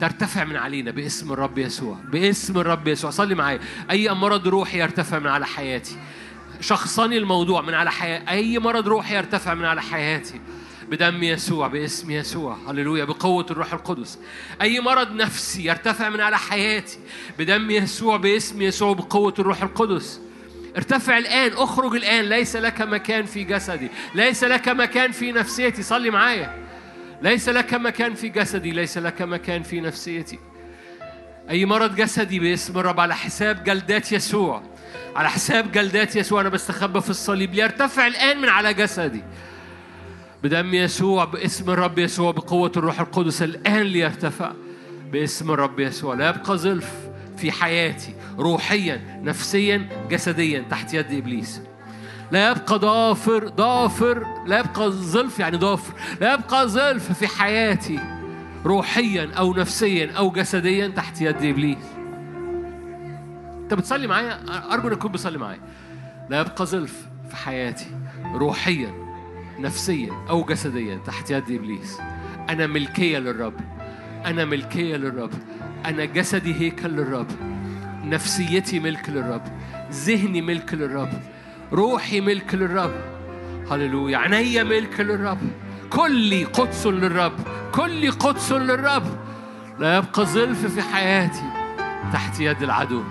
ترتفع 0.00 0.44
من 0.44 0.56
علينا 0.56 0.90
باسم 0.90 1.32
الرب 1.32 1.58
يسوع. 1.58 1.98
باسم 2.12 2.58
الرب 2.58 2.88
يسوع. 2.88 3.10
صلي 3.10 3.34
معايا. 3.34 3.60
أي 3.90 4.14
مرض 4.14 4.48
روحي 4.48 4.80
يرتفع 4.80 5.18
من 5.18 5.26
على 5.26 5.46
حياتي. 5.46 5.96
شخصني 6.60 7.18
الموضوع 7.18 7.60
من 7.60 7.74
على 7.74 7.90
حياتي 7.90 8.30
أي 8.30 8.58
مرض 8.58 8.88
روحي 8.88 9.16
يرتفع 9.16 9.54
من 9.54 9.64
على 9.64 9.82
حياتي 9.82 10.40
بدم 10.88 11.22
يسوع 11.22 11.68
باسم 11.68 12.10
يسوع. 12.10 12.56
هللويا. 12.68 13.04
بقوة 13.04 13.46
الروح 13.50 13.72
القدس. 13.72 14.18
أي 14.62 14.80
مرض 14.80 15.12
نفسي 15.12 15.64
يرتفع 15.64 16.08
من 16.08 16.20
على 16.20 16.38
حياتي 16.38 16.98
بدم 17.38 17.70
يسوع 17.70 18.16
باسم 18.16 18.62
يسوع 18.62 18.92
بقوة 18.92 19.34
الروح 19.38 19.62
القدس. 19.62 20.20
ارتفع 20.76 21.18
الآن 21.18 21.52
أخرج 21.52 21.94
الآن. 21.94 22.24
ليس 22.24 22.56
لك 22.56 22.80
مكان 22.80 23.24
في 23.26 23.44
جسدي. 23.44 23.88
ليس 24.14 24.44
لك 24.44 24.68
مكان 24.68 25.12
في 25.12 25.32
نفسيتي. 25.32 25.82
صلي 25.82 26.10
معايا. 26.10 26.58
ليس 27.22 27.48
لك 27.48 27.74
مكان 27.74 28.14
في 28.14 28.28
جسدي. 28.28 28.70
ليس 28.70 28.98
لك 28.98 29.22
مكان 29.22 29.62
في 29.62 29.80
نفسيتي. 29.80 30.38
أي 31.50 31.64
مرض 31.64 31.94
جسدي 31.94 32.38
باسم 32.38 32.78
الرب 32.78 33.00
على 33.00 33.16
حساب 33.16 33.64
جلدات 33.64 34.12
يسوع. 34.12 34.62
على 35.16 35.30
حساب 35.30 35.72
جلدات 35.72 36.16
يسوع 36.16 36.40
أنا 36.40 36.48
بستخبى 36.48 37.00
في 37.00 37.10
الصليب. 37.10 37.54
ليرتفع 37.54 38.06
الآن 38.06 38.40
من 38.40 38.48
على 38.48 38.74
جسدي. 38.74 39.22
بدم 40.42 40.74
يسوع 40.74 41.24
باسم 41.24 41.70
الرب 41.70 41.98
يسوع 41.98 42.30
بقوة 42.30 42.72
الروح 42.76 43.00
القدس 43.00 43.42
الآن 43.42 43.82
ليرتفع. 43.82 44.52
باسم 45.12 45.50
الرب 45.50 45.80
يسوع 45.80 46.14
لا 46.14 46.28
يبقى 46.28 46.58
زلف 46.58 46.90
في 47.36 47.52
حياتي 47.52 48.14
روحيا 48.38 49.20
نفسيا 49.22 49.88
جسديا 50.10 50.64
تحت 50.70 50.94
يد 50.94 51.12
إبليس. 51.12 51.60
لا 52.32 52.50
يبقى 52.50 52.78
ضافر 52.78 53.48
ضافر 53.48 54.26
لا 54.46 54.58
يبقى 54.58 54.92
زلف 54.92 55.38
يعني 55.38 55.56
ضافر. 55.56 55.94
لا 56.20 56.34
يبقى 56.34 56.68
زلف 56.68 57.12
في 57.12 57.26
حياتي 57.26 57.98
روحيا 58.64 59.30
أو 59.38 59.54
نفسيا 59.54 60.12
أو 60.16 60.30
جسديا 60.30 60.88
تحت 60.88 61.20
يد 61.20 61.44
إبليس. 61.44 61.99
أنت 63.70 63.78
بتصلي 63.78 64.06
معايا؟ 64.06 64.40
أرجو 64.72 64.88
أن 64.88 64.98
تكون 64.98 65.12
بتصلي 65.12 65.38
معايا. 65.38 65.60
لا 66.30 66.40
يبقى 66.40 66.66
زلف 66.66 67.06
في 67.30 67.36
حياتي 67.36 67.86
روحيا 68.34 68.94
نفسيا 69.58 70.12
أو 70.30 70.44
جسديا 70.44 70.96
تحت 71.06 71.30
يد 71.30 71.50
إبليس. 71.50 72.00
أنا 72.48 72.66
ملكية 72.66 73.18
للرب. 73.18 73.54
أنا 74.26 74.44
ملكية 74.44 74.96
للرب. 74.96 75.30
أنا 75.86 76.04
جسدي 76.04 76.54
هيكل 76.54 76.88
للرب. 76.88 77.26
نفسيتي 78.04 78.80
ملك 78.80 79.10
للرب. 79.10 79.42
ذهني 79.92 80.42
ملك 80.42 80.74
للرب. 80.74 81.12
روحي 81.72 82.20
ملك 82.20 82.54
للرب. 82.54 82.94
هللويا. 83.70 84.18
عينيا 84.18 84.62
ملك 84.62 85.00
للرب. 85.00 85.38
كلي 85.90 86.44
قدس 86.44 86.86
للرب. 86.86 87.32
كلي 87.74 88.08
قدس 88.08 88.52
للرب. 88.52 89.06
لا 89.78 89.96
يبقى 89.96 90.26
زلف 90.26 90.66
في 90.66 90.82
حياتي 90.82 91.52
تحت 92.12 92.40
يد 92.40 92.62
العدو. 92.62 93.02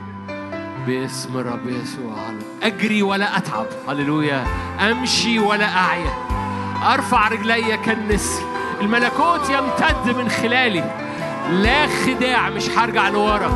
باسم 0.88 1.38
الرب 1.38 1.68
يسوع. 1.68 2.16
أجري 2.64 3.02
ولا 3.02 3.38
أتعب. 3.38 3.66
هللويا. 3.90 4.44
أمشي 4.80 5.40
ولا 5.40 5.78
أعيا 5.78 6.14
أرفع 6.94 7.28
رجلي 7.28 7.78
كالنسر. 7.78 8.42
الملكوت 8.82 9.50
يمتد 9.50 10.18
من 10.18 10.30
خلالي. 10.30 10.84
لا 11.50 11.88
خداع 11.88 12.50
مش 12.50 12.70
هرجع 12.70 13.10
لورا. 13.10 13.52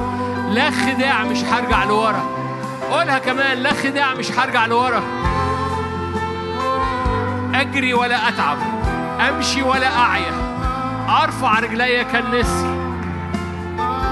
لا 0.50 0.72
خداع 0.72 1.24
مش 1.24 1.44
هرجع 1.44 1.84
لورا. 1.84 2.24
قولها 2.92 3.20
كمان. 3.20 3.58
لا 3.58 3.74
خداع 3.74 4.14
مش 4.14 4.32
هرجع 4.32 4.66
لورا. 4.66 5.04
أجري 7.56 7.94
ولا 7.94 8.30
أتعب. 8.30 8.58
أمشي 9.30 9.64
ولا 9.64 9.98
أعيا 9.98 10.34
أرفع 11.24 11.60
رجلي 11.60 12.04
كالنسر. 12.04 12.94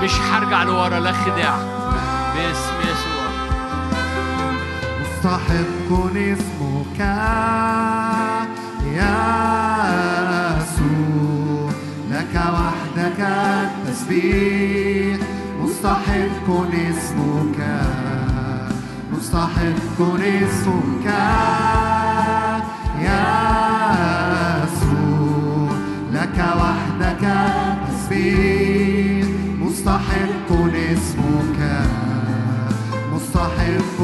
مش 0.03 0.19
هرجع 0.19 0.63
لورا. 0.63 0.99
لا 0.99 1.11
خداع. 1.11 1.57
باسم 2.35 2.73
يسوع. 2.81 3.00
مستحق 5.21 5.89
اسمك 6.15 6.99
يا 8.97 9.17
يسوع 10.57 11.69
لك 12.11 12.35
وحدك 12.35 13.19
التسبيح. 13.19 15.17
مستحق 15.61 16.47
اسمك 16.73 17.59
مستحق 19.13 19.99
اسمك 20.19 21.05
يا 23.05 23.25
يسوع 24.63 25.69
لك 26.13 26.37
وحدك 26.59 27.23
التسبيح. 27.23 29.27
مستحق 29.59 30.49
اسمك 30.91 31.59
مستحق 33.13 33.99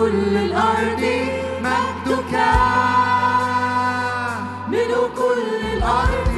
كل 0.00 0.36
الأرض 0.36 1.02
مجدك 1.62 2.34
ملء 4.68 5.10
كل 5.16 5.66
الأرض. 5.76 6.36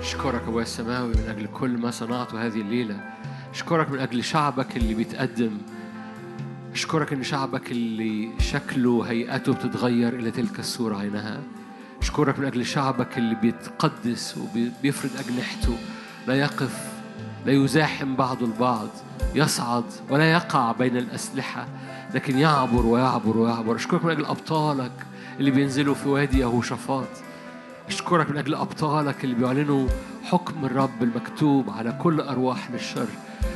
أشكرك 0.00 0.42
أبويا 0.42 0.62
السماوي 0.62 1.08
من 1.08 1.26
أجل 1.28 1.46
كل 1.46 1.70
ما 1.70 1.90
صنعته 1.90 2.46
هذه 2.46 2.60
الليلة. 2.60 3.00
أشكرك 3.54 3.90
من 3.90 3.98
أجل 3.98 4.24
شعبك 4.24 4.76
اللي 4.76 4.94
بيتقدم 4.94 5.58
أشكرك 6.72 7.12
إن 7.12 7.22
شعبك 7.22 7.72
اللي 7.72 8.30
شكله 8.38 9.02
هيئته 9.02 9.52
بتتغير 9.52 10.14
إلى 10.14 10.30
تلك 10.30 10.58
الصورة 10.58 10.96
عينها. 10.96 11.40
أشكرك 12.02 12.38
من 12.38 12.44
أجل 12.44 12.66
شعبك 12.66 13.18
اللي 13.18 13.34
بيتقدس 13.34 14.38
وبيفرد 14.38 15.10
أجنحته. 15.18 15.78
لا 16.26 16.34
يقف 16.34 16.97
لا 17.46 17.52
يزاحم 17.52 18.16
بعض 18.16 18.42
البعض 18.42 18.88
يصعد 19.34 19.84
ولا 20.10 20.32
يقع 20.32 20.72
بين 20.72 20.96
الأسلحة 20.96 21.66
لكن 22.14 22.38
يعبر 22.38 22.86
ويعبر 22.86 23.36
ويعبر. 23.36 23.76
أشكرك 23.76 24.04
من 24.04 24.10
أجل 24.10 24.24
أبطالك 24.24 24.92
اللي 25.40 25.50
بينزلوا 25.50 25.94
في 25.94 26.08
وادي 26.08 26.38
يهوشافاط. 26.38 27.08
أشكرك 27.88 28.30
من 28.30 28.36
أجل 28.36 28.54
أبطالك 28.54 29.24
اللي 29.24 29.34
بيعلنوا 29.34 29.88
حكم 30.24 30.64
الرب 30.64 31.02
المكتوب 31.02 31.70
على 31.70 31.92
كل 31.92 32.20
أرواح 32.20 32.70
للشر 32.70 33.06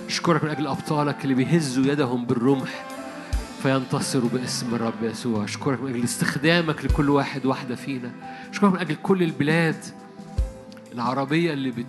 أشكرك 0.07 0.45
من 0.45 0.51
أجل 0.51 0.67
أبطالك 0.67 1.25
اللي 1.25 1.35
بيهزوا 1.35 1.85
يدهم 1.85 2.27
بالرمح 2.27 2.85
فينتصروا 3.63 4.29
باسم 4.33 4.75
الرب 4.75 5.03
يسوع. 5.03 5.45
أشكرك 5.45 5.83
من 5.83 5.91
أجل 5.91 6.05
استخدامك 6.05 6.85
لكل 6.85 7.11
واحد 7.11 7.47
واحدة 7.47 7.75
فينا. 7.75 8.11
أشكرك 8.51 8.73
من 8.73 8.79
أجل 8.79 8.95
كل 8.95 9.23
البلاد 9.23 9.85
العربية 10.93 11.53
اللي 11.53 11.71
بت... 11.71 11.87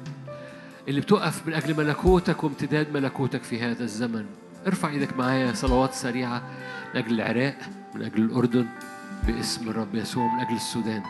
اللي 0.88 1.02
بتقف 1.02 1.48
من 1.48 1.54
أجل 1.54 1.78
ملكوتك 1.78 2.44
وامتداد 2.44 2.94
ملكوتك 2.94 3.44
في 3.44 3.62
هذا 3.62 3.84
الزمن. 3.84 4.26
ارفع 4.68 4.90
إيدك 4.90 5.18
معايا 5.18 5.54
صلوات 5.54 5.94
سريعة 5.94 6.44
من 6.94 7.02
أجل 7.02 7.22
العراق 7.22 7.58
من 7.96 8.02
أجل 8.04 8.22
الأردن 8.24 8.68
باسم 9.28 9.70
الرب 9.70 9.96
يسوع 9.96 10.34
من 10.34 10.40
أجل 10.40 10.56
السودان. 10.56 11.04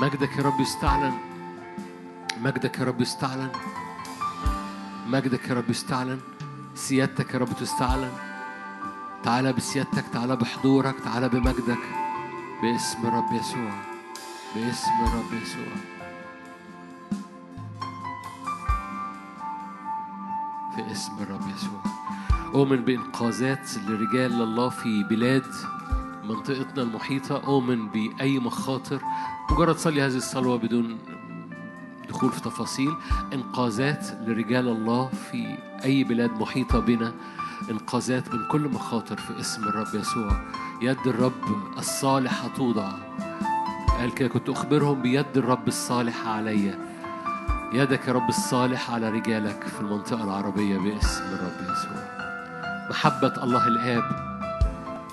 مجدك 0.00 0.36
يا 0.36 0.42
رب 0.42 0.60
يستعلن. 0.60 1.14
مجدك 2.40 2.78
يا 2.78 2.84
رب 2.84 3.00
يستعلن. 3.00 3.50
مجدك 5.06 5.48
يا 5.48 5.54
رب 5.54 5.70
يستعلن. 5.70 6.20
سيادتك 6.74 7.34
يا 7.34 7.38
رب 7.38 7.56
تستعلن. 7.60 8.12
تعالى 9.24 9.52
بسيادتك 9.52 10.04
تعالى 10.12 10.36
بحضورك 10.36 10.94
تعالى 11.04 11.28
بمجدك. 11.28 11.82
باسم 12.62 13.06
الرب 13.06 13.32
يسوع. 13.32 13.70
باسم 14.54 14.90
الرب 15.06 15.42
يسوع. 15.42 15.95
في 20.76 20.92
اسم 20.92 21.12
الرب 21.20 21.40
يسوع. 21.56 21.80
أؤمن 22.54 22.76
بإنقاذات 22.76 23.70
لرجال 23.88 24.42
الله 24.42 24.68
في 24.68 25.04
بلاد 25.04 25.46
منطقتنا 26.24 26.82
المحيطة. 26.82 27.36
أؤمن 27.36 27.88
بأي 27.88 28.38
مخاطر. 28.38 29.00
مجرد 29.50 29.76
صلي 29.76 30.02
هذه 30.02 30.16
الصلوة 30.16 30.56
بدون 30.56 30.98
دخول 32.08 32.32
في 32.32 32.40
تفاصيل. 32.40 32.94
إنقاذات 33.32 34.06
لرجال 34.26 34.68
الله 34.68 35.08
في 35.08 35.58
أي 35.84 36.04
بلاد 36.04 36.40
محيطة 36.40 36.78
بنا. 36.78 37.12
إنقاذات 37.70 38.34
من 38.34 38.48
كل 38.48 38.68
مخاطر 38.68 39.16
في 39.16 39.40
اسم 39.40 39.62
الرب 39.62 39.94
يسوع. 39.94 40.40
يد 40.82 41.06
الرب 41.06 41.78
الصالحة 41.78 42.48
توضع. 42.48 42.92
قال 43.98 44.14
كده 44.14 44.28
كنت 44.28 44.48
أخبرهم 44.48 45.02
بيد 45.02 45.36
الرب 45.36 45.68
الصالحة 45.68 46.30
عليّ. 46.30 46.85
يدك 47.72 48.08
يا 48.08 48.12
رب 48.12 48.28
الصالح 48.28 48.90
على 48.90 49.10
رجالك 49.10 49.66
في 49.66 49.80
المنطقة 49.80 50.24
العربية 50.24 50.78
باسم 50.78 51.24
الرب 51.24 51.60
يسوع. 51.62 52.16
محبة 52.90 53.42
الله 53.42 53.66
الآب 53.66 54.04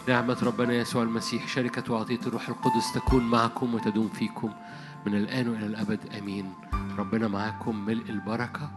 نعمة 0.07 0.38
ربنا 0.43 0.73
يسوع 0.73 1.03
المسيح 1.03 1.47
شركة 1.47 1.93
وعطية 1.93 2.19
الروح 2.27 2.49
القدس 2.49 2.93
تكون 2.93 3.30
معكم 3.30 3.75
وتدوم 3.75 4.09
فيكم 4.09 4.51
من 5.05 5.15
الآن 5.15 5.49
وإلى 5.49 5.65
الأبد. 5.65 5.99
آمين. 6.17 6.53
ربنا 6.97 7.27
معاكم 7.27 7.85
ملء 7.85 8.09
البركة. 8.09 8.71